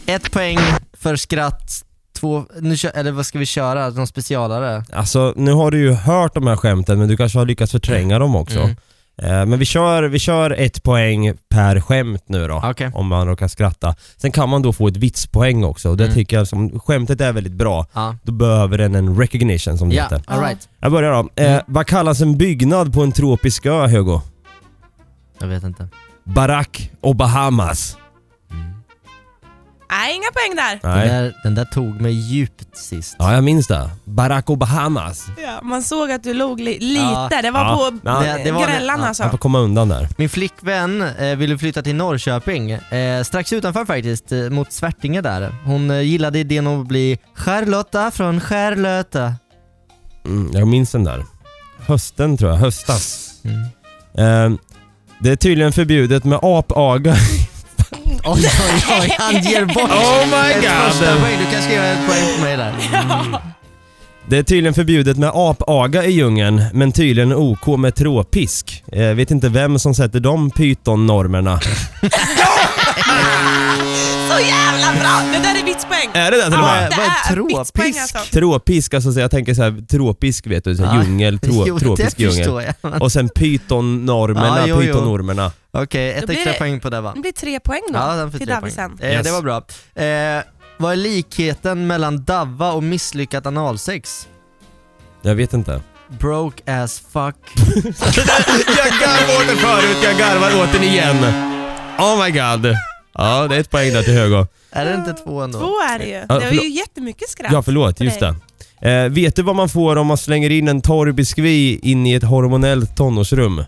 Ett 0.05 0.31
poäng 0.31 0.59
för 0.97 1.15
skratt. 1.15 1.83
Två, 2.19 2.45
nu 2.59 2.77
kör, 2.77 2.91
eller 2.95 3.11
vad 3.11 3.25
ska 3.25 3.39
vi 3.39 3.45
köra? 3.45 3.89
Någon 3.89 4.07
specialare? 4.07 4.83
Alltså, 4.93 5.33
nu 5.35 5.51
har 5.53 5.71
du 5.71 5.79
ju 5.79 5.91
hört 5.93 6.33
de 6.33 6.47
här 6.47 6.55
skämten 6.55 6.99
men 6.99 7.07
du 7.07 7.17
kanske 7.17 7.39
har 7.39 7.45
lyckats 7.45 7.71
förtränga 7.71 8.19
dem 8.19 8.35
också. 8.35 8.59
Mm. 8.59 8.75
Eh, 9.21 9.45
Men 9.45 9.59
vi 9.59 9.65
kör, 9.65 10.03
vi 10.03 10.19
kör 10.19 10.51
ett 10.51 10.83
poäng 10.83 11.33
per 11.49 11.79
skämt 11.81 12.23
nu 12.27 12.47
då, 12.47 12.61
Okej. 12.65 12.91
om 12.93 13.07
man 13.07 13.27
råkar 13.27 13.47
skratta. 13.47 13.95
Sen 14.17 14.31
kan 14.31 14.49
man 14.49 14.61
då 14.61 14.73
få 14.73 14.87
ett 14.87 14.97
vitspoäng 14.97 15.63
också 15.63 15.89
och 15.89 15.97
det 15.97 16.03
Mm. 16.03 16.15
tycker 16.15 16.37
jag 16.37 16.47
som, 16.47 16.79
skämtet 16.79 17.21
är 17.21 17.33
väldigt 17.33 17.53
bra. 17.53 17.85
Ja. 17.93 18.15
Då 18.23 18.31
behöver 18.31 18.77
den 18.77 18.95
en 18.95 19.17
recognition 19.19 19.77
som 19.77 19.89
det 19.89 19.95
Ja, 19.95 20.03
heter. 20.03 20.21
alright. 20.27 20.69
Jag 20.79 20.91
börjar 20.91 21.11
då. 21.35 21.43
Eh, 21.43 21.61
vad 21.67 21.87
kallas 21.87 22.21
en 22.21 22.37
byggnad 22.37 22.93
på 22.93 23.03
en 23.03 23.11
tropisk 23.11 23.65
ö, 23.65 23.87
Hugo? 23.87 24.21
Jag 25.39 25.47
vet 25.47 25.63
inte. 25.63 25.87
Barack 26.23 26.91
och 27.01 27.15
Bahamas. 27.15 27.97
Nej, 29.89 30.15
inga 30.15 30.31
poäng 30.33 30.55
där. 30.55 30.79
Den 30.81 30.97
Nej. 30.99 31.07
där, 31.09 31.33
den 31.43 31.55
där 31.55 31.65
tog 31.65 32.01
mig 32.01 32.13
djupt 32.13 32.77
sist. 32.77 33.15
Ja, 33.19 33.33
jag 33.33 33.43
minns 33.43 33.67
det. 33.67 33.89
Barack 34.05 34.49
och 34.49 34.57
Bahamas. 34.57 35.25
Ja, 35.43 35.59
man 35.63 35.83
såg 35.83 36.11
att 36.11 36.23
du 36.23 36.33
log 36.33 36.59
li 36.59 36.79
lite. 36.79 37.01
Ja, 37.31 37.41
det 37.41 37.51
var 37.51 37.59
ja. 37.59 37.75
på 37.91 37.97
Ja, 38.09 38.19
det- 38.19 38.43
det 38.43 38.51
var 38.51 38.67
grällan 38.67 38.99
ja, 38.99 39.07
alltså. 39.07 39.23
Jag 39.23 39.31
får 39.31 39.37
komma 39.37 39.59
undan 39.59 39.89
där. 39.89 40.07
Min 40.17 40.29
flickvän 40.29 41.01
eh, 41.01 41.35
ville 41.35 41.57
flytta 41.57 41.81
till 41.81 41.95
Norrköping, 41.95 42.71
eh, 42.71 43.23
strax 43.23 43.53
utanför 43.53 43.85
faktiskt, 43.85 44.31
eh, 44.31 44.39
mot 44.49 44.71
Svärtinge 44.71 45.21
där. 45.21 45.55
Hon 45.65 45.91
eh, 45.91 46.01
gillade 46.01 46.39
idén 46.39 46.67
att 46.67 46.87
bli 46.87 47.17
Charlotta 47.33 48.11
från 48.11 48.39
Skärlöta. 48.39 49.33
Mm, 50.25 50.51
jag 50.53 50.67
minns 50.67 50.91
den 50.91 51.03
där. 51.03 51.25
Hösten 51.87 52.37
tror 52.37 52.51
jag, 52.51 52.57
höstas. 52.57 53.31
Mm. 53.43 53.61
Eh, 54.53 54.59
det 55.19 55.29
är 55.31 55.35
tydligen 55.35 55.71
förbjudet 55.73 56.23
med 56.23 56.39
apaga. 56.41 57.15
Oj, 58.27 58.39
oj, 58.39 58.83
oj, 59.01 59.15
han 59.19 59.41
ger 59.41 59.65
bort 59.65 59.77
Oh 59.91 60.25
my 60.27 60.51
ett 60.51 60.61
God. 60.61 60.71
första 60.71 61.17
poäng. 61.17 61.37
Du 61.45 61.51
kan 61.51 61.61
skriva 61.61 61.85
ett 61.85 62.07
poäng 62.07 62.35
på 62.35 62.41
mig 62.43 62.57
där. 62.57 62.73
Det 64.29 64.37
är 64.37 64.43
tydligen 64.43 64.73
förbjudet 64.73 65.17
med 65.17 65.31
apaga 65.33 66.05
i 66.05 66.11
djungeln, 66.11 66.63
men 66.73 66.91
tydligen 66.91 67.33
OK 67.33 67.67
med 67.67 67.95
tråpisk. 67.95 68.83
Jag 68.91 69.15
vet 69.15 69.31
inte 69.31 69.49
vem 69.49 69.79
som 69.79 69.95
sätter 69.95 70.19
de 70.19 70.51
pytonnormerna. 70.51 71.59
Så 74.29 74.39
jävla 74.39 74.99
bra! 75.01 75.21
Det 75.33 75.39
där 75.39 75.59
är 75.61 75.65
vitspoäng. 75.65 76.09
Är 76.13 76.31
det 76.31 76.37
det 76.37 76.43
till 76.43 76.53
och 76.53 76.59
med? 76.59 76.93
Vad 76.97 77.05
är 77.05 77.33
tropisk? 77.35 77.99
alltså. 78.01 78.17
Tropisk, 78.31 78.93
alltså 78.93 79.11
så 79.13 79.19
jag 79.19 79.31
tänker 79.31 79.53
så 79.53 79.63
här, 79.63 79.85
tropisk 79.89 80.47
vet 80.47 80.63
du, 80.63 80.75
så 80.75 80.83
här, 80.85 80.97
Ja. 80.97 81.03
djungel, 81.03 81.39
tro, 81.39 81.63
Jo, 81.67 81.79
tropisk 81.79 82.17
det 82.17 82.23
djungel. 82.23 82.37
förstår 82.37 82.61
jag. 82.63 82.73
Men- 82.81 83.01
Och 83.01 83.11
sen 83.11 83.29
pytonormerna, 83.29 84.47
Ja, 84.59 84.63
jo, 84.67 84.81
jo. 84.81 84.93
pytonormerna. 84.93 85.51
Okej, 85.71 86.11
ett 86.13 86.21
Då 86.21 86.27
blir 86.27 86.35
extra 86.35 86.51
det- 86.53 86.57
poäng 86.59 86.79
på 86.79 86.89
det 86.89 87.01
va? 87.01 87.11
Det 87.15 87.21
blir 87.21 87.31
tre 87.31 87.59
poäng 87.59 87.81
då 87.89 87.99
Ja, 87.99 88.15
den 88.15 88.31
får 88.31 88.37
till 88.37 88.47
tre 88.47 88.55
poäng. 88.55 88.61
Davisen. 88.75 88.97
Eh, 89.01 89.11
Yes. 89.11 89.25
Det 89.25 89.31
var 89.31 89.41
bra. 89.41 89.57
Eh, 90.05 90.43
vad 90.77 90.91
är 90.91 90.95
likheten 90.95 91.87
mellan 91.87 92.23
Davva 92.23 92.71
och 92.71 92.83
misslyckat 92.83 93.45
analsex? 93.45 94.27
Jag 95.21 95.35
vet 95.35 95.53
inte. 95.53 95.81
Broke 96.19 96.81
as 96.83 96.99
fuck. 97.13 97.35
jag 98.77 98.99
garvade 99.01 99.37
åt 99.37 99.47
den 99.47 99.57
förut, 99.57 99.97
jag 100.03 100.17
garvar 100.17 100.63
åt 100.63 100.73
den 100.73 100.83
igen. 100.83 101.17
Oh 101.99 102.23
my 102.25 102.31
god. 102.31 102.75
Ja, 103.17 103.47
det 103.47 103.55
är 103.55 103.59
ett 103.59 103.69
poäng 103.69 103.93
där 103.93 104.03
till 104.03 104.13
Högo. 104.13 104.47
Är 104.71 104.85
det 104.85 104.93
inte 104.95 105.13
två 105.13 105.41
ändå? 105.41 105.59
Två 105.59 105.65
är 105.93 105.99
det 105.99 106.05
ju. 106.05 106.19
Det 106.39 106.55
var 106.55 106.63
ju 106.63 106.69
jättemycket 106.69 107.29
skratt. 107.29 107.51
Ja, 107.51 107.61
förlåt, 107.61 107.97
på 107.97 108.03
just 108.03 108.19
det. 108.19 108.35
Eh, 108.89 109.09
vet 109.09 109.35
du 109.35 109.41
vad 109.41 109.55
man 109.55 109.69
får 109.69 109.95
om 109.95 110.07
man 110.07 110.17
slänger 110.17 110.49
in 110.49 110.67
en 110.67 110.81
torr 110.81 111.11
biskvi 111.11 111.79
in 111.83 112.05
i 112.07 112.13
ett 112.13 112.23
hormonellt 112.23 112.97
tonårsrum? 112.97 113.63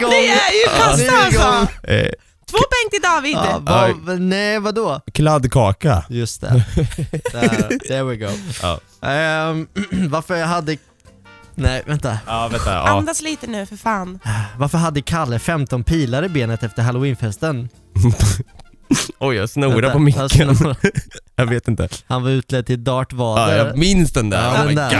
Det 0.00 0.28
är 0.28 0.52
ju 0.52 0.66
kassa 0.78 1.16
alltså! 1.16 1.72
Eh, 1.92 2.08
Två 2.50 2.58
poäng 2.58 2.90
till 2.90 3.02
David. 3.02 3.32
Ja, 3.66 3.94
vad, 4.02 4.20
nej, 4.20 4.58
vadå? 4.58 5.00
kladdkaka. 5.14 6.04
Just 6.08 6.40
det. 6.40 6.64
Där, 7.32 7.78
there 7.88 8.02
we 8.04 8.16
go. 8.16 8.28
Ja. 8.62 8.80
Ehm, 9.08 9.66
varför 10.10 10.42
hade... 10.42 10.76
Nej, 11.58 11.82
vänta. 11.86 12.18
Ja, 12.26 12.48
vänta. 12.52 12.72
Ja. 12.74 12.88
Andas 12.88 13.22
lite 13.22 13.46
nu 13.46 13.66
för 13.66 13.76
fan. 13.76 14.18
Varför 14.58 14.78
hade 14.78 15.02
Kalle 15.02 15.38
15 15.38 15.84
pilar 15.84 16.24
i 16.24 16.28
benet 16.28 16.62
efter 16.62 16.82
halloweenfesten? 16.82 17.68
Oj, 19.18 19.36
jag 19.36 19.50
snorar 19.50 19.74
Vänta, 19.74 19.90
på 19.92 19.98
micken. 19.98 20.56
jag 21.36 21.46
vet 21.46 21.68
inte. 21.68 21.88
Han 22.06 22.22
var 22.22 22.30
utklädd 22.30 22.66
till 22.66 22.84
Darth 22.84 23.14
Ja, 23.18 23.54
jag 23.54 23.78
minns 23.78 24.12
den 24.12 24.30
där. 24.30 24.42
Ja, 24.44 24.52
oh 24.52 24.60
my 24.60 24.66
den 24.66 24.74
där. 24.74 24.90
god. 24.90 24.98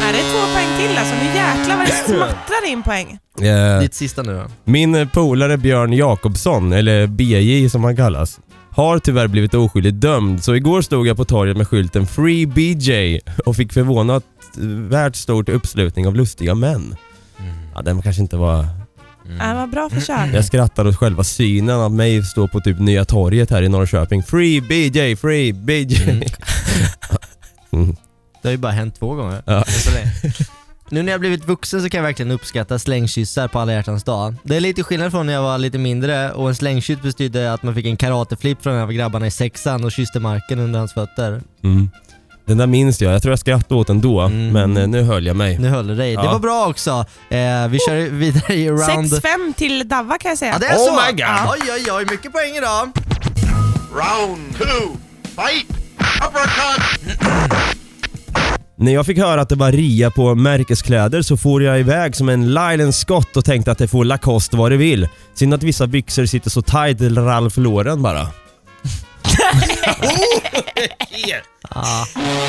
Nej, 0.00 0.12
det 0.12 0.18
är 0.18 0.32
två 0.32 0.54
poäng 0.54 0.78
till 0.88 0.98
alltså. 0.98 1.14
Nu 1.14 1.24
jäklar 1.26 1.76
vad 1.76 1.86
det 1.86 1.92
smattrar 2.16 2.68
in 2.68 2.82
poäng. 2.82 3.18
Eh, 3.48 3.80
Ditt 3.80 3.94
sista 3.94 4.22
nu 4.22 4.34
då. 4.34 4.44
Min 4.64 5.08
polare 5.08 5.56
Björn 5.56 5.92
Jakobsson, 5.92 6.72
eller 6.72 7.06
BJ 7.06 7.68
som 7.70 7.84
han 7.84 7.96
kallas, 7.96 8.40
har 8.74 8.98
tyvärr 8.98 9.28
blivit 9.28 9.54
oskyldigt 9.54 10.00
dömd. 10.00 10.44
Så 10.44 10.54
igår 10.54 10.82
stod 10.82 11.06
jag 11.06 11.16
på 11.16 11.24
torget 11.24 11.56
med 11.56 11.68
skylten 11.68 12.06
Free 12.06 12.46
BJ 12.46 13.18
och 13.46 13.56
fick 13.56 13.72
förvånat 13.72 14.24
värt 14.88 15.16
stort 15.16 15.48
uppslutning 15.48 16.06
av 16.06 16.16
lustiga 16.16 16.54
män. 16.54 16.96
Ja, 17.74 17.82
den 17.82 18.02
kanske 18.02 18.22
inte 18.22 18.36
var... 18.36 18.66
Ja, 19.38 19.54
vad 19.54 19.70
bra 19.70 19.90
försök. 19.90 20.34
Jag 20.34 20.44
skrattar 20.44 20.86
åt 20.86 20.96
själva 20.96 21.24
synen 21.24 21.80
av 21.80 21.92
mig 21.92 22.22
stå 22.22 22.48
på 22.48 22.60
typ 22.60 22.78
Nya 22.78 23.04
torget 23.04 23.50
här 23.50 23.62
i 23.62 23.68
Norrköping. 23.68 24.22
Free 24.22 24.60
BJ, 24.60 25.16
free 25.16 25.52
BJ. 25.52 26.10
Mm. 26.10 26.22
Mm. 27.72 27.96
Det 28.42 28.48
har 28.48 28.52
ju 28.52 28.58
bara 28.58 28.72
hänt 28.72 28.98
två 28.98 29.14
gånger. 29.14 29.42
Ja. 29.46 29.64
Det- 30.88 30.94
Nu 30.94 31.02
när 31.02 31.12
jag 31.12 31.20
blivit 31.20 31.44
vuxen 31.48 31.82
så 31.82 31.88
kan 31.90 31.98
jag 31.98 32.02
verkligen 32.04 32.30
uppskatta 32.30 32.78
slängkyssar 32.78 33.48
på 33.48 33.58
alla 33.58 33.72
hjärtans 33.72 34.04
dag. 34.04 34.34
Det 34.42 34.56
är 34.56 34.60
lite 34.60 34.82
skillnad 34.82 35.10
från 35.10 35.26
när 35.26 35.32
jag 35.32 35.42
var 35.42 35.58
lite 35.58 35.78
mindre 35.78 36.32
och 36.32 36.48
en 36.48 36.54
slängkyss 36.54 37.02
betydde 37.02 37.52
att 37.52 37.62
man 37.62 37.74
fick 37.74 37.86
en 37.86 37.96
karateflip 37.96 38.62
från 38.62 38.74
en 38.74 38.80
av 38.82 38.92
grabbarna 38.92 39.26
i 39.26 39.30
sexan 39.30 39.84
och 39.84 39.92
kysste 39.92 40.20
marken 40.20 40.58
under 40.58 40.78
hans 40.78 40.92
fötter. 40.94 41.42
Mm. 41.64 41.90
Den 42.46 42.58
där 42.58 42.66
minns 42.66 43.00
jag. 43.00 43.14
Jag 43.14 43.22
tror 43.22 43.32
jag 43.32 43.38
skrattade 43.38 43.80
åt 43.80 43.86
den 43.86 44.00
då, 44.00 44.20
Mm. 44.20 44.52
men 44.52 44.76
eh, 44.76 44.88
nu 44.88 45.02
höll 45.02 45.26
jag 45.26 45.36
mig. 45.36 45.58
Nu 45.58 45.68
höll 45.68 45.86
det 45.86 45.94
dig. 45.94 46.16
Det 46.16 46.22
Ja. 46.24 46.32
var 46.32 46.38
bra 46.38 46.66
också. 46.66 46.90
Eh, 47.30 47.68
vi 47.68 47.78
kör 47.88 48.10
vidare 48.10 48.54
i 48.54 48.68
round... 48.70 49.06
6-5 49.12 49.54
till 49.56 49.88
Davva 49.88 50.18
kan 50.18 50.28
jag 50.28 50.38
säga. 50.38 50.52
Ja, 50.52 50.58
det 50.58 50.66
är 50.66 50.76
Oh 50.76 50.84
så! 50.86 50.92
my 51.06 51.10
God. 51.12 51.20
Ja. 51.20 51.52
Oj, 51.62 51.70
oj, 51.72 51.92
oj, 51.92 52.06
mycket 52.10 52.32
poäng 52.32 52.56
idag. 52.56 52.90
Round 53.94 54.56
two. 54.58 54.96
Fight. 55.36 55.66
Uppercut. 56.28 57.20
När 58.76 58.92
jag 58.94 59.06
fick 59.06 59.18
höra 59.18 59.40
att 59.40 59.48
det 59.48 59.54
var 59.54 59.72
ria 59.72 60.10
på 60.10 60.34
märkeskläder 60.34 61.22
så 61.22 61.36
for 61.36 61.62
jag 61.62 61.80
iväg 61.80 62.16
som 62.16 62.28
en 62.28 62.54
Lylan 62.54 62.92
Scott 62.92 63.36
och 63.36 63.44
tänkte 63.44 63.72
att 63.72 63.78
det 63.78 63.88
får 63.88 64.04
Lacoste 64.04 64.56
vad 64.56 64.70
det 64.72 64.76
vill. 64.76 65.08
Synd 65.34 65.54
att 65.54 65.62
vissa 65.62 65.86
byxor 65.86 66.26
sitter 66.26 66.50
så 66.50 66.62
tight 66.62 67.00
eller 67.00 67.22
Ralph 67.22 67.60
Lauren 67.60 68.02
bara. 68.02 68.28
Ja. 71.74 72.06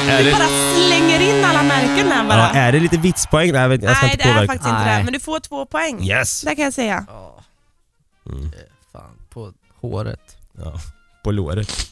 Är 0.09 0.17
Du 0.17 0.23
det, 0.23 0.31
bara 0.31 0.47
slänger 0.88 1.21
in 1.39 1.45
alla 1.45 1.63
märken 1.63 2.09
där 2.09 2.23
bara. 2.27 2.38
ja, 2.38 2.47
är 2.49 2.71
det 2.71 2.79
lite 2.79 2.97
vitspoäng? 2.97 3.51
Nej, 3.51 3.61
jag, 3.61 3.69
vet, 3.69 3.83
jag 3.83 3.97
ska 3.97 4.05
Nej, 4.05 4.11
inte 4.13 4.23
det 4.23 4.29
är 4.29 4.33
påverka. 4.33 4.53
faktiskt 4.53 4.69
inte 4.69 4.83
Nej. 4.85 4.97
det. 4.97 5.03
Men 5.03 5.13
du 5.13 5.19
får 5.19 5.39
två 5.39 5.65
poäng. 5.65 6.03
Yes! 6.09 6.41
Det 6.41 6.55
kan 6.55 6.63
jag 6.65 6.73
säga. 6.73 7.05
Fan, 8.93 9.01
på 9.33 9.51
håret. 9.81 10.38
Ja, 10.63 10.73
på 11.23 11.31
låret. 11.31 11.88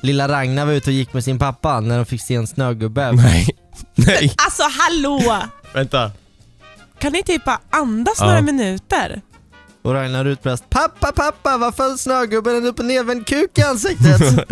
Lilla 0.00 0.28
Ragnar 0.28 0.66
var 0.66 0.72
ute 0.72 0.90
och 0.90 0.94
gick 0.94 1.12
med 1.12 1.24
sin 1.24 1.38
pappa 1.38 1.80
när 1.80 1.96
de 1.96 2.06
fick 2.06 2.22
se 2.22 2.34
en 2.34 2.46
snögubbe. 2.46 3.12
Nej. 3.12 3.46
Nej, 3.94 4.34
Alltså 4.44 4.62
hallå! 4.80 5.42
vänta. 5.72 6.10
Kan 6.98 7.12
ni 7.12 7.22
typ 7.22 7.44
bara 7.44 7.60
andas 7.70 8.14
Ja. 8.18 8.26
några 8.26 8.40
minuter? 8.40 9.22
Och 9.82 9.92
Ragnar 9.94 10.24
utbrast 10.24 10.70
Pappa, 10.70 11.12
pappa, 11.12 11.56
varför 11.58 11.90
har 11.90 11.96
snögubben 11.96 12.56
en 12.56 12.66
upp 12.66 12.78
och 12.78 12.84
nervänd 12.84 13.26
kuk 13.26 13.58
i 13.58 13.62
ansiktet? 13.62 14.20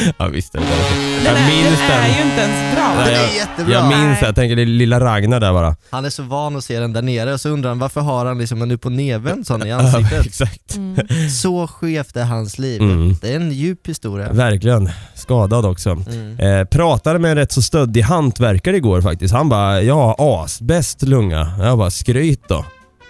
Ja 0.18 0.26
visst 0.26 0.54
är 0.54 0.58
det 0.58 0.64
Den, 0.66 1.24
Jag 1.24 1.42
är, 1.42 1.46
minns 1.48 1.78
den 1.80 1.90
är 2.02 2.16
ju 2.16 2.22
inte 2.30 2.40
ens 2.40 2.74
bra. 2.76 2.94
Nej, 2.96 3.04
Den 3.04 3.14
är 3.14 3.26
jag, 3.26 3.34
jättebra. 3.34 3.72
jag 3.74 3.88
minns 3.88 4.20
det. 4.20 4.26
Jag 4.26 4.34
tänker 4.34 4.56
det 4.56 4.62
är 4.62 4.66
lilla 4.66 5.00
Ragnar 5.00 5.40
där 5.40 5.52
bara. 5.52 5.76
Han 5.90 6.04
är 6.04 6.10
så 6.10 6.22
van 6.22 6.56
att 6.56 6.64
se 6.64 6.80
den 6.80 6.92
där 6.92 7.02
nere 7.02 7.32
och 7.32 7.40
så 7.40 7.48
undrar 7.48 7.68
han 7.70 7.78
varför 7.78 8.00
har 8.00 8.26
han 8.26 8.38
liksom 8.38 8.62
en 8.62 8.70
upp 8.70 8.86
och 8.86 8.92
nervänd 8.92 9.46
sån 9.46 9.66
i 9.66 9.68
Ja, 9.70 9.76
ansiktet? 9.76 10.26
exakt. 10.26 10.76
Mm. 10.76 11.06
Så 11.30 11.66
skevt 11.66 12.16
är 12.16 12.24
hans 12.24 12.58
liv. 12.58 12.80
Mm. 12.82 13.14
Det 13.20 13.32
är 13.32 13.36
en 13.36 13.52
djup 13.52 13.86
historia. 13.88 14.32
Verkligen. 14.32 14.90
Skadad 15.14 15.64
också. 15.66 15.90
Mm. 15.90 16.38
Eh, 16.40 16.64
pratade 16.64 17.18
med 17.18 17.30
en 17.30 17.36
rätt 17.36 17.52
så 17.52 17.62
stöddig 17.62 18.02
hantverkare 18.02 18.76
igår 18.76 19.00
faktiskt. 19.00 19.34
Han 19.34 19.48
bara, 19.48 19.82
ja 19.82 20.16
as, 20.18 20.60
bäst 20.60 21.02
lunga. 21.02 21.52
Jag 21.58 21.78
bara, 21.78 21.90
skryt 21.90 22.42
då. 22.48 22.64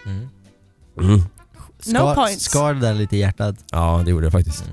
Mm. 0.06 0.28
Mm. 1.00 1.22
No 1.86 2.14
points. 2.14 2.44
Skar 2.44 2.74
det 2.74 2.80
där 2.80 2.94
lite 2.94 3.16
i 3.16 3.18
hjärtat. 3.18 3.54
Ja, 3.72 4.02
det 4.04 4.10
gjorde 4.10 4.26
jag 4.26 4.32
faktiskt. 4.32 4.64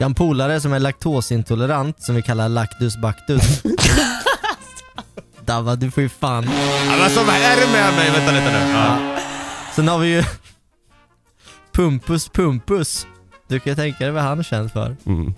Jag 0.00 0.04
har 0.04 0.10
en 0.10 0.14
polare 0.14 0.60
som 0.60 0.72
är 0.72 0.78
laktosintolerant 0.78 2.02
som 2.02 2.14
vi 2.14 2.22
kallar 2.22 2.48
Lactus 2.48 2.96
Bactus. 2.96 3.62
Dava, 5.44 5.76
du 5.76 5.90
får 5.90 6.02
ju 6.02 6.08
fan. 6.08 6.44
Ja, 6.88 6.96
men 6.98 7.10
så 7.10 7.24
vad 7.24 7.34
är 7.34 7.56
det 7.56 7.72
med 7.72 7.94
mig? 7.94 8.10
Vänta 8.10 8.32
lite 8.32 8.52
nu. 8.52 8.72
Ja. 8.72 8.98
Sen 9.74 9.88
har 9.88 9.98
vi 9.98 10.08
ju 10.08 10.24
Pumpus 11.72 12.28
Pumpus. 12.28 13.06
Du 13.48 13.60
kan 13.60 13.70
ju 13.70 13.76
tänka 13.76 14.04
dig 14.04 14.10
vad 14.10 14.22
han 14.22 14.38
är 14.38 14.42
känd 14.42 14.72
för. 14.72 14.96
Mm. 15.06 15.34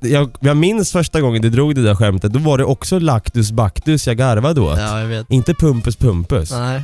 Jag, 0.00 0.30
jag 0.40 0.56
minns 0.56 0.92
första 0.92 1.20
gången 1.20 1.42
du 1.42 1.50
drog 1.50 1.74
det 1.74 1.82
där 1.82 1.94
skämtet, 1.94 2.32
då 2.32 2.38
var 2.38 2.58
det 2.58 2.64
också 2.64 2.98
Lactus 2.98 3.52
Bactus 3.52 4.06
jag 4.06 4.16
garvade 4.16 4.60
åt. 4.60 4.78
Ja, 4.78 5.00
jag 5.00 5.06
vet. 5.06 5.30
Inte 5.30 5.54
Pumpus 5.54 5.96
Pumpus. 5.96 6.50
Nej. 6.50 6.82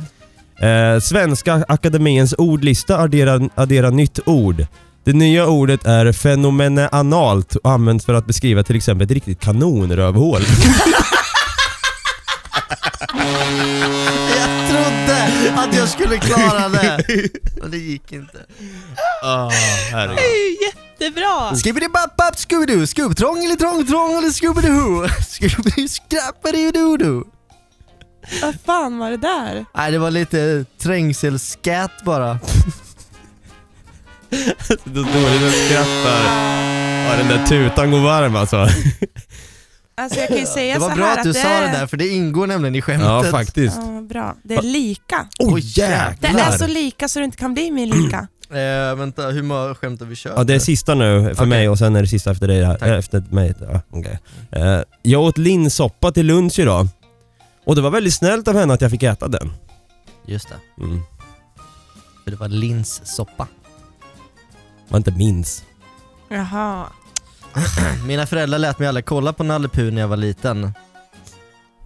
Eh, 0.71 0.99
Svenska 0.99 1.65
Akademiens 1.67 2.33
ordlista 2.37 2.97
adderar, 2.97 3.49
adderar 3.55 3.91
nytt 3.91 4.19
ord. 4.25 4.65
Det 5.03 5.13
nya 5.13 5.47
ordet 5.47 5.85
är 5.85 6.11
fenomeneanalt 6.11 7.55
och 7.55 7.71
används 7.71 8.05
för 8.05 8.13
att 8.13 8.25
beskriva 8.25 8.63
till 8.63 8.75
exempel 8.75 9.05
ett 9.05 9.11
riktigt 9.11 9.39
kanonrövhål. 9.39 10.41
Jag 14.37 14.69
trodde 14.69 15.27
att 15.57 15.75
jag 15.75 15.89
skulle 15.89 16.17
klara 16.17 16.69
det. 16.69 17.03
Men 17.61 17.71
det 17.71 17.77
gick 17.77 18.11
inte. 18.11 18.37
oh, 19.23 19.49
herregud. 19.91 20.17
Det 20.17 20.23
är 20.23 20.49
ju 20.49 20.57
jättebra! 20.65 21.55
Skibbidi-bapp-bapp, 21.55 22.35
Scooby-Doo, 22.35 22.85
Scoob-trångeli-trång-trångeli, 22.85 24.29
Scooby-Doo, 24.31 25.07
Scooby-Doo-skrappadi-doo-doo. 25.07 27.23
Vad 28.41 28.55
fan 28.65 28.97
var 28.97 29.11
det 29.11 29.17
där? 29.17 29.65
Nej, 29.75 29.91
det 29.91 29.99
var 29.99 30.11
lite 30.11 30.65
trängselscat 30.81 31.91
bara. 32.05 32.39
Då 34.83 35.01
dåligt 35.01 35.41
jag 35.41 35.53
skrattar. 35.53 36.23
Ja, 37.09 37.15
den 37.17 37.27
där 37.27 37.45
tutan 37.45 37.91
går 37.91 37.99
varm 37.99 38.35
alltså. 38.35 38.67
Alltså 39.97 40.19
jag 40.19 40.27
kan 40.27 40.37
ju 40.37 40.45
säga 40.45 40.73
Det 40.73 40.79
var 40.79 40.89
så 40.89 40.95
bra 40.95 41.05
här 41.05 41.17
att 41.17 41.23
du 41.23 41.31
det 41.31 41.39
sa 41.39 41.47
det 41.49 41.67
där, 41.79 41.87
för 41.87 41.97
det 41.97 42.07
ingår 42.07 42.47
nämligen 42.47 42.75
i 42.75 42.81
skämtet. 42.81 43.07
Ja, 43.07 43.23
faktiskt. 43.23 43.77
Ja, 43.77 44.01
bra. 44.01 44.35
Det 44.43 44.55
är 44.55 44.61
lika. 44.61 45.27
Oj 45.39 45.53
Oj, 45.53 45.61
Det 45.75 45.81
jäklar! 45.81 46.39
är 46.53 46.57
så 46.57 46.67
lika 46.67 47.07
så 47.07 47.19
det 47.19 47.25
inte 47.25 47.37
kan 47.37 47.53
bli 47.53 47.71
mer 47.71 47.85
lika. 47.85 48.27
Eh, 48.51 48.95
vänta, 48.95 49.27
hur 49.27 49.43
många 49.43 49.75
skämt 49.75 49.99
har 49.99 50.07
vi 50.07 50.15
kört? 50.15 50.33
Ja, 50.35 50.43
det 50.43 50.55
är 50.55 50.59
sista 50.59 50.95
nu 50.95 51.23
för 51.23 51.33
Okej. 51.33 51.45
mig 51.47 51.69
och 51.69 51.77
sen 51.77 51.95
är 51.95 52.01
det 52.01 52.07
sista 52.07 52.31
efter 52.31 52.47
dig. 52.47 52.63
Här. 52.65 52.77
Tack. 52.77 52.89
Eh, 52.89 52.97
Efter 52.97 53.23
mig. 53.29 53.53
Ja, 53.61 53.81
okej. 53.91 54.19
Eh, 54.51 54.79
jag 55.01 55.21
åt 55.21 55.37
linssoppa 55.37 56.11
till 56.11 56.25
lunch 56.25 56.59
idag. 56.59 56.87
Och 57.65 57.75
det 57.75 57.81
var 57.81 57.89
väldigt 57.89 58.13
snällt 58.13 58.47
av 58.47 58.55
henne 58.57 58.73
att 58.73 58.81
jag 58.81 58.91
fick 58.91 59.03
äta 59.03 59.27
den. 59.27 59.51
Just 60.25 60.49
det, 60.49 60.83
Mm. 60.83 61.01
för 62.23 62.31
det 62.31 62.37
var 62.37 62.47
linssoppa. 62.47 63.47
Var 64.89 64.97
inte 64.97 65.11
minns. 65.11 65.63
Jaha. 66.29 66.85
Mina 68.07 68.25
föräldrar 68.25 68.59
lät 68.59 68.79
mig 68.79 68.87
aldrig 68.87 69.05
kolla 69.05 69.33
på 69.33 69.43
Nalle 69.43 69.67
Puh 69.67 69.93
när 69.93 70.01
jag 70.01 70.07
var 70.07 70.17
liten. 70.17 70.71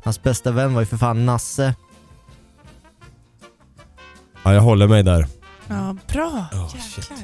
Hans 0.04 0.24
bästa 0.24 0.52
vän 0.52 0.74
var 0.74 0.82
ju 0.82 0.86
för 0.86 0.98
fan 0.98 1.26
Nasse. 1.26 1.76
Ja, 4.44 4.54
jag 4.54 4.62
håller 4.62 4.88
mig 4.88 5.04
där. 5.04 5.28
Ja, 5.68 5.96
bra. 6.14 6.46
Oh, 6.52 6.76
Jäklar. 6.98 7.18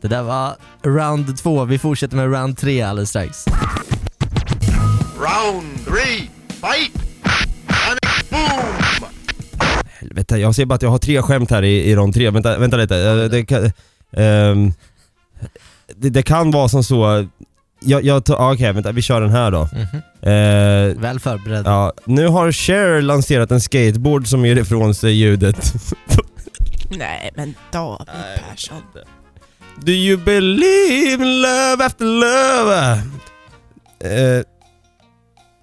Det 0.00 0.08
där 0.08 0.22
var 0.22 0.56
round 0.82 1.38
två. 1.38 1.64
Vi 1.64 1.78
fortsätter 1.78 2.16
med 2.16 2.32
round 2.32 2.58
tre 2.58 2.82
alldeles 2.82 3.08
strax. 3.08 3.44
Round 5.18 5.84
three, 5.86 6.30
fight! 6.46 6.94
And 7.90 7.98
boom! 8.30 9.08
Helvete, 9.88 10.36
jag 10.36 10.54
ser 10.54 10.64
bara 10.66 10.74
att 10.74 10.82
jag 10.82 10.90
har 10.90 10.98
tre 10.98 11.22
skämt 11.22 11.50
här 11.50 11.62
i, 11.62 11.90
i 11.90 11.96
rond 11.96 12.14
tre. 12.14 12.30
Vänta, 12.30 12.58
vänta 12.58 12.76
lite. 12.76 12.96
Eh, 12.98 13.16
Det 13.16 13.44
kan, 13.46 13.72
ehm, 14.16 14.72
det, 15.96 16.10
det 16.10 16.22
kan 16.22 16.50
vara 16.50 16.68
som 16.68 16.84
så... 16.84 17.26
Jag, 17.80 18.04
jag 18.04 18.24
tar, 18.24 18.34
ah, 18.36 18.52
okej 18.54 18.72
vänta, 18.72 18.92
vi 18.92 19.02
kör 19.02 19.20
den 19.20 19.30
här 19.30 19.50
då. 19.50 19.68
Mhm. 19.72 20.02
Eh, 20.22 21.00
Väl 21.02 21.20
förberedd. 21.20 21.66
ja, 21.66 21.92
nu 22.04 22.26
har 22.28 22.52
Cher 22.52 23.00
lanserat 23.02 23.50
en 23.50 23.60
skateboard 23.60 24.26
som 24.26 24.46
ger 24.46 24.56
ifrån 24.56 24.94
sig 24.94 25.12
ljudet. 25.12 25.72
Nej, 26.90 27.30
men 27.36 27.54
David 27.72 28.06
Persson. 28.50 28.76
Do 29.84 29.92
you 29.92 30.16
believe 30.24 31.24
in 31.24 31.42
love 31.42 31.84
after 31.84 32.04
love? 32.04 33.00
Eh, 34.00 34.42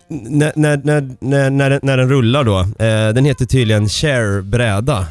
när, 0.10 0.54
när, 0.56 0.78
när, 0.78 1.16
när, 1.20 1.50
när, 1.50 1.70
den- 1.70 1.80
när 1.84 1.98
den 1.98 2.10
rullar 2.10 2.44
då, 2.44 2.60
eh, 2.60 3.14
den 3.14 3.26
heter 3.26 3.46
tydligen 3.46 3.90
Cher 3.90 4.42
bräda. 4.42 5.08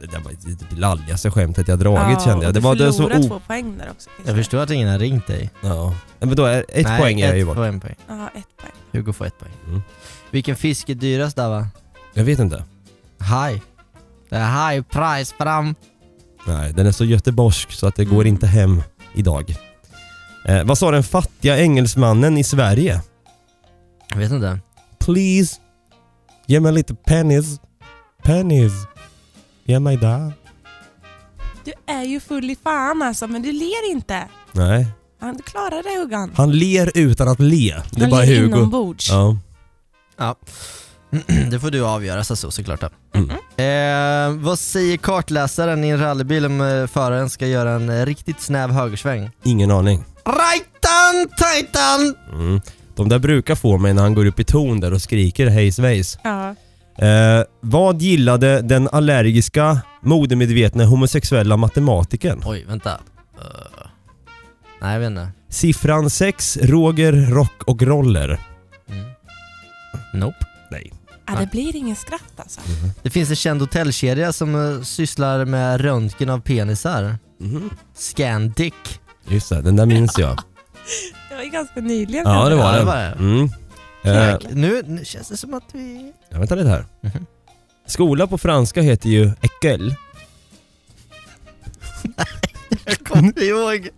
Ja, 0.00 0.06
Det 0.10 0.18
var 0.24 0.32
det 0.70 0.76
lalligaste 0.76 1.30
skämtet 1.30 1.68
jag 1.68 1.78
dragit 1.78 2.22
kände 2.22 2.44
jag. 2.44 2.54
Det 2.54 2.60
du 2.60 2.64
var 2.64 2.74
det 2.74 2.92
så 2.92 3.02
förlorar 3.02 3.18
o... 3.24 3.28
två 3.28 3.40
poäng 3.46 3.78
där 3.78 3.90
också. 3.90 4.10
Jag 4.26 4.36
förstår 4.36 4.58
att 4.58 4.70
ingen 4.70 4.88
har 4.88 4.98
ringt 4.98 5.26
dig. 5.26 5.50
Ja. 5.60 5.94
Men 6.18 6.36
då 6.36 6.44
är 6.44 6.64
ett 6.68 6.86
Nej, 6.86 7.00
poäng 7.00 7.20
är 7.20 7.32
ett 7.32 7.38
ju 7.38 7.44
bort. 7.44 7.56
och 7.56 7.66
en 7.66 7.80
poäng. 7.80 7.96
Ja, 8.08 8.28
ett 8.34 8.56
poäng. 8.56 8.72
Hugo 8.92 9.12
får 9.12 9.26
ett 9.26 9.38
poäng. 9.38 9.52
Mm. 9.68 9.82
Vilken 10.30 10.56
fisk 10.56 10.88
är 10.88 10.94
dyrast 10.94 11.36
där 11.36 11.48
va? 11.48 11.68
Jag 12.14 12.24
vet 12.24 12.38
inte. 12.38 12.64
Haj. 13.18 13.62
Det 14.28 14.36
är 14.36 14.70
high 14.72 14.82
price 14.82 15.34
fram. 15.38 15.74
Nej, 16.46 16.72
den 16.72 16.86
är 16.86 16.92
så 16.92 17.04
göteborgsk 17.04 17.72
så 17.72 17.86
att 17.86 17.94
det 17.96 18.04
går 18.04 18.26
inte 18.26 18.46
hem 18.46 18.82
idag. 19.14 19.56
Eh, 20.46 20.64
vad 20.64 20.78
sa 20.78 20.90
den 20.90 21.02
fattiga 21.02 21.58
engelsmannen 21.58 22.38
i 22.38 22.44
Sverige? 22.44 23.00
Jag 24.08 24.16
vet 24.18 24.32
inte. 24.32 24.58
Please, 24.98 25.56
ge 26.46 26.60
mig 26.60 26.72
lite 26.72 26.94
pennies. 26.94 27.60
Pennies. 28.22 28.72
Ge 29.70 29.80
mig 29.80 29.96
där. 29.96 30.32
Du 31.64 31.72
är 31.86 32.02
ju 32.04 32.20
full 32.20 32.50
i 32.50 32.56
fan 32.64 33.02
alltså, 33.02 33.26
men 33.26 33.42
du 33.42 33.52
ler 33.52 33.90
inte. 33.90 34.28
Nej, 34.52 34.86
Han, 35.20 35.38
klarar 35.38 35.82
det 35.82 36.00
Huggan. 36.02 36.32
han 36.36 36.52
ler 36.52 36.90
utan 36.94 37.28
att 37.28 37.40
le. 37.40 37.76
Det 37.90 37.96
är 37.96 38.00
Han 38.00 38.10
bara 38.10 38.20
ler 38.24 38.40
Hugo. 38.40 38.56
inombords. 38.56 39.10
Ja. 39.10 39.36
Ja. 40.16 40.36
det 41.50 41.60
får 41.60 41.70
du 41.70 41.86
avgöra 41.86 42.24
så, 42.24 42.36
så 42.36 42.50
såklart. 42.50 42.80
då. 42.80 42.88
Mm. 43.18 43.30
Eh, 44.36 44.44
vad 44.44 44.58
säger 44.58 44.96
kartläsaren 44.96 45.84
i 45.84 45.88
en 45.88 46.00
rallybil 46.00 46.46
om 46.46 46.60
eh, 46.60 46.86
föraren 46.86 47.30
ska 47.30 47.46
göra 47.46 47.70
en 47.70 47.88
eh, 47.90 48.06
riktigt 48.06 48.40
snäv 48.40 48.70
högersväng? 48.70 49.30
Ingen 49.42 49.70
aning. 49.70 50.04
Rightan, 50.24 51.28
tightan! 51.38 52.14
Mm. 52.32 52.60
De 52.96 53.08
där 53.08 53.18
brukar 53.18 53.54
få 53.54 53.78
mig 53.78 53.94
när 53.94 54.02
han 54.02 54.14
går 54.14 54.26
upp 54.26 54.40
i 54.40 54.44
ton 54.44 54.80
där 54.80 54.92
och 54.92 55.02
skriker 55.02 55.46
hej 55.46 55.72
svejs. 55.72 56.18
Ja. 56.24 56.54
Eh, 57.00 57.44
vad 57.60 58.02
gillade 58.02 58.62
den 58.62 58.88
allergiska, 58.92 59.80
modemedvetna 60.02 60.84
homosexuella 60.84 61.56
matematikern? 61.56 62.42
Oj, 62.44 62.64
vänta. 62.68 62.90
Eh, 62.90 63.86
nej, 64.82 64.92
jag 64.92 65.00
vet 65.00 65.06
inte. 65.06 65.28
Siffran 65.48 66.10
6, 66.10 66.58
Roger, 66.62 67.12
rock 67.12 67.62
och 67.66 67.82
roller. 67.82 68.28
Mm. 68.88 69.04
Nope. 70.14 70.36
Nej. 70.70 70.92
Ja, 71.26 71.40
det 71.40 71.50
blir 71.50 71.76
ingen 71.76 71.96
skratt 71.96 72.32
alltså. 72.36 72.60
Det 73.02 73.10
finns 73.10 73.30
en 73.30 73.36
känd 73.36 73.60
hotellkedja 73.60 74.32
som 74.32 74.54
eh, 74.76 74.82
sysslar 74.82 75.44
med 75.44 75.80
röntgen 75.80 76.30
av 76.30 76.40
penisar. 76.40 77.18
Mhm. 77.40 77.70
Scandic. 77.94 78.74
Just 79.28 79.48
det, 79.48 79.62
den 79.62 79.76
där 79.76 79.86
minns 79.86 80.18
jag. 80.18 80.38
Det 81.28 81.36
var 81.36 81.42
ju 81.42 81.50
ganska 81.50 81.80
nyligen. 81.80 82.24
Ja, 82.26 82.48
det 82.48 82.56
var 82.56 82.72
det 82.72 82.78
det. 82.78 82.84
var 82.84 82.96
det. 82.96 83.14
Mm. 83.18 83.48
Eh. 84.02 84.36
Nu, 84.50 84.82
nu 84.86 85.04
känns 85.04 85.28
det 85.28 85.36
som 85.36 85.54
att 85.54 85.64
vi... 85.72 86.12
ja, 86.28 86.38
vänta 86.38 86.54
lite 86.54 86.68
här. 86.68 86.84
Mhm. 87.00 87.26
Skola 87.86 88.26
på 88.26 88.38
franska 88.38 88.82
heter 88.82 89.08
ju 89.08 89.30
école. 89.42 89.94
Jag 92.84 92.98
kommer 92.98 93.42
ihåg. 93.42 93.88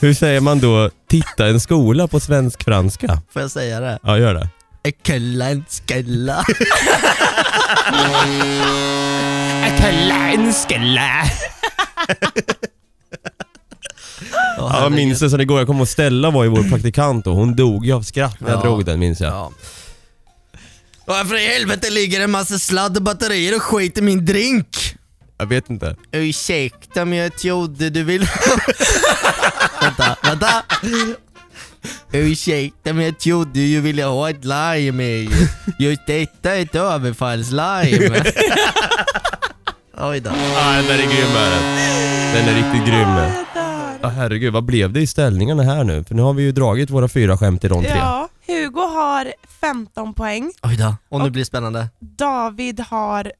Hur 0.00 0.14
säger 0.14 0.40
man 0.40 0.58
då 0.58 0.90
titta 1.08 1.46
en 1.46 1.60
skola 1.60 2.08
på 2.08 2.20
svensk-franska? 2.20 3.22
Får 3.30 3.42
jag 3.42 3.50
säga 3.50 3.80
det? 3.80 3.98
Ja, 4.02 4.18
gör 4.18 4.34
det. 4.34 4.48
Äckla 4.82 5.50
en 5.50 5.64
skalla. 5.68 6.44
Äckola 9.64 10.32
en 10.32 10.52
skola. 10.52 11.10
Ja, 14.58 14.82
jag 14.82 14.92
minns 14.92 15.18
det 15.20 15.30
som 15.30 15.40
igår. 15.40 15.58
Jag 15.58 15.66
kom 15.66 15.80
och 15.80 15.88
Stella 15.88 16.30
var 16.30 16.44
ju 16.44 16.50
vår 16.50 16.62
praktikant 16.70 17.26
och 17.26 17.34
hon 17.36 17.56
dog 17.56 17.86
ju 17.86 17.92
av 17.92 18.02
skratt 18.02 18.40
när 18.40 18.48
jag 18.50 18.58
Ja. 18.58 18.62
drog 18.62 18.84
den 18.84 18.98
minns 18.98 19.20
jag. 19.20 19.32
Ja. 19.32 19.52
Varför 21.06 21.34
i 21.36 21.46
helvete 21.46 21.90
ligger 21.90 22.18
det 22.18 22.24
en 22.24 22.30
massa 22.30 22.58
sladd 22.58 22.96
och 22.96 23.02
batterier 23.02 23.56
och 23.56 23.62
skit 23.62 23.98
i 23.98 24.02
min 24.02 24.24
drink? 24.24 24.96
Jag 25.38 25.46
vet 25.46 25.70
inte. 25.70 25.96
Ursäkta 26.12 27.04
men 27.04 27.18
jag 27.18 27.38
trodde 27.38 27.90
du 27.90 28.02
ville... 28.04 28.26
vänta, 29.82 30.16
vänta. 30.22 30.62
Ursäkta 32.12 32.92
men 32.92 33.04
jag 33.04 33.18
trodde 33.18 33.50
du 33.52 33.80
ville 33.80 34.04
ha 34.04 34.30
ett 34.30 34.44
lime 34.44 35.04
i. 35.04 35.28
Just 35.78 36.06
detta 36.06 36.54
är 36.56 36.62
ett 36.62 36.74
överfallslime. 36.74 38.24
Oj 39.98 40.20
då. 40.20 40.30
Ja, 40.54 40.82
den 40.88 41.00
är 41.00 41.06
grym 41.06 41.36
är 41.36 41.50
den. 41.50 41.62
Den 42.34 42.48
är 42.48 42.54
riktigt 42.54 42.86
grym. 42.88 43.16
Ja, 44.04 44.10
herregud, 44.10 44.52
vad 44.52 44.64
blev 44.64 44.92
det 44.92 45.00
i 45.00 45.06
ställningarna 45.06 45.62
här 45.62 45.84
nu? 45.84 46.04
För 46.04 46.14
nu 46.14 46.22
har 46.22 46.32
vi 46.32 46.42
ju 46.42 46.52
dragit 46.52 46.90
våra 46.90 47.08
fyra 47.08 47.38
skämt 47.38 47.64
i 47.64 47.68
rond 47.68 47.86
tre. 47.86 47.96
Ja, 47.98 48.28
Hugo 48.46 48.80
har 48.80 49.32
15 49.60 50.14
poäng. 50.14 50.52
Oj 50.62 50.76
då. 50.76 50.96
Och 51.08 51.20
nu 51.20 51.30
blir 51.30 51.40
det 51.42 51.46
spännande. 51.46 51.88
David 52.00 52.80
har 52.80 53.32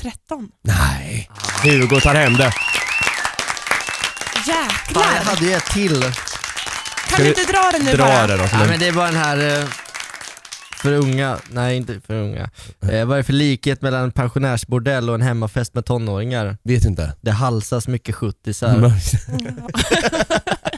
13. 0.00 0.48
Nej. 0.62 1.30
Hugo 1.62 2.00
tar 2.00 2.14
hem 2.14 2.36
det. 2.36 2.50
Fan, 2.50 2.62
jag 4.46 4.56
Jäklar! 4.56 5.24
hade 5.24 5.44
ju 5.46 5.52
ett 5.52 5.64
till. 5.66 6.02
Kan 7.08 7.18
du 7.24 7.28
inte 7.28 7.44
dra 7.52 7.70
den 7.72 7.84
nu 7.84 7.92
Dra 7.92 8.04
bara? 8.04 8.26
den 8.26 8.38
då. 8.38 8.44
Ja, 8.52 8.64
men 8.68 8.78
det 8.80 8.88
är 8.88 8.92
bara 8.92 9.06
den 9.10 9.16
här 9.16 9.60
eh, 9.60 9.64
för 10.78 10.92
unga, 10.92 11.36
nej 11.50 11.76
inte 11.76 12.00
för 12.06 12.14
unga. 12.14 12.50
Eh, 12.80 13.04
vad 13.04 13.12
är 13.12 13.16
det 13.16 13.22
för 13.22 13.32
likhet 13.32 13.82
mellan 13.82 14.04
en 14.04 14.12
pensionärsbordell 14.12 15.08
och 15.08 15.14
en 15.14 15.22
hemmafest 15.22 15.74
med 15.74 15.84
tonåringar? 15.84 16.56
Vet 16.62 16.84
inte. 16.84 17.14
Det 17.20 17.30
halsas 17.30 17.88
mycket 17.88 18.14
sjuttisar. 18.14 18.78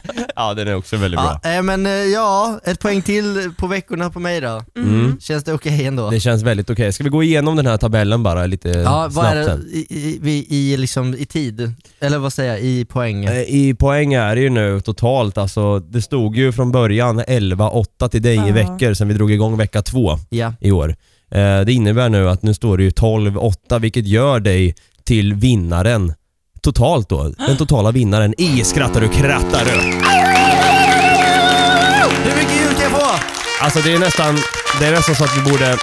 ja, 0.35 0.53
den 0.53 0.67
är 0.67 0.75
också 0.75 0.97
väldigt 0.97 1.19
bra. 1.19 1.39
Ja, 1.43 1.51
eh, 1.53 1.61
men 1.61 1.85
eh, 1.85 1.91
ja, 1.91 2.59
ett 2.63 2.79
poäng 2.79 3.01
till 3.01 3.51
på 3.57 3.67
veckorna 3.67 4.09
på 4.09 4.19
mig 4.19 4.41
då. 4.41 4.63
Mm. 4.77 5.17
Känns 5.19 5.43
det 5.43 5.53
okej 5.53 5.85
ändå? 5.85 6.09
Det 6.09 6.19
känns 6.19 6.43
väldigt 6.43 6.69
okej. 6.69 6.93
Ska 6.93 7.03
vi 7.03 7.09
gå 7.09 7.23
igenom 7.23 7.55
den 7.55 7.67
här 7.67 7.77
tabellen 7.77 8.23
bara 8.23 8.45
lite 8.45 8.69
ja, 8.69 9.01
vad 9.01 9.13
snabbt 9.13 9.33
är 9.35 9.39
det 9.39 9.45
sen? 9.45 9.67
i, 9.73 9.85
i, 9.89 10.19
vi- 10.21 10.45
i, 10.49 10.77
liksom, 10.77 11.15
i 11.19 11.25
tid? 11.25 11.73
Eller 11.99 12.17
vad 12.17 12.33
säger 12.33 12.51
jag, 12.51 12.61
i 12.61 12.85
poäng? 12.85 13.25
Eh, 13.25 13.41
I 13.41 13.75
poäng 13.79 14.13
är 14.13 14.35
det 14.35 14.41
ju 14.41 14.49
nu 14.49 14.81
totalt 14.81 15.37
alltså, 15.37 15.79
det 15.79 16.01
stod 16.01 16.35
ju 16.35 16.51
från 16.51 16.71
början 16.71 17.21
11-8 17.21 18.07
till 18.09 18.21
dig 18.21 18.33
i 18.35 18.37
Ja. 18.37 18.53
veckor 18.53 18.93
sen 18.93 19.07
vi 19.07 19.13
drog 19.13 19.31
igång 19.31 19.57
vecka 19.57 19.81
två 19.81 20.17
Ja. 20.29 20.53
i 20.61 20.71
år. 20.71 20.95
Eh, 21.31 21.61
det 21.61 21.71
innebär 21.73 22.09
nu 22.09 22.29
att 22.29 22.43
nu 22.43 22.53
står 22.53 22.77
det 22.77 22.83
ju 22.83 22.89
12-8 22.89 23.79
vilket 23.79 24.07
gör 24.07 24.39
dig 24.39 24.75
till 25.03 25.33
vinnaren 25.33 26.13
totalt 26.61 27.09
då. 27.09 27.23
Den 27.47 27.57
totala 27.57 27.91
vinnaren 27.91 28.33
i 28.37 28.63
Skrattar 28.63 29.01
du 29.01 29.07
krattar 29.07 29.65
du. 29.65 29.71
Hur 32.29 32.35
mycket 32.35 32.55
ljud 32.61 32.73
kan 32.73 32.81
jag 32.81 32.91
få? 32.91 33.07
Alltså 33.61 33.79
det 33.79 33.93
är 33.93 33.99
nästan, 33.99 34.35
det 34.79 34.85
är 34.85 34.91
nästan 34.91 35.15
så 35.15 35.23
att 35.23 35.37
vi 35.37 35.51
borde 35.51 35.77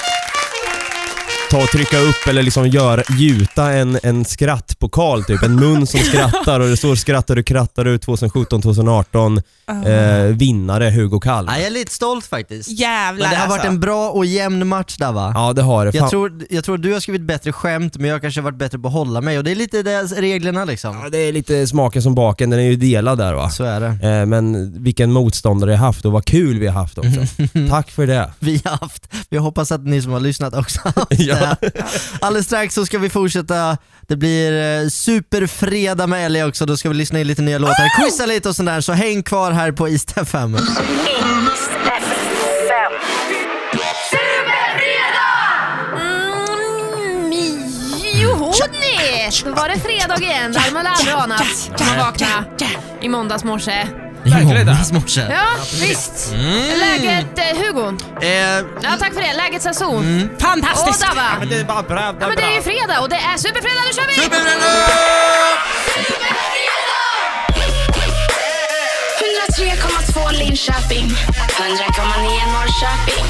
ta 1.50 1.62
och 1.62 1.68
trycka 1.68 1.98
upp 1.98 2.26
eller 2.28 2.42
liksom 2.42 2.68
göra, 2.68 3.02
gjuta 3.18 3.72
en, 3.72 3.98
en 4.02 4.24
skrattpokal 4.24 5.24
typ. 5.24 5.42
En 5.42 5.56
mun 5.56 5.86
som 5.86 6.00
skrattar 6.00 6.60
och 6.60 6.68
det 6.68 6.76
står 6.76 6.94
skrattar 6.94 7.36
du 7.36 7.42
krattar 7.42 7.84
du 7.84 7.96
2017-2018 7.96 9.42
eh, 9.68 10.36
vinnare 10.36 10.90
Hugo 10.90 11.20
Kall. 11.20 11.46
Nej, 11.46 11.60
jag 11.60 11.66
är 11.66 11.70
lite 11.70 11.94
stolt 11.94 12.26
faktiskt. 12.26 12.68
Jävlar 12.70 13.26
Men 13.26 13.30
det 13.30 13.36
har 13.36 13.48
varit 13.48 13.52
alltså. 13.52 13.68
en 13.68 13.80
bra 13.80 14.10
och 14.10 14.26
jämn 14.26 14.68
match 14.68 14.96
där 14.96 15.12
va? 15.12 15.32
Ja 15.34 15.52
det 15.52 15.62
har 15.62 15.86
det. 15.86 15.92
Fan. 15.92 16.00
Jag 16.00 16.10
tror, 16.10 16.32
jag 16.50 16.64
tror 16.64 16.78
du 16.78 16.92
har 16.92 17.00
skrivit 17.00 17.22
bättre 17.22 17.52
skämt 17.52 17.96
men 17.96 18.10
jag 18.10 18.20
kanske 18.20 18.40
har 18.40 18.44
varit 18.44 18.58
bättre 18.58 18.78
på 18.78 18.88
att 18.88 18.94
hålla 18.94 19.20
mig 19.20 19.38
och 19.38 19.44
det 19.44 19.50
är 19.50 19.54
lite 19.54 19.82
det, 19.82 20.02
reglerna 20.02 20.64
liksom. 20.64 21.00
Ja, 21.02 21.08
det 21.08 21.18
är 21.18 21.32
lite 21.32 21.66
smaken 21.66 22.02
som 22.02 22.14
baken, 22.14 22.50
den 22.50 22.60
är 22.60 22.64
ju 22.64 22.76
delad 22.76 23.18
där 23.18 23.34
va. 23.34 23.50
Så 23.50 23.64
är 23.64 23.80
det. 23.80 24.08
Eh, 24.08 24.26
men 24.26 24.72
vilken 24.82 25.12
motståndare 25.12 25.70
jag 25.70 25.78
haft 25.78 26.04
och 26.04 26.12
vad 26.12 26.24
kul 26.24 26.58
vi 26.58 26.66
har 26.66 26.80
haft 26.80 26.98
också. 26.98 27.20
Tack 27.70 27.90
för 27.90 28.06
det. 28.06 28.30
Vi 28.38 28.62
har 28.64 28.76
haft, 28.76 29.08
vi 29.28 29.36
hoppas 29.36 29.72
att 29.72 29.84
ni 29.84 30.02
som 30.02 30.12
har 30.12 30.20
lyssnat 30.20 30.54
också 30.54 30.80
har 30.84 30.92
haft 30.92 31.06
Ja. 31.18 31.37
Det. 31.40 31.56
Alldeles 32.20 32.46
strax 32.46 32.74
så 32.74 32.86
ska 32.86 32.98
vi 32.98 33.10
fortsätta, 33.10 33.78
det 34.08 34.16
blir 34.16 34.82
eh, 34.82 34.88
superfredag 34.88 36.08
med 36.08 36.26
Ellie 36.26 36.44
också, 36.44 36.66
då 36.66 36.76
ska 36.76 36.88
vi 36.88 36.94
lyssna 36.94 37.20
in 37.20 37.26
lite 37.26 37.42
nya 37.42 37.58
låtar, 37.58 38.02
quizza 38.02 38.26
lite 38.26 38.48
och 38.48 38.56
sånt 38.56 38.66
där, 38.68 38.80
så 38.80 38.92
häng 38.92 39.22
kvar 39.22 39.50
här 39.52 39.72
på 39.72 39.88
East 39.88 40.18
FM. 40.18 40.54
Mm, 40.54 40.66
Då 49.44 49.50
var 49.50 49.68
det 49.68 49.80
fredag 49.80 50.18
igen. 50.20 50.52
Det 50.52 50.58
hade 50.58 50.74
man 50.74 50.86
aldrig 50.86 51.14
anat 51.14 51.70
när 51.78 51.86
man 51.86 51.98
vaknade 51.98 52.66
i 53.02 53.08
måndags 53.08 53.44
morse. 53.44 53.86
I 54.24 54.30
Verkligen. 54.30 54.66
måndags 54.66 54.92
morse. 54.92 55.26
Ja, 55.30 55.46
visst. 55.80 56.32
Läget 56.76 57.38
eh, 57.38 57.44
Hugo? 57.58 57.88
Eh, 58.22 58.28
Ja, 58.82 58.90
tack 58.98 59.14
för 59.14 59.20
det. 59.20 59.32
Läget 59.32 59.62
Sasso? 59.62 59.90
Mm. 59.96 60.28
Och 60.34 60.42
Fantastiskt! 60.42 61.00
Dava? 61.00 61.22
Men 61.38 61.48
det 61.48 61.56
är 61.56 61.64
bara 61.64 61.82
bra, 61.82 62.14
Ja, 62.20 62.28
men 62.28 62.36
det 62.36 62.42
är 62.42 62.54
ju 62.54 62.62
fredag 62.62 63.00
och 63.00 63.08
det 63.08 63.16
är 63.16 63.36
superfredag. 63.36 63.82
Nu 63.86 63.92
kör 63.94 64.06
vi! 64.08 65.28
103,2 69.58 70.32
Linköping. 70.32 71.04
100,9 71.06 72.52
Norrköping. 72.52 73.24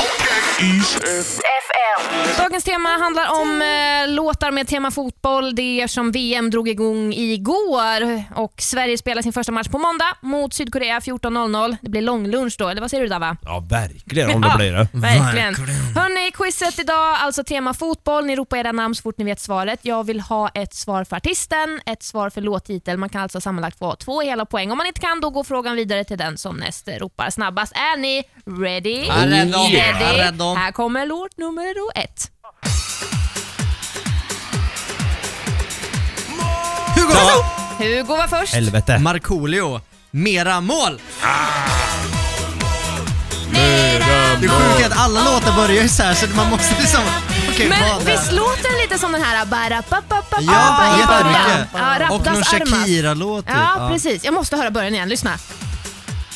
Dagens 2.48 2.64
tema 2.64 2.88
handlar 2.88 3.40
om 3.40 3.62
eh, 3.62 4.14
låtar 4.14 4.50
med 4.50 4.68
tema 4.68 4.90
fotboll. 4.90 5.54
Det 5.54 5.80
är 5.80 5.86
som 5.86 6.12
VM 6.12 6.50
drog 6.50 6.68
igång 6.68 7.12
igår 7.12 8.24
och 8.34 8.54
Sverige 8.58 8.98
spelar 8.98 9.22
sin 9.22 9.32
första 9.32 9.52
match 9.52 9.68
på 9.68 9.78
måndag 9.78 10.16
mot 10.22 10.54
Sydkorea 10.54 10.98
14.00. 10.98 11.76
Det 11.82 11.90
blir 11.90 12.02
långlunch 12.02 12.54
då, 12.58 12.68
eller 12.68 12.80
vad 12.80 12.90
säger 12.90 13.02
du 13.02 13.08
Dava? 13.08 13.36
Ja, 13.42 13.64
verkligen 13.70 14.30
om 14.34 14.40
det 14.40 14.48
Ja. 14.48 14.56
blir 14.56 14.72
det. 14.72 14.88
Verkligen. 14.92 15.54
Hörni, 15.96 16.30
quizet 16.30 16.78
idag, 16.78 17.16
alltså 17.20 17.44
tema 17.44 17.74
fotboll. 17.74 18.26
Ni 18.26 18.36
ropar 18.36 18.56
era 18.56 18.72
namn 18.72 18.94
så 18.94 19.02
fort 19.02 19.18
ni 19.18 19.24
vet 19.24 19.40
svaret. 19.40 19.80
Jag 19.82 20.04
vill 20.06 20.20
ha 20.20 20.48
ett 20.48 20.74
svar 20.74 21.04
för 21.04 21.16
artisten, 21.16 21.80
ett 21.86 22.02
svar 22.02 22.30
för 22.30 22.40
låttitel. 22.40 22.96
Man 22.96 23.08
kan 23.08 23.22
alltså 23.22 23.40
sammanlagt 23.40 23.78
få 23.78 23.94
två 23.96 24.20
hela 24.20 24.44
poäng. 24.46 24.70
Om 24.70 24.78
man 24.78 24.86
inte 24.86 25.00
kan, 25.00 25.20
då 25.20 25.30
går 25.30 25.44
frågan 25.44 25.76
vidare 25.76 26.04
till 26.04 26.18
den 26.18 26.38
som 26.38 26.56
näst 26.56 26.88
ropar 26.88 27.30
snabbast. 27.30 27.72
Är 27.72 27.96
ni 27.96 28.24
ready? 28.60 29.04
Jag 29.06 29.16
är 29.22 29.26
redo. 29.26 29.58
Ready? 29.58 30.20
Är. 30.20 30.56
Här 30.56 30.72
kommer 30.72 31.06
låt 31.06 31.38
nummer 31.38 31.74
ett. 31.94 32.30
Hugo! 37.12 37.44
Hugo 37.78 38.16
var 38.16 38.26
först. 38.28 38.54
Helvete. 38.54 38.98
Markoolio. 38.98 39.80
Mera 40.10 40.60
mål! 40.60 41.00
Det 44.40 44.82
är 44.82 44.86
att 44.86 44.98
alla 44.98 45.24
låtar 45.24 45.56
börjar 45.56 45.82
ju 45.82 45.88
så 45.88 46.02
här 46.02 46.14
så 46.14 46.26
man 46.36 46.50
måste 46.50 46.80
liksom... 46.80 47.00
Okej, 47.50 47.68
Men 47.68 47.88
vad 47.94 48.02
visst 48.04 48.32
låter 48.32 48.62
den 48.62 48.78
lite 48.82 48.98
som 48.98 49.12
den 49.12 49.22
här 49.22 49.46
bara 49.46 49.82
pa, 49.82 50.02
pa, 50.08 50.22
pa, 50.30 50.36
Ja, 50.40 50.98
jättemycket. 50.98 51.68
Ja, 51.74 52.10
Och 52.10 52.24
någon. 52.26 52.44
Shakira-låt 52.44 53.46
typ. 53.46 53.54
Ja, 53.56 53.88
precis. 53.92 54.24
Jag 54.24 54.34
måste 54.34 54.56
höra 54.56 54.70
början 54.70 54.94
igen. 54.94 55.08
Lyssna. 55.08 55.30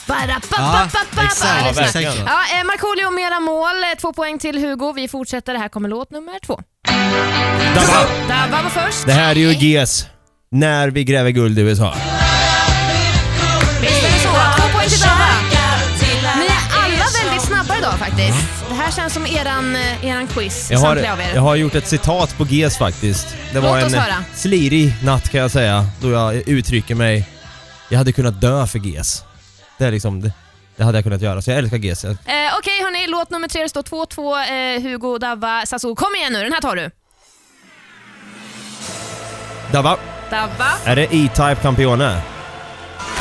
Bara 0.06 0.26
pa, 0.26 0.56
pa, 0.56 0.56
Ja, 0.58 0.88
pa, 0.92 0.98
pa, 1.16 1.22
exakt. 1.24 1.40
pa. 1.42 1.58
Ja, 1.58 1.68
Lyssna. 1.68 1.82
verkligen. 1.82 2.26
Ja, 2.26 2.58
eh, 2.58 2.64
Markoolio 2.64 3.10
mera 3.10 3.40
mål. 3.40 3.82
Eh, 3.84 3.98
Två 4.00 4.12
poäng 4.12 4.38
till 4.38 4.58
Hugo. 4.58 4.92
Vi 4.92 5.08
fortsätter. 5.08 5.54
Här 5.54 5.68
kommer 5.68 5.88
låt 5.88 6.10
nummer 6.10 6.38
två. 6.46 6.60
Dabba. 7.74 8.06
Dabba 8.28 8.62
var 8.62 8.70
först. 8.70 9.06
Det 9.06 9.12
här 9.12 9.30
är 9.30 9.34
ju 9.34 9.52
GES. 9.52 10.06
När 10.54 10.88
vi 10.90 11.04
gräver 11.04 11.30
guld 11.30 11.58
i 11.58 11.62
USA. 11.62 11.94
Visst 13.80 14.02
är 14.04 14.12
det 14.12 14.18
så? 14.18 14.28
Två 14.62 14.68
poäng 14.78 14.88
till 14.88 15.00
Dabba. 15.00 15.28
Ni 16.36 16.46
är 16.46 16.84
alla 16.84 17.04
väldigt 17.24 17.42
snabba 17.46 17.78
idag 17.78 17.98
faktiskt. 17.98 18.38
Det 18.68 18.74
här 18.74 18.90
känns 18.92 19.12
som 19.14 19.26
eran, 19.26 19.76
eh, 19.76 20.04
eran 20.06 20.26
quiz, 20.26 20.70
Jag 20.70 20.78
har, 20.78 20.86
samtliga 20.86 21.12
av 21.12 21.20
er. 21.20 21.32
jag 21.34 21.42
har 21.42 21.54
gjort 21.56 21.74
ett 21.74 21.88
citat 21.88 22.36
på 22.38 22.44
GES 22.46 22.78
faktiskt. 22.78 23.36
Det 23.52 23.60
var 23.60 23.76
Låt 23.76 23.86
oss 23.86 23.92
en 23.94 24.00
höra. 24.00 24.24
slirig 24.34 24.94
natt 25.04 25.28
kan 25.28 25.40
jag 25.40 25.50
säga, 25.50 25.86
då 26.00 26.10
jag 26.10 26.34
uttrycker 26.34 26.94
mig. 26.94 27.28
Jag 27.88 27.98
hade 27.98 28.12
kunnat 28.12 28.40
dö 28.40 28.66
för 28.66 28.78
GES. 28.78 29.24
Det 29.78 29.84
är 29.84 29.90
liksom, 29.90 30.20
det, 30.20 30.32
det 30.76 30.84
hade 30.84 30.98
jag 30.98 31.04
kunnat 31.04 31.20
göra, 31.22 31.42
så 31.42 31.50
jag 31.50 31.58
älskar 31.58 31.76
GES. 31.78 32.04
Jag- 32.04 32.12
Eh, 32.12 32.16
Okej 32.58 32.82
hörni, 32.82 33.06
låt 33.06 33.30
nummer 33.30 33.48
tre. 33.48 33.62
Det 33.62 33.68
står 33.68 33.82
2-2. 33.82 34.36
Eh, 34.76 34.82
Hugo, 34.82 35.18
Dabba, 35.18 35.66
Sasso. 35.66 35.94
Kom 35.94 36.14
igen 36.16 36.32
nu, 36.32 36.42
den 36.42 36.52
här 36.52 36.60
tar 36.60 36.76
du. 36.76 36.90
Dabba, 39.72 39.96
Dabba. 40.32 40.70
är 40.84 40.96
det 40.96 41.02
E-Type 41.14 41.54
Campione? 41.62 42.20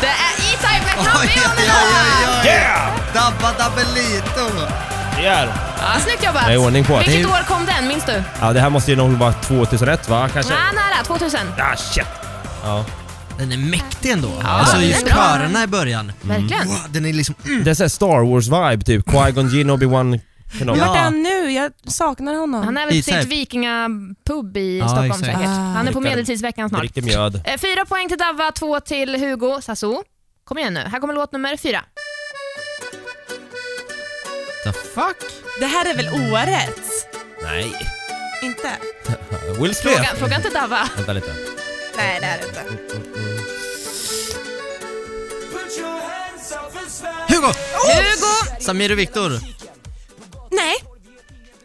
Det 0.01 0.07
är 0.07 0.12
E-Type 0.38 0.86
med 0.86 1.05
Campione 1.05 1.20
oj, 1.22 1.41
oj, 1.57 1.70
oj. 2.43 2.47
Yeah! 2.47 2.91
Dabba 3.14 3.51
Dabbelito! 3.57 4.66
Det 5.18 5.26
är 5.28 5.47
Ja, 5.82 5.99
snyggt 5.99 6.24
jobbat. 6.26 6.43
Jag 6.43 6.53
är 6.53 6.57
ordning 6.57 6.84
på 6.86 6.93
det. 6.93 6.99
Vilket 6.99 7.24
Det 7.24 7.30
år 7.34 7.43
kom 7.47 7.66
den, 7.66 7.88
minns 7.88 8.05
du? 8.05 8.24
Ja, 8.41 8.53
det 8.53 8.59
här 8.59 8.70
måste 8.70 8.91
ju 8.91 8.97
nog 8.97 9.12
vara 9.12 9.34
2001 9.34 10.09
va? 10.09 10.30
Kanske? 10.34 10.53
Ja, 10.53 10.59
nära. 10.59 11.03
2000. 11.03 11.39
Ah, 11.59 11.76
shit. 11.76 12.05
Ja. 12.64 12.86
Den 13.38 13.51
är 13.51 13.57
mäktig 13.57 14.12
ändå. 14.12 14.32
alltså 14.43 14.76
den 14.76 14.84
är 14.86 14.88
just 14.89 15.07
körerna 15.07 15.64
i 15.64 15.68
början. 15.68 16.12
Verkligen. 16.22 16.68
Wow, 16.68 16.78
den 16.89 17.05
är 17.05 17.14
liksom... 17.14 17.36
Mm. 17.45 17.64
Det 17.64 17.70
är 17.70 17.76
såhär 17.76 17.89
Star 17.89 18.07
Wars-vibe 18.26 18.84
typ. 18.86 19.07
Qui-Gon 19.07 19.49
Jinn, 19.49 19.70
Obi-Wan 19.70 20.20
Kenobi. 20.59 20.80
Ja. 20.80 20.86
Vart 20.88 20.97
är 20.97 21.01
han 21.01 21.24
nu? 21.24 21.41
Jag 21.54 21.72
saknar 21.88 22.34
honom. 22.36 22.64
Han 22.64 22.78
är 22.78 22.86
väl 22.86 22.97
på 22.97 23.04
sitt 23.04 23.26
vikingapub 23.26 24.58
i 24.58 24.78
Ja, 24.80 24.88
Stockholm 24.88 25.12
exakt. 25.12 25.26
säkert. 25.26 25.41
Ah. 25.47 25.52
Han 25.52 25.88
är 25.88 25.91
på 25.93 25.99
Dricker- 25.99 26.10
medeltidsveckan 26.16 26.70
snart. 26.70 26.82
Riktig 26.82 27.04
mjöd. 27.04 27.41
Eh, 27.45 27.58
Fyra 27.58 27.86
poäng 27.86 28.08
till 28.10 28.18
Davva, 28.18 28.52
två 28.52 28.80
till 28.80 29.16
Hugo. 29.16 29.62
Sasso, 29.62 30.04
kom 30.43 30.58
igen 30.58 30.74
nu. 30.74 30.80
Här 30.80 30.99
kommer 30.99 31.14
låt 31.14 31.32
nummer 31.32 31.58
fyra. 31.58 31.84
The 34.64 34.74
fuck? 34.74 35.18
Det 35.60 35.66
här 35.66 35.86
är 35.89 35.95
väl 35.95 36.08
årets? 36.34 37.06
Nej. 37.43 37.74
Inte? 38.41 38.72
Will 39.62 39.76
Smith. 39.76 39.95
Fråga, 39.97 40.16
fråga 40.16 40.36
inte 40.36 40.49
Davva. 40.49 40.89
Vänta 40.97 41.14
lite. 41.14 41.34
Nej, 41.97 42.18
det 42.22 42.26
är 42.26 42.38
det 42.38 42.47
inte. 42.47 42.62
Hugo! 47.28 47.54
Hugo! 47.88 48.62
Samir 48.62 48.91
och 48.91 48.99
Viktor. 48.99 49.32
Nej. 50.52 50.76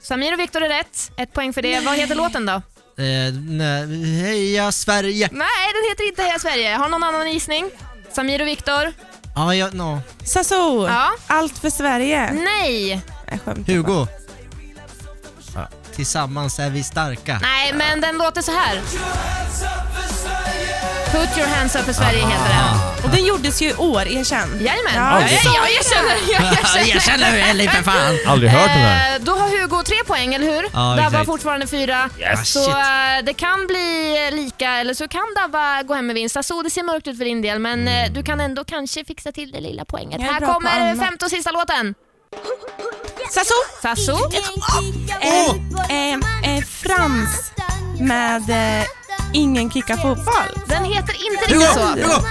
Samir 0.09 0.33
och 0.33 0.41
Viktor 0.41 0.63
är 0.63 0.69
rätt. 0.69 1.11
Ett 1.17 1.33
poäng 1.33 1.53
för 1.53 1.63
det. 1.63 1.81
Vad 1.81 1.97
heter 1.97 2.15
låten 2.15 2.47
då? 2.47 2.53
Eh, 2.53 3.35
nej, 3.49 4.05
heja 4.23 4.73
Sverige! 4.73 5.29
Nej, 5.33 5.49
den 5.75 5.91
heter 5.91 6.09
inte 6.09 6.23
Heja 6.23 6.39
Sverige. 6.39 6.75
Har 6.77 6.89
någon 6.89 7.03
annan 7.03 7.33
gissning? 7.33 7.71
Samir 8.13 8.41
och 8.41 8.47
Viktor? 8.47 8.93
Ja, 9.35 9.55
ja, 9.55 9.69
no. 9.73 10.01
Sasso, 10.25 10.87
Ja. 10.89 11.11
allt 11.27 11.59
för 11.59 11.71
Sverige. 11.71 12.33
Nej. 12.33 13.01
Jag. 13.45 13.75
Hugo. 13.75 14.07
Tillsammans 15.95 16.59
är 16.59 16.71
vi 16.71 16.83
starka. 16.83 17.39
Nej, 17.43 17.73
men 17.75 18.01
den 18.01 18.19
låter 18.19 18.43
så 18.43 18.53
här. 18.53 18.81
Put 21.13 21.39
your 21.39 21.47
hands 21.49 21.77
up 21.77 21.85
för 21.85 21.93
Sverige 21.93 22.19
heter 22.27 22.49
den. 22.49 23.05
Och 23.05 23.11
den 23.11 23.25
gjordes 23.27 23.63
ju 23.63 23.69
i 23.71 23.75
år, 23.75 24.01
erkänn. 24.09 24.49
Jajamän. 24.61 24.95
Ja, 24.95 25.21
Ja, 25.21 25.29
ja, 25.45 25.51
jag 25.55 25.71
erkänner. 25.71 26.17
Jag 26.33 26.53
erkänner. 26.63 26.95
Jag 26.95 27.03
känner 27.03 27.31
hur 27.31 27.39
Ellie 27.51 27.69
för 27.69 27.83
fan! 27.83 28.19
Aldrig 28.27 28.51
hört 28.51 28.69
den 28.69 28.79
här. 28.79 29.15
Eh, 29.17 29.21
Då 29.23 29.33
har 29.33 29.49
Hugo 29.49 29.83
tre 29.83 29.97
poäng, 30.07 30.35
eller 30.35 30.47
hur? 30.47 30.63
Ja, 30.63 30.69
Dabba 30.79 31.07
exakt. 31.07 31.27
fortfarande 31.27 31.67
fyra. 31.67 32.11
Yes. 32.21 32.53
Så 32.53 32.71
eh, 32.71 32.77
det 33.25 33.35
kan 33.35 33.67
bli 33.67 34.31
lika, 34.33 34.71
eller 34.71 34.95
så 34.95 35.09
kan 35.09 35.23
Dabba 35.37 35.83
gå 35.83 35.95
hem 35.95 36.07
med 36.07 36.15
vinst. 36.15 36.37
Alltså, 36.37 36.63
det 36.63 36.71
ser 36.71 36.83
mörkt 36.83 37.07
ut 37.09 37.19
för 37.19 37.25
din 37.25 37.43
del, 37.43 37.59
men 37.59 37.89
eh, 37.89 38.13
du 38.13 38.23
kan 38.23 38.41
ändå 38.41 38.65
kanske 38.65 39.05
fixa 39.05 39.33
till 39.33 39.51
det 39.53 39.61
lilla 39.61 39.85
poänget. 39.85 40.21
Jag 40.21 40.29
är 40.29 40.33
Här 40.33 40.41
bra 40.41 40.49
på 40.49 40.55
kommer 40.55 40.97
femte 41.05 41.25
och 41.25 41.31
sista 41.31 41.51
låten. 41.51 41.95
Sasso, 43.31 43.55
Sasso. 43.83 44.13
eh, 45.21 45.51
eh, 45.97 46.57
eh, 46.57 46.65
Frans 46.65 47.53
med 48.01 48.51
eh, 48.81 48.87
Ingen 49.37 49.71
kickar 49.71 49.97
fotboll. 49.97 50.51
Den 50.67 50.85
heter 50.85 51.15
inte 51.27 51.55
Hugo! 51.55 51.61
riktigt 51.61 51.75
så. 51.75 51.87
Hugo! 51.87 52.23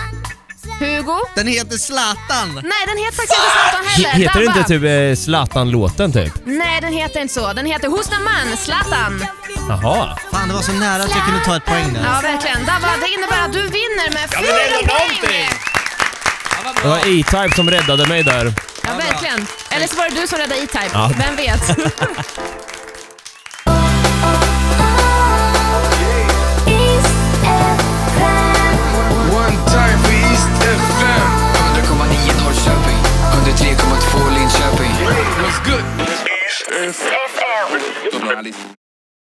Hugo? 0.79 1.19
Den 1.35 1.47
heter 1.47 1.77
Zlatan! 1.77 2.47
Nej, 2.63 2.81
den 2.87 2.97
heter 2.97 3.15
faktiskt 3.15 3.39
inte 3.39 3.51
Zlatan 3.51 3.85
heller. 3.87 4.09
He- 4.09 4.17
heter 4.17 4.39
det 4.39 4.45
Dabba. 4.45 4.57
inte 4.59 4.69
typ 4.69 4.83
eh, 5.19 5.23
Zlatan-låten 5.23 6.13
typ? 6.13 6.33
Nej, 6.45 6.81
den 6.81 6.93
heter 6.93 7.21
inte 7.21 7.33
så. 7.33 7.53
Den 7.53 7.65
heter 7.65 7.87
the 8.09 8.19
man? 8.19 8.57
Zlatan. 8.57 9.25
Jaha. 9.69 10.17
Fan, 10.31 10.47
det 10.47 10.53
var 10.53 10.61
så 10.61 10.71
nära 10.71 11.03
att 11.03 11.09
jag 11.15 11.25
kunde 11.25 11.45
ta 11.45 11.55
ett 11.57 11.65
poäng 11.65 11.93
där. 11.93 12.03
Ja, 12.03 12.19
verkligen. 12.31 12.65
Dabba, 12.65 12.87
det 13.01 13.07
innebär 13.13 13.41
att 13.45 13.53
du 13.53 13.61
vinner 13.61 14.13
med 14.13 14.29
fyra 14.29 14.87
poäng. 14.95 15.49
Det 16.81 16.87
var 16.87 16.97
E-Type 16.97 17.55
som 17.55 17.69
räddade 17.69 18.07
mig 18.07 18.23
där. 18.23 18.53
Ja, 18.83 18.89
verkligen. 18.97 19.47
Eller 19.69 19.87
så 19.87 19.95
var 19.95 20.09
det 20.09 20.21
du 20.21 20.27
som 20.27 20.37
räddade 20.37 20.61
E-Type. 20.61 20.89
Ja. 20.93 21.11
Vem 21.17 21.35
vet? 21.35 21.61
good. 35.63 35.83
It's 36.67 36.99
FM. 36.99 38.75